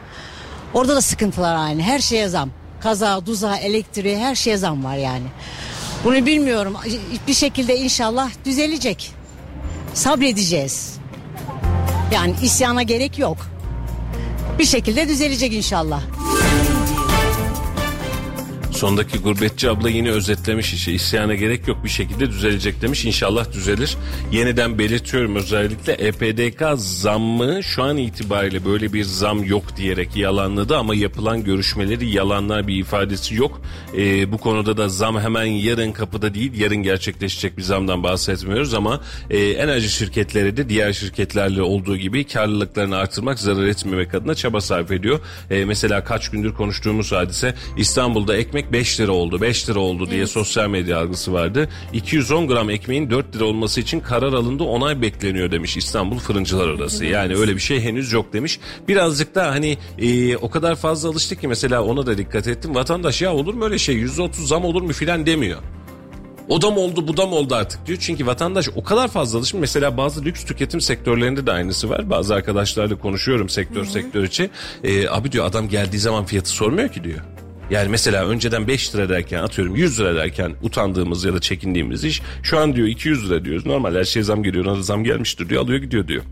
[0.73, 1.81] Orada da sıkıntılar aynı.
[1.81, 2.49] Her şeye zam.
[2.81, 5.25] Kaza, duza, elektriğe her şeye zam var yani.
[6.03, 6.77] Bunu bilmiyorum.
[7.27, 9.11] Bir şekilde inşallah düzelecek.
[9.93, 10.93] Sabredeceğiz.
[12.13, 13.37] Yani isyana gerek yok.
[14.59, 16.01] Bir şekilde düzelecek inşallah.
[18.71, 20.91] Sondaki gurbetçi abla yine özetlemiş işi.
[20.91, 23.05] İsyana gerek yok bir şekilde düzelecek demiş.
[23.05, 23.97] İnşallah düzelir.
[24.31, 30.95] Yeniden belirtiyorum özellikle EPDK zammı şu an itibariyle böyle bir zam yok diyerek yalanladı ama
[30.95, 33.61] yapılan görüşmeleri yalanlar bir ifadesi yok.
[33.97, 39.01] Ee, bu konuda da zam hemen yarın kapıda değil yarın gerçekleşecek bir zamdan bahsetmiyoruz ama
[39.29, 44.91] e, enerji şirketleri de diğer şirketlerle olduğu gibi karlılıklarını artırmak zarar etmemek adına çaba sarf
[44.91, 45.19] ediyor.
[45.51, 50.09] E, mesela kaç gündür konuştuğumuz hadise İstanbul'da ekmek ekmek 5 lira oldu 5 lira oldu
[50.09, 51.69] diye sosyal medya algısı vardı.
[51.93, 57.05] 210 gram ekmeğin 4 lira olması için karar alındı onay bekleniyor demiş İstanbul Fırıncılar Odası.
[57.05, 58.59] Yani öyle bir şey henüz yok demiş.
[58.87, 62.75] Birazcık da hani e, o kadar fazla alıştık ki mesela ona da dikkat ettim.
[62.75, 65.59] Vatandaş ya olur mu öyle şey %30 zam olur mu filan demiyor.
[66.49, 67.99] O da mı oldu bu da mı oldu artık diyor.
[68.01, 69.61] Çünkü vatandaş o kadar fazla alışmış.
[69.61, 72.09] Mesela bazı lüks tüketim sektörlerinde de aynısı var.
[72.09, 74.49] Bazı arkadaşlarla konuşuyorum sektör sektör içi.
[74.83, 77.19] Ee, abi diyor adam geldiği zaman fiyatı sormuyor ki diyor.
[77.71, 82.21] Yani mesela önceden 5 lira derken atıyorum 100 lira derken utandığımız ya da çekindiğimiz iş
[82.43, 83.65] şu an diyor 200 lira diyoruz.
[83.65, 86.23] Normal her şey zam geliyor ona zam gelmiştir diyor alıyor gidiyor diyor.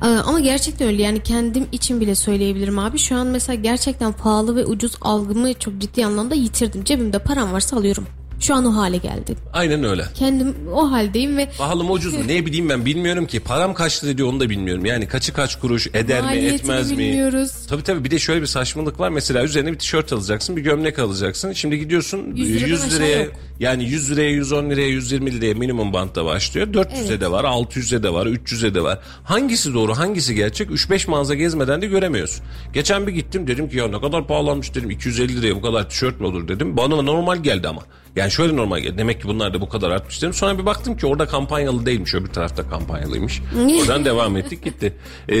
[0.00, 2.98] Aa, Ama gerçekten öyle yani kendim için bile söyleyebilirim abi.
[2.98, 6.84] Şu an mesela gerçekten pahalı ve ucuz algımı çok ciddi anlamda yitirdim.
[6.84, 8.06] Cebimde param varsa alıyorum.
[8.40, 9.36] Şu an o hale geldim.
[9.52, 10.04] Aynen öyle.
[10.14, 13.40] Kendim o haldeyim ve Pahalı mı ucuz mu ne bileyim ben bilmiyorum ki.
[13.40, 14.84] Param kaç lira diyor onu da bilmiyorum.
[14.84, 16.98] Yani kaçı kaç kuruş eder mi etmez mi?
[16.98, 17.50] bilmiyoruz.
[17.68, 19.08] Tabii tabii bir de şöyle bir saçmalık var.
[19.08, 21.52] Mesela üzerine bir tişört alacaksın bir gömlek alacaksın.
[21.52, 23.32] Şimdi gidiyorsun 100 liradan 100 aşağı liraya yok.
[23.60, 26.66] yani 100 liraya 110 liraya 120 liraya minimum bantta başlıyor.
[26.66, 27.20] 400'e Evet.
[27.20, 28.98] de var 600'e de var 300'e de var.
[29.24, 32.44] Hangisi doğru hangisi gerçek 3-5 mağaza gezmeden de göremiyorsun.
[32.72, 36.20] Geçen bir gittim dedim ki ya ne kadar pahalanmış dedim 250 liraya bu kadar tişört
[36.20, 36.76] mü olur dedim.
[36.76, 37.82] Bana normal geldi ama.
[38.16, 38.98] Yani şöyle normal.
[38.98, 40.34] Demek ki bunlar da bu kadar artmış dedim.
[40.34, 42.14] Sonra bir baktım ki orada kampanyalı değilmiş.
[42.14, 43.42] Öbür tarafta kampanyalıymış.
[43.80, 44.94] Oradan devam ettik gitti.
[45.28, 45.36] Ee,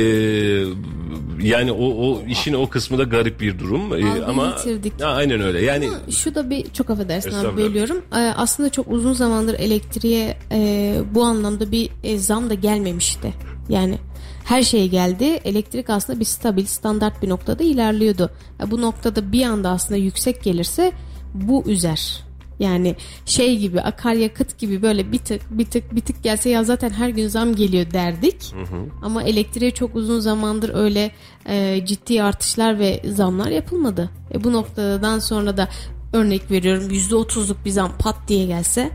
[1.42, 3.94] yani o, o işin o kısmı da garip bir durum.
[3.94, 4.92] Ee, ama yitirdik.
[5.02, 5.60] Aynen öyle.
[5.64, 8.02] Yani şu da bir çok affedersin abi bölüyorum.
[8.12, 13.32] Ee, aslında çok uzun zamandır elektriğe e, bu anlamda bir e, zam da gelmemişti.
[13.68, 13.98] Yani
[14.44, 15.24] her şey geldi.
[15.24, 18.30] Elektrik aslında bir stabil, standart bir noktada ilerliyordu.
[18.62, 20.92] E, bu noktada bir anda aslında yüksek gelirse
[21.34, 22.29] bu üzer.
[22.60, 22.96] Yani
[23.26, 27.08] şey gibi akaryakıt gibi böyle bir tık bir tık bir tık gelse ya zaten her
[27.08, 28.54] gün zam geliyor derdik.
[29.02, 31.10] Ama elektriğe çok uzun zamandır öyle
[31.46, 34.10] e, ciddi artışlar ve zamlar yapılmadı.
[34.34, 35.68] E, bu noktadan sonra da
[36.12, 38.90] örnek veriyorum %30'luk bir zam pat diye gelse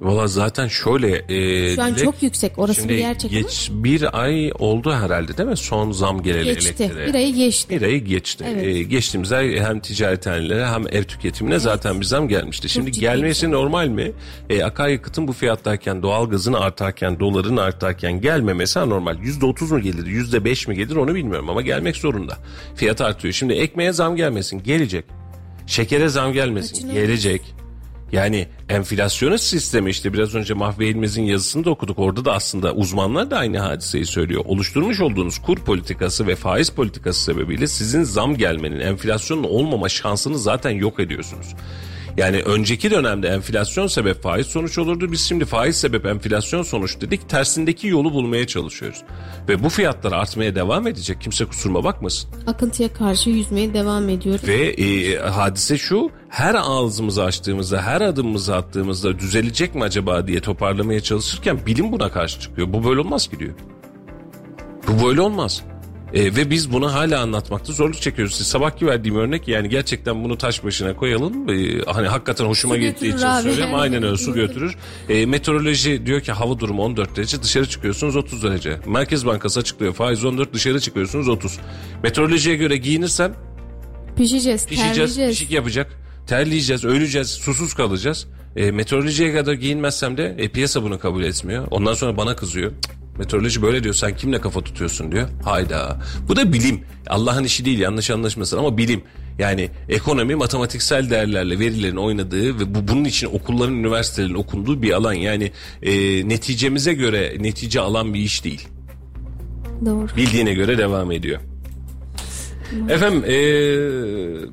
[0.00, 1.24] Valla zaten şöyle.
[1.28, 3.40] e, Şu an Dilek, çok yüksek, orası şimdi bir gerçek ama.
[3.40, 5.56] geç, Bir ay oldu herhalde değil mi?
[5.56, 6.74] Son zam geleli Geçti.
[6.82, 7.06] elektriğe.
[7.08, 7.70] Bir ayı geçti.
[7.76, 8.44] Bir ayı geçti.
[8.48, 8.64] Evet.
[8.66, 12.68] E, geçtiğimiz ay hem ticarethanelere hem ev tüketimine zaten bir zam gelmişti.
[12.68, 14.12] Şimdi ciddi gelmesi bir normal mi?
[14.50, 19.16] E, akaryakıtın bu fiyattayken, doğalgazın artarken, doların artarken gelmemesi anormal.
[19.18, 22.36] %30 mu gelir, %5 mi gelir onu bilmiyorum ama gelmek zorunda.
[22.74, 23.34] Fiyat artıyor.
[23.34, 25.04] Şimdi ekmeğe zam gelmesin, gelecek.
[25.66, 26.94] Şekere zam gelmesin, Kaçınılmaz.
[27.02, 27.42] gelecek.
[28.12, 31.98] Yani enflasyonist sistemi işte biraz önce Mahve İlmez'in yazısını da okuduk.
[31.98, 34.44] Orada da aslında uzmanlar da aynı hadiseyi söylüyor.
[34.44, 40.70] Oluşturmuş olduğunuz kur politikası ve faiz politikası sebebiyle sizin zam gelmenin, enflasyonun olmama şansını zaten
[40.70, 41.54] yok ediyorsunuz.
[42.18, 45.12] Yani önceki dönemde enflasyon sebep faiz sonuç olurdu.
[45.12, 47.28] Biz şimdi faiz sebep enflasyon sonuç dedik.
[47.28, 49.02] Tersindeki yolu bulmaya çalışıyoruz.
[49.48, 51.20] Ve bu fiyatlar artmaya devam edecek.
[51.20, 52.30] Kimse kusuruma bakmasın.
[52.46, 54.48] akıntıya karşı yüzmeye devam ediyoruz.
[54.48, 61.00] Ve e, hadise şu her ağzımızı açtığımızda her adımımızı attığımızda düzelecek mi acaba diye toparlamaya
[61.00, 62.72] çalışırken bilim buna karşı çıkıyor.
[62.72, 63.54] Bu böyle olmaz ki diyor.
[64.88, 65.62] Bu böyle olmaz.
[66.14, 68.34] E, ve biz bunu hala anlatmakta zorluk çekiyoruz.
[68.34, 71.48] Siz sabahki verdiğim örnek yani gerçekten bunu taş başına koyalım.
[71.50, 73.42] E, hani hakikaten hoşuma Su gittiği için abi.
[73.42, 73.74] söylüyorum.
[73.74, 74.76] Aynen öyle su götürür.
[75.08, 78.78] E, meteoroloji diyor ki hava durumu 14 derece dışarı çıkıyorsunuz 30 derece.
[78.86, 81.58] Merkez Bankası açıklıyor faiz 14 dışarı çıkıyorsunuz 30.
[82.02, 83.34] Meteorolojiye göre giyinirsen
[84.16, 85.30] Pişeceğiz, Pişeceğiz, terleyeceğiz.
[85.30, 85.92] pişik yapacak.
[86.26, 88.26] Terleyeceğiz, öleceğiz, susuz kalacağız.
[88.56, 91.66] E, meteorolojiye kadar giyinmezsem de e, piyasa bunu kabul etmiyor.
[91.70, 92.72] Ondan sonra bana kızıyor.
[92.82, 95.28] Cık, Meteoroloji böyle diyor sen kimle kafa tutuyorsun diyor.
[95.44, 96.00] Hayda.
[96.28, 96.80] Bu da bilim.
[97.06, 99.02] Allah'ın işi değil yanlış anlaşmasın ama bilim.
[99.38, 105.12] Yani ekonomi matematiksel değerlerle verilerin oynadığı ve bu bunun için okulların, üniversitelerin okunduğu bir alan.
[105.12, 105.92] Yani e,
[106.28, 108.68] neticemize göre netice alan bir iş değil.
[109.86, 110.08] Doğru.
[110.16, 111.40] Bildiğine göre devam ediyor.
[112.88, 114.48] Efendim eee,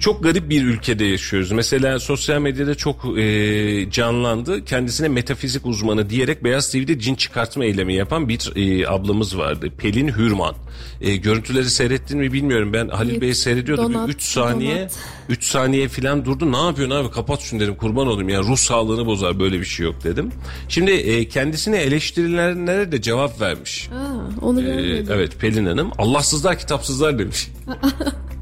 [0.00, 1.52] çok garip bir ülkede yaşıyoruz.
[1.52, 4.64] Mesela sosyal medyada çok eee, canlandı.
[4.64, 9.68] Kendisine metafizik uzmanı diyerek Beyaz TV'de cin çıkartma eylemi yapan bir eee, ablamız vardı.
[9.78, 10.54] Pelin Hürman.
[11.00, 12.72] Eee, görüntüleri seyrettin mi bilmiyorum.
[12.72, 13.82] Ben Halil Bey seyrediyordu.
[13.82, 14.92] donat, 3 saniye donat.
[15.28, 16.52] 3 saniye falan durdu.
[16.52, 17.10] Ne yapıyorsun abi?
[17.10, 17.74] Kapat şunu dedim.
[17.74, 18.40] Kurban olayım ya.
[18.40, 19.40] Ruh sağlığını bozar.
[19.40, 20.30] Böyle bir şey yok dedim.
[20.68, 23.88] Şimdi eee, kendisine eleştirilenlere de cevap vermiş.
[23.92, 25.06] Aa, onu Ee, görmedim.
[25.12, 27.48] evet Pelin Hanım Allahsızlar kitapsızlar demiş.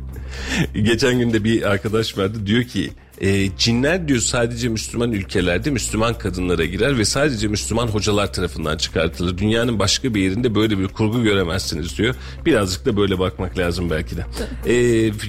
[0.82, 2.90] Geçen günde bir arkadaş vardı diyor ki
[3.22, 9.38] e, cinler diyor sadece Müslüman ülkelerde Müslüman kadınlara girer ve sadece Müslüman hocalar tarafından çıkartılır.
[9.38, 12.14] Dünyanın başka bir yerinde böyle bir kurgu göremezsiniz diyor.
[12.46, 14.26] Birazcık da böyle bakmak lazım belki de.
[14.66, 14.74] E,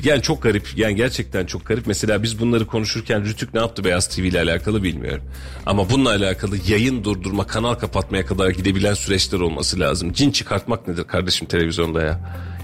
[0.03, 1.88] yani çok garip yani gerçekten çok garip.
[1.88, 5.23] Mesela biz bunları konuşurken Rütük ne yaptı Beyaz TV ile alakalı bilmiyorum.
[5.65, 10.14] Ama bununla alakalı yayın durdurma kanal kapatmaya kadar gidebilen süreçler olması lazım.
[10.14, 12.19] Cin çıkartmak nedir kardeşim televizyonda ya?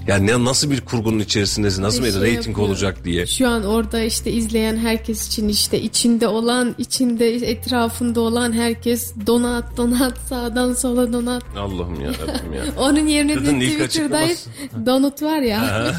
[0.10, 2.68] Yani ne, nasıl bir kurgunun içerisindesin, nasıl Bir şey reyting yapıyor.
[2.68, 3.28] olacak diye.
[3.28, 9.78] Şu an orada işte izleyen herkes için işte içinde olan, içinde etrafında olan herkes donat
[9.78, 11.44] donat sağdan sola donat.
[11.58, 12.64] Allah'ım ya Rabbim ya.
[12.78, 14.28] Onun yerine Kadının de Twitter'da
[14.86, 15.92] donut var ya.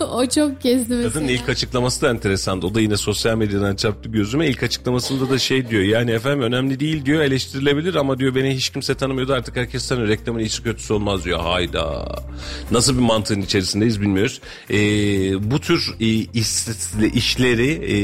[0.12, 1.12] o çok gezdi mesela.
[1.12, 2.62] Kadının ilk açıklaması da enteresan.
[2.62, 4.46] O da yine sosyal medyadan çarptı gözüme.
[4.46, 5.82] İlk açıklamasında da şey diyor.
[5.82, 10.08] Yani efendim önemli değil diyor eleştirilebilir ama diyor beni hiç kimse tanımıyordu artık herkes tanıyor.
[10.08, 11.40] Reklamın iyisi kötüsü olmaz diyor.
[11.40, 12.16] Hayda.
[12.70, 14.40] Nasıl bir mantığın içerisindeyiz bilmiyoruz.
[14.70, 14.76] Ee,
[15.50, 16.66] bu tür e, iş-
[17.14, 17.96] işleri e,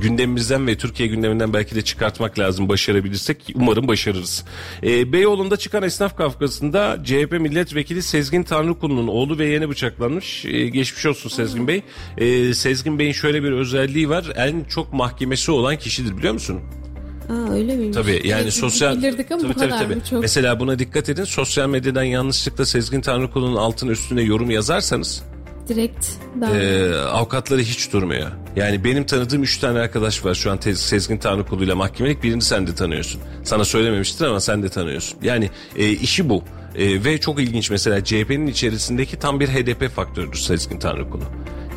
[0.00, 3.52] gündemimizden ve Türkiye gündeminden belki de çıkartmak lazım başarabilirsek.
[3.54, 4.44] Umarım başarırız.
[4.82, 10.44] Ee, Beyoğlu'nda çıkan esnaf kavgasında CHP milletvekili Sezgin Tanrıkulu'nun oğlu ve yeğeni bıçaklanmış.
[10.44, 11.82] Ee, geçmiş olsun Sezgin Bey.
[12.18, 14.32] Ee, Sezgin Bey'in şöyle bir özelliği var.
[14.36, 16.60] En çok mahkemesi olan kişidir biliyor musun?
[17.30, 17.96] Aa öyle miymiş?
[17.96, 19.94] Tabii yani Evet, sosyal bilirdik ama tabii, bu tabii, kadar tabii.
[19.94, 20.20] mı çok?
[20.20, 21.24] Mesela buna dikkat edin.
[21.24, 25.22] Sosyal medyadan yanlışlıkla Sezgin Tanrıkulu'nun altına üstüne yorum yazarsanız
[25.68, 26.06] Direkt
[26.54, 28.30] ee, avukatları hiç durmuyor.
[28.56, 32.22] Yani benim tanıdığım üç tane arkadaş var şu an Tez- Sezgin Tanrıkulu ile mahkemelik.
[32.22, 33.20] Birini sen de tanıyorsun.
[33.44, 35.18] Sana söylememiştir ama sen de tanıyorsun.
[35.22, 36.44] Yani e, işi bu.
[36.74, 41.22] E, ve çok ilginç mesela CHP'nin içerisindeki tam bir HDP faktörüdür Sezgin Tanrıkulu.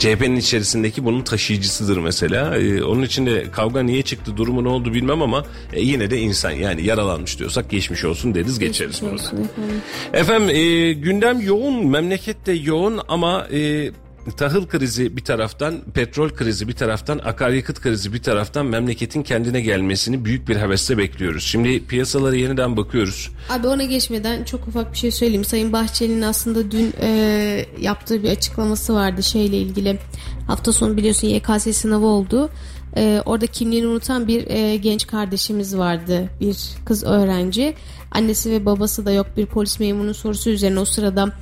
[0.04, 2.58] CHP'nin içerisindeki bunun taşıyıcısıdır mesela.
[2.58, 6.18] E, onun için de kavga niye çıktı, durumu ne oldu bilmem ama e, yine de
[6.20, 9.14] insan yani yaralanmış diyorsak geçmiş olsun deriz geçeriz burada.
[9.14, 9.82] Olsun efendim.
[10.14, 13.92] Efendim e, gündem yoğun, memlekette yoğun ama e,
[14.32, 20.26] tahıl krizi bir taraftan, petrol krizi bir taraftan, akaryakıt krizi bir taraftan memleketin kendine gelmesini
[20.26, 21.44] büyük bir hevesle bekliyoruz.
[21.44, 23.32] Şimdi piyasalara yeniden bakıyoruz.
[23.50, 25.46] Abi ona geçmeden çok ufak bir şey söyleyeyim.
[25.46, 30.00] Sayın Bahçeli'nin aslında dün e, yaptığı bir açıklaması vardı şeyle ilgili.
[30.48, 32.50] Hafta sonu biliyorsun YKS sınavı oldu.
[32.98, 36.30] E, orada kimliğini unutan bir e, genç kardeşimiz vardı.
[36.42, 37.76] Bir kız öğrenci.
[38.12, 41.34] Annesi ve babası da yok bir polis memurunun sorusu üzerine o sırada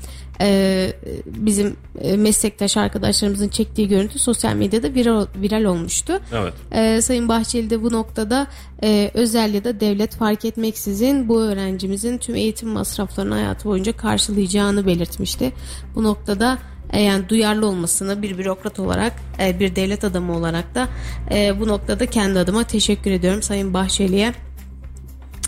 [0.42, 0.94] e,
[1.26, 6.20] bizim e, meslektaş arkadaşlarımızın çektiği görüntü sosyal medyada viral, viral olmuştu.
[6.34, 6.54] Evet.
[6.72, 8.48] Ee, Sayın Bahçeli de bu noktada
[8.84, 14.88] e, özel ya da devlet fark etmeksizin bu öğrencimizin tüm eğitim masraflarını hayatı boyunca karşılayacağını
[14.88, 15.54] belirtmişti.
[15.96, 16.58] Bu noktada
[16.94, 20.88] e, yani duyarlı olmasını bir bürokrat olarak e, bir devlet adamı olarak da
[21.60, 24.34] bu noktada kendi adıma teşekkür ediyorum Sayın Bahçeli'ye.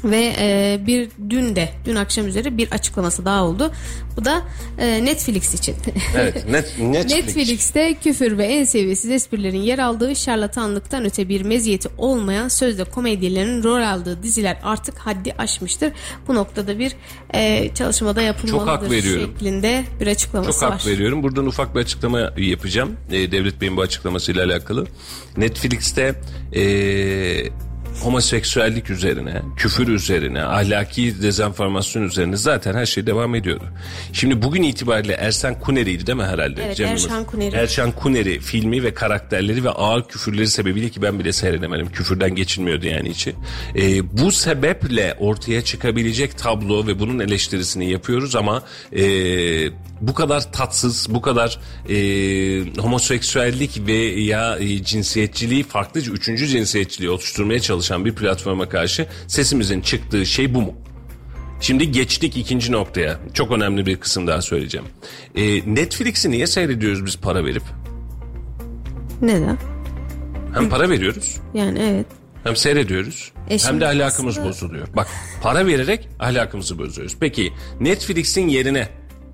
[0.04, 3.72] Ve e, bir dün de dün akşam üzere bir açıklaması daha oldu.
[4.18, 4.42] Bu da
[4.78, 5.76] e, Netflix için.
[6.16, 7.36] Evet, net, Netflix.
[7.36, 13.64] Netflix'te küfür ve en seviyesiz esprilerin yer aldığı şarlatanlıktan öte bir meziyeti olmayan sözde komedyenlerin
[13.64, 15.92] rol aldığı diziler artık haddi aşmıştır.
[16.28, 16.96] Bu noktada bir
[17.34, 19.32] e, çalışmada yapılmalıdır Çok hak veriyorum.
[19.32, 20.72] şeklinde bir açıklaması Çok var.
[20.72, 21.24] hak veriyorum.
[21.24, 22.98] Buradan ufak bir açıklama yapacağım.
[23.12, 24.88] E, Devlet Bey'in bu açıklamasıyla alakalı.
[25.38, 26.16] Netflix'te
[26.56, 26.64] e,
[28.02, 33.64] homoseksüellik üzerine, küfür üzerine, ahlaki dezenformasyon üzerine zaten her şey devam ediyordu.
[34.14, 36.64] Şimdi bugün itibariyle Ersen Kuneri'ydi değil mi herhalde?
[36.66, 37.26] Evet, Cem Erşan?
[37.26, 37.56] Kuneri.
[37.56, 41.90] Erşan Kuneri filmi ve karakterleri ve ağır küfürleri sebebiyle ki ben bile seyredemedim.
[41.90, 43.36] Küfürden geçilmiyordu yani içi.
[43.76, 48.64] E, bu sebeple ortaya çıkabilecek tablo ve bunun eleştirisini yapıyoruz ama
[48.96, 49.04] e,
[50.02, 51.60] bu kadar tatsız, bu kadar
[51.90, 51.96] e,
[52.82, 60.26] homoseksüellik ve ya e, cinsiyetçiliği farklı üçüncü cinsiyetçiliği oluşturmaya çalışan bir platforma karşı sesimizin çıktığı
[60.26, 60.74] şey bu mu?
[61.62, 63.20] Şimdi geçtik ikinci noktaya.
[63.34, 64.88] Çok önemli bir kısım daha söyleyeceğim.
[65.36, 67.64] E, Netflix'i niye seyrediyoruz biz para verip?
[69.22, 69.58] Neden?
[70.54, 72.06] Hem para veriyoruz Yani evet.
[72.44, 74.88] hem seyrediyoruz E hem de ahlakımız aslında- bozuluyor.
[74.96, 75.08] Bak
[75.42, 77.18] para vererek ahlakımızı bozuyoruz.
[77.20, 78.90] Peki Netflix'in yerine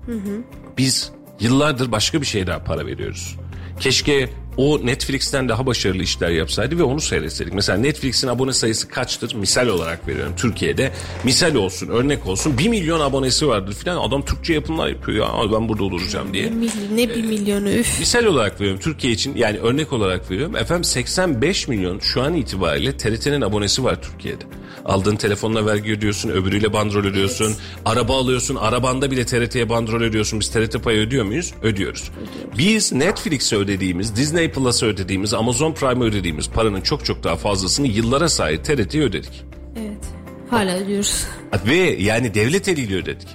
[0.06, 0.42] Hı hı.
[0.78, 1.10] biz
[1.40, 3.36] yıllardır başka bir şeye daha para veriyoruz.
[3.80, 7.54] Keşke o Netflix'ten daha başarılı işler yapsaydı ve onu seyretseydik.
[7.54, 9.34] Mesela Netflix'in abone sayısı kaçtır?
[9.34, 10.92] Misal olarak veriyorum Türkiye'de.
[11.24, 12.58] Misal olsun, örnek olsun.
[12.58, 13.96] 1 milyon abonesi vardır filan.
[14.08, 16.44] Adam Türkçe yapımlar yapıyor ya "Aa, ben burada olacağım diye.
[16.44, 17.98] Bir ne bir milyonu üf.
[18.00, 20.56] Misal olarak veriyorum Türkiye için yani örnek olarak veriyorum.
[20.56, 24.44] Efendim 85 milyon şu an itibariyle TRT'nin abonesi var Türkiye'de.
[24.84, 27.54] Aldığın telefonla vergi ödüyorsun, öbürüyle bandrol ödüyorsun.
[27.84, 30.40] Araba alıyorsun, arabanda bile TRT'ye bandrol ödüyorsun.
[30.40, 31.54] Biz TRT payı ödüyor muyuz?
[31.62, 32.10] Ödüyoruz.
[32.58, 38.28] Biz Netflix'e ödediğimiz, Disney Plus'a ödediğimiz, Amazon Prime'a ödediğimiz paranın çok çok daha fazlasını yıllara
[38.28, 39.44] sahip TRT'ye ödedik.
[39.76, 40.04] Evet.
[40.50, 41.26] Hala ödüyoruz.
[41.66, 43.28] Ve yani devlet eliyle ödedik.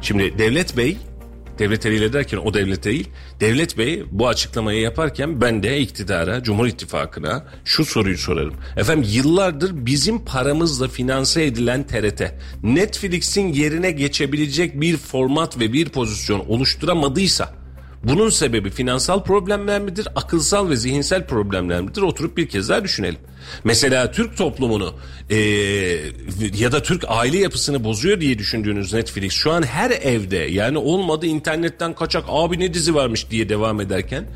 [0.00, 0.96] Şimdi devlet bey,
[1.58, 3.08] devlet eliyle derken o devlet değil,
[3.40, 8.54] devlet bey bu açıklamayı yaparken ben de iktidara, Cumhur İttifakı'na şu soruyu sorarım.
[8.76, 16.40] Efendim yıllardır bizim paramızla finanse edilen TRT, Netflix'in yerine geçebilecek bir format ve bir pozisyon
[16.40, 17.63] oluşturamadıysa,
[18.04, 22.02] Bunun sebebi finansal problemler midir, akılsal ve zihinsel problemler midir?
[22.02, 23.20] Oturup bir kez daha düşünelim.
[23.64, 24.94] Mesela Türk toplumunu
[25.30, 25.36] e,
[26.58, 31.26] ya da Türk aile yapısını bozuyor diye düşündüğünüz Netflix şu an her evde yani olmadı
[31.26, 34.26] internetten kaçak abi ne dizi varmış diye devam ederken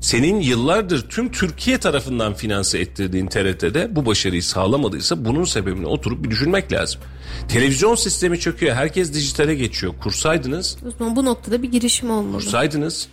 [0.00, 6.30] senin yıllardır tüm Türkiye tarafından finanse ettirdiğin TRT'de bu başarıyı sağlamadıysa bunun sebebini oturup bir
[6.30, 7.00] düşünmek lazım.
[7.48, 8.76] Televizyon sistemi çöküyor.
[8.76, 9.94] Herkes dijitale geçiyor.
[10.02, 12.32] Kursaydınız O zaman bu noktada bir girişim olmalı.
[12.32, 13.08] kursaydınız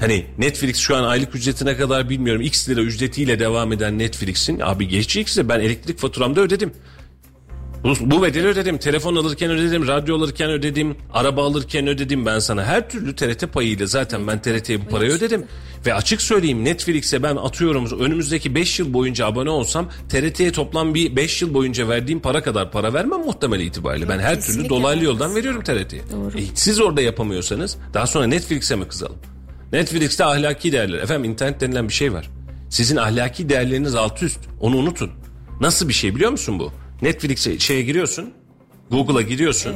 [0.00, 4.88] hani Netflix şu an aylık ücretine kadar bilmiyorum x lira ücretiyle devam eden Netflix'in abi
[4.88, 6.72] geçecekse ben elektrik faturamda ödedim.
[7.84, 8.78] Bu, bu bedeli ödedim.
[8.78, 9.88] Telefon alırken ödedim.
[9.88, 10.96] Radyo alırken ödedim.
[11.12, 12.64] Araba alırken ödedim ben sana.
[12.64, 15.44] Her türlü TRT payıyla zaten ben TRT'ye bu parayı ödedim.
[15.86, 21.16] Ve açık söyleyeyim Netflix'e ben atıyorum önümüzdeki 5 yıl boyunca abone olsam TRT'ye toplam bir
[21.16, 24.08] 5 yıl boyunca verdiğim para kadar para vermem muhtemel itibariyle.
[24.08, 26.02] Ben her türlü dolaylı yoldan veriyorum TRT'ye.
[26.38, 29.16] E, siz orada yapamıyorsanız daha sonra Netflix'e mi kızalım?
[29.72, 30.98] Netflix'te ahlaki değerler.
[30.98, 32.30] Efendim internet denilen bir şey var.
[32.70, 34.38] Sizin ahlaki değerleriniz alt üst.
[34.60, 35.10] Onu unutun.
[35.60, 36.72] Nasıl bir şey biliyor musun bu?
[37.02, 38.30] Netflix'e şeye giriyorsun.
[38.90, 39.74] Google'a giriyorsun.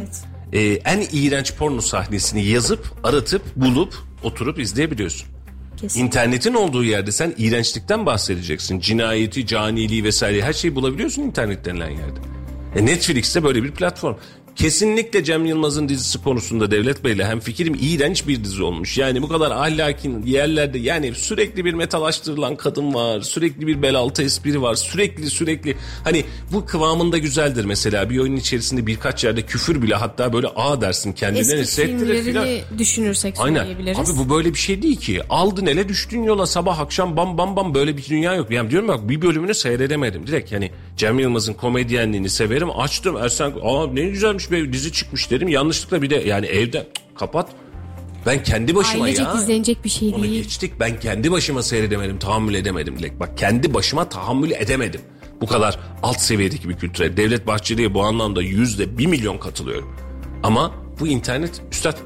[0.53, 5.29] Ee, en iğrenç porno sahnesini yazıp, aratıp, bulup, oturup izleyebiliyorsun.
[5.77, 6.01] Kesin.
[6.01, 8.81] İnternetin olduğu yerde sen iğrençlikten bahsedeceksin.
[8.81, 12.21] Cinayeti, caniliği vesaire her şeyi bulabiliyorsun internet denilen yerde.
[12.77, 14.17] E Netflix'te böyle bir platform.
[14.57, 18.99] Kesinlikle Cem Yılmaz'ın dizisi konusunda Devlet Bey'le hem fikrim iğrenç bir dizi olmuş.
[18.99, 23.21] Yani bu kadar ahlakin yerlerde yani sürekli bir metalaştırılan kadın var.
[23.21, 24.75] Sürekli bir bel altı espri var.
[24.75, 28.11] Sürekli sürekli hani bu kıvamında güzeldir mesela.
[28.11, 32.49] Bir oyunun içerisinde birkaç yerde küfür bile hatta böyle a dersin kendinden hissettirir filan.
[32.79, 33.59] düşünürsek Aynen.
[33.59, 33.99] söyleyebiliriz.
[33.99, 35.21] Abi bu böyle bir şey değil ki.
[35.31, 38.51] Aldın ele düştün yola sabah akşam bam bam bam böyle bir dünya yok.
[38.51, 40.27] Yani diyorum bak bir bölümünü seyredemedim.
[40.27, 42.69] Direkt yani Cem Yılmaz'ın komedyenliğini severim.
[42.79, 45.49] Açtım Ersen aa ne güzelmiş be dizi çıkmış dedim.
[45.49, 46.89] Yanlışlıkla bir de yani evde
[47.19, 47.51] kapat.
[48.27, 49.35] Ben kendi başıma Ailecek ya.
[49.35, 50.43] izlenecek bir şey Onu değil.
[50.43, 50.73] geçtik.
[50.81, 52.19] Ben kendi başıma seyredemedim.
[52.19, 53.21] Tahammül edemedim Dilek.
[53.21, 55.01] Bak kendi başıma tahammül edemedim.
[55.41, 57.17] Bu kadar alt seviyedeki bir kültüre.
[57.17, 59.97] Devlet Bahçeli'ye bu anlamda yüzde bir milyon katılıyorum.
[60.43, 61.97] Ama bu internet üstad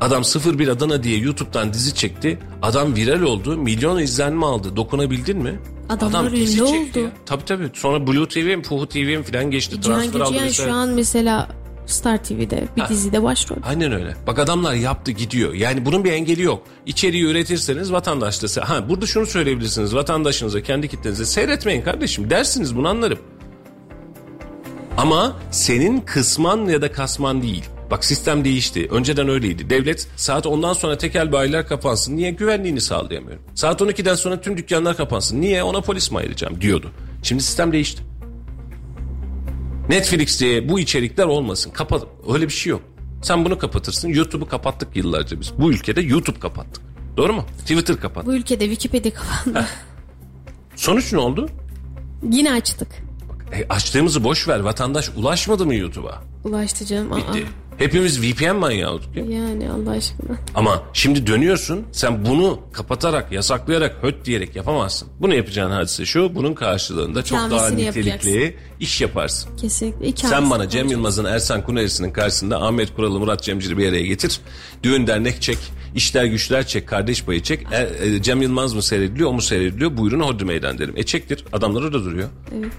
[0.00, 2.38] Adam 01 Adana diye YouTube'dan dizi çekti.
[2.62, 3.56] Adam viral oldu.
[3.56, 4.76] Milyon izlenme aldı.
[4.76, 5.58] Dokunabildin mi?
[5.88, 6.98] Adamlar dizi ünlü oldu.
[7.00, 7.10] ya.
[7.26, 7.70] Tabii tabii.
[7.74, 9.80] Sonra Blue TV'm, Fuhu TV'm falan geçti.
[9.80, 10.52] Cihan vesaire.
[10.52, 11.48] şu an mesela
[11.86, 12.88] Star TV'de bir Ha.
[12.88, 13.56] dizide başrol.
[13.64, 14.16] Aynen öyle.
[14.26, 15.54] Bak adamlar yaptı gidiyor.
[15.54, 16.62] Yani bunun bir engeli yok.
[16.86, 18.46] İçeriği üretirseniz vatandaş da...
[18.46, 19.94] se- Ha burada şunu söyleyebilirsiniz.
[19.94, 22.30] Vatandaşınıza, kendi kitlenize seyretmeyin kardeşim.
[22.30, 23.18] Dersiniz bunu anlarım.
[24.96, 27.64] Ama senin kısman ya da kasman değil.
[27.92, 28.88] Bak sistem değişti.
[28.90, 29.70] Önceden öyleydi.
[29.70, 32.16] Devlet saat ondan sonra tekel bayiler kapansın.
[32.16, 32.30] Niye?
[32.30, 33.42] Güvenliğini sağlayamıyorum.
[33.54, 35.40] Saat 12'den sonra tüm dükkanlar kapansın.
[35.40, 35.62] Niye?
[35.62, 36.90] Ona polis mi ayıracağım diyordu.
[37.22, 38.02] Şimdi sistem değişti.
[39.88, 41.70] Netflix'te bu içerikler olmasın.
[41.70, 42.02] Kapat.
[42.34, 42.82] Öyle bir şey yok.
[43.22, 44.08] Sen bunu kapatırsın.
[44.08, 45.52] YouTube'u kapattık yıllarca biz.
[45.58, 46.82] Bu ülkede YouTube kapattık.
[47.16, 47.44] Doğru mu?
[47.58, 48.26] Twitter kapat.
[48.26, 49.66] Bu ülkede Wikipedia kapandı.
[50.76, 51.48] Sonuç ne oldu?
[52.30, 52.88] Yine açtık.
[53.52, 54.60] E, açtığımızı boş ver.
[54.60, 56.22] Vatandaş ulaşmadı mı YouTube'a?
[56.44, 57.12] Ulaştı canım.
[57.12, 57.61] Aa.
[57.82, 59.24] Hepimiz VPN manyağı olduk ya.
[59.24, 60.36] Yani Allah aşkına.
[60.54, 65.08] Ama şimdi dönüyorsun sen bunu kapatarak, yasaklayarak, höt diyerek yapamazsın.
[65.20, 69.56] Bunu yapacağın hadise şu, bunun karşılığında çok daha nitelikli iş yaparsın.
[69.56, 70.06] Kesinlikle.
[70.06, 70.88] İki Sen bana Cem.
[70.88, 74.40] Yılmaz'ın Ersan Kuneri'sinin karşısında Ahmet Kural'ı Murat Cemcir'i bir araya getir.
[74.82, 75.58] Düğün dernek çek,
[75.94, 77.66] işler güçler çek, kardeş payı çek.
[77.72, 79.96] E, e, Cem Yılmaz mı seyrediliyor, o mu seyrediliyor?
[79.96, 80.94] Buyurun hodri meydan derim.
[80.96, 81.44] E çektir.
[81.52, 82.28] Adamlar orada duruyor.
[82.58, 82.72] Evet.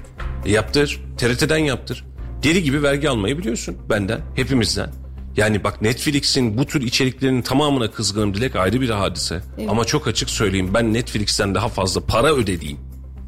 [0.46, 1.00] E, yaptır.
[1.18, 2.06] TRT'den yaptır.
[2.44, 4.90] Deli gibi vergi almayı biliyorsun benden, hepimizden.
[5.38, 9.42] Yani bak Netflix'in bu tür içeriklerinin tamamına kızgınım dilek ayrı bir hadise.
[9.58, 9.70] Evet.
[9.70, 12.78] Ama çok açık söyleyeyim ben Netflix'ten daha fazla para ödediğim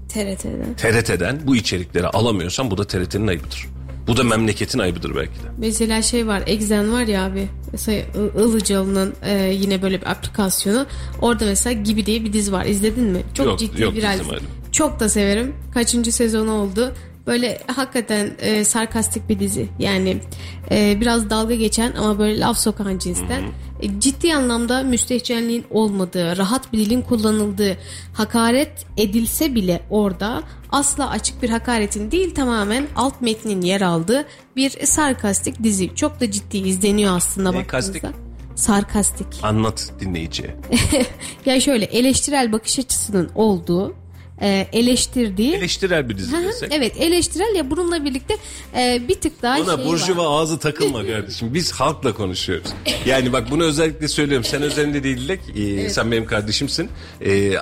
[0.10, 0.76] TRT'den.
[0.78, 3.66] TRT'den bu içerikleri alamıyorsam bu da TRT'nin ayıbıdır.
[4.08, 5.48] Bu da memleketin ayıbıdır belki de.
[5.58, 8.04] Mesela şey var Exen var ya abi mesela
[8.40, 10.86] Ilıcalı'nın e, yine böyle bir aplikasyonu
[11.22, 13.20] orada mesela Gibi diye bir dizi var izledin mi?
[13.34, 14.20] Çok Yok, ciddi yok, viral.
[14.20, 14.48] izlemedim.
[14.72, 15.56] Çok da severim.
[15.74, 16.94] Kaçıncı sezonu oldu.
[17.28, 19.68] Böyle hakikaten e, sarkastik bir dizi.
[19.80, 20.18] Yani
[20.72, 23.42] e, biraz dalga geçen ama böyle laf sokan cinsten.
[23.82, 27.78] E, ciddi anlamda müstehcenliğin olmadığı, rahat bir dilin kullanıldığı,
[28.14, 34.26] hakaret edilse bile orada asla açık bir hakaretin değil tamamen alt metnin yer aldığı
[34.56, 35.96] bir sarkastik dizi.
[35.96, 37.92] Çok da ciddi izleniyor aslında Ne, baktığınızda.
[37.94, 38.16] kastik?
[38.56, 39.28] Sarkastik.
[39.44, 40.56] Anlat dinleyiciye.
[41.46, 43.94] yani şöyle eleştirel bakış açısının olduğu,
[44.42, 46.74] e, eleştirdiği Eleştirel bir dizi desek.
[46.74, 48.38] evet eleştirel ya bununla birlikte
[48.78, 50.42] e, bir tık daha Buna şey burjuva var.
[50.42, 51.54] ağzı takılma kardeşim.
[51.54, 52.68] Biz halkla konuşuyoruz.
[53.06, 54.44] Yani bak bunu özellikle söylüyorum.
[54.50, 55.40] Sen özelinde değil Dilek.
[55.56, 56.90] Ee, Sen benim kardeşimsin.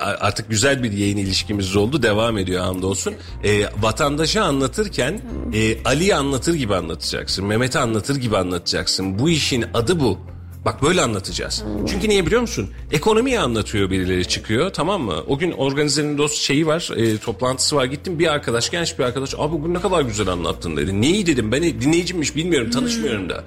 [0.00, 2.02] artık güzel bir yayın ilişkimiz oldu.
[2.02, 3.14] Devam ediyor hamdolsun.
[3.44, 5.20] Ee, vatandaşa anlatırken
[5.54, 7.44] e, Ali'yi anlatır gibi anlatacaksın.
[7.46, 9.18] Mehmet'i anlatır gibi anlatacaksın.
[9.18, 10.18] Bu işin adı bu.
[10.64, 11.64] Bak böyle anlatacağız.
[11.88, 12.70] Çünkü niye biliyor musun?
[12.92, 15.24] Ekonomiyi anlatıyor birileri çıkıyor tamam mı?
[15.28, 19.34] O gün organizenin dost şeyi var e, toplantısı var gittim bir arkadaş genç bir arkadaş
[19.38, 21.00] abi bu ne kadar güzel anlattın dedi.
[21.00, 23.44] Neyi dedim ben dinleyicimmiş bilmiyorum tanışmıyorum da.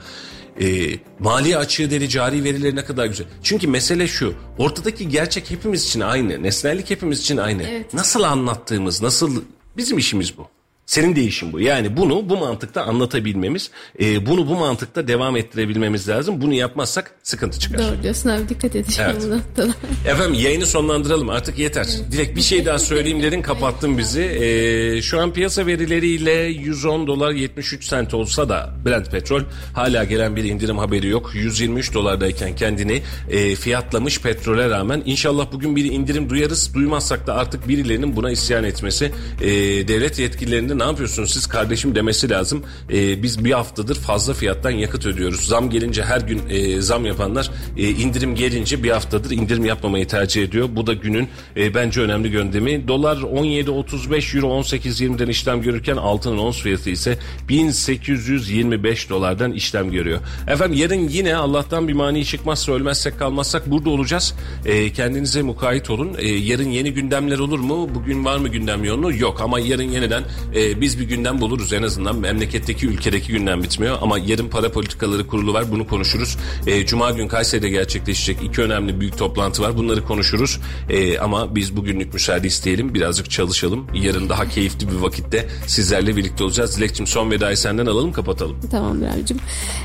[0.61, 3.27] E, mali açığı dedi cari verileri ne kadar güzel.
[3.44, 7.64] Çünkü mesele şu ortadaki gerçek hepimiz için aynı nesnellik hepimiz için aynı.
[7.64, 7.94] Evet.
[7.94, 9.41] Nasıl anlattığımız nasıl
[9.77, 10.48] bizim işimiz bu.
[10.88, 11.59] Senin de işin bu.
[11.59, 16.41] Yani bunu bu mantıkta anlatabilmemiz, e, bunu bu mantıkta devam ettirebilmemiz lazım.
[16.41, 17.80] Bunu yapmazsak sıkıntı çıkar.
[17.80, 19.23] Doğru diyorsun abi dikkat edeceğim Evet.
[19.26, 19.73] bu noktada.
[20.07, 21.88] Efendim yayını sonlandıralım artık yeter.
[22.11, 24.22] Direkt bir şey daha söyleyeyim dedin kapattın bizi.
[24.22, 29.41] Ee, şu an piyasa verileriyle 110 dolar 73 sent olsa da Brent petrol
[29.73, 31.31] hala gelen bir indirim haberi yok.
[31.34, 35.03] 123 dolardayken kendini e, fiyatlamış petrole rağmen.
[35.05, 36.73] İnşallah bugün bir indirim duyarız.
[36.73, 39.11] Duymazsak da artık birilerinin buna isyan etmesi.
[39.41, 39.47] e,
[39.88, 42.64] devlet yetkililerinde ne yapıyorsunuz siz kardeşim demesi lazım.
[42.90, 45.48] E, biz bir haftadır fazla fiyattan yakıt ödüyoruz.
[45.48, 50.44] Zam gelince her gün e, zam yapanlar e, indirim gelince bir haftadır indirim yapmamayı tercih
[50.44, 50.70] ediyor.
[50.72, 52.88] Bu da günün e, bence önemli gündemi.
[52.88, 57.18] Dolar 17.35 euro 18.20'den işlem görürken altının ons fiyatı ise
[57.49, 60.20] 1825 dolardan işlem görüyor.
[60.48, 64.34] Efendim yarın yine Allah'tan bir mani çıkmazsa ölmezsek kalmazsak burada olacağız.
[64.66, 66.16] E, kendinize mukayyet olun.
[66.18, 67.90] E, yarın yeni gündemler olur mu?
[67.95, 69.14] Bugün var mı gündem yoğunluğu?
[69.14, 70.24] Yok ama yarın yeniden
[70.54, 72.18] e, biz bir gündem buluruz en azından.
[72.18, 76.38] Memleketteki ülkedeki gündem bitmiyor ama yarın para politikaları kurulu var bunu konuşuruz.
[76.68, 80.60] E, Cuma gün Kayseri'de gerçekleşecek iki önemli büyük toplantı var bunları konuşuruz.
[80.89, 83.88] E, ama biz bugünlük müsaade isteyelim birazcık çalışalım.
[83.94, 86.77] Yarın daha keyifli bir vakitte sizlerle birlikte olacağız.
[86.77, 88.60] Dilekçim son vedayı senden alalım kapatalım.
[88.72, 89.38] Tamamdır abicim.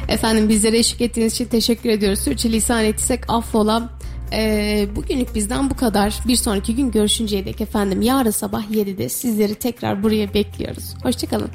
[0.08, 2.18] Efendim bizlere eşlik ettiğiniz için teşekkür ediyoruz.
[2.18, 3.90] Sürçülisan ettiysek affola.
[4.32, 6.20] Ee, bugünlük bizden bu kadar.
[6.26, 10.94] Bir sonraki gün görüşünceye dek efendim yarın sabah 7'de sizleri tekrar buraya bekliyoruz.
[11.02, 11.50] Hoşçakalın.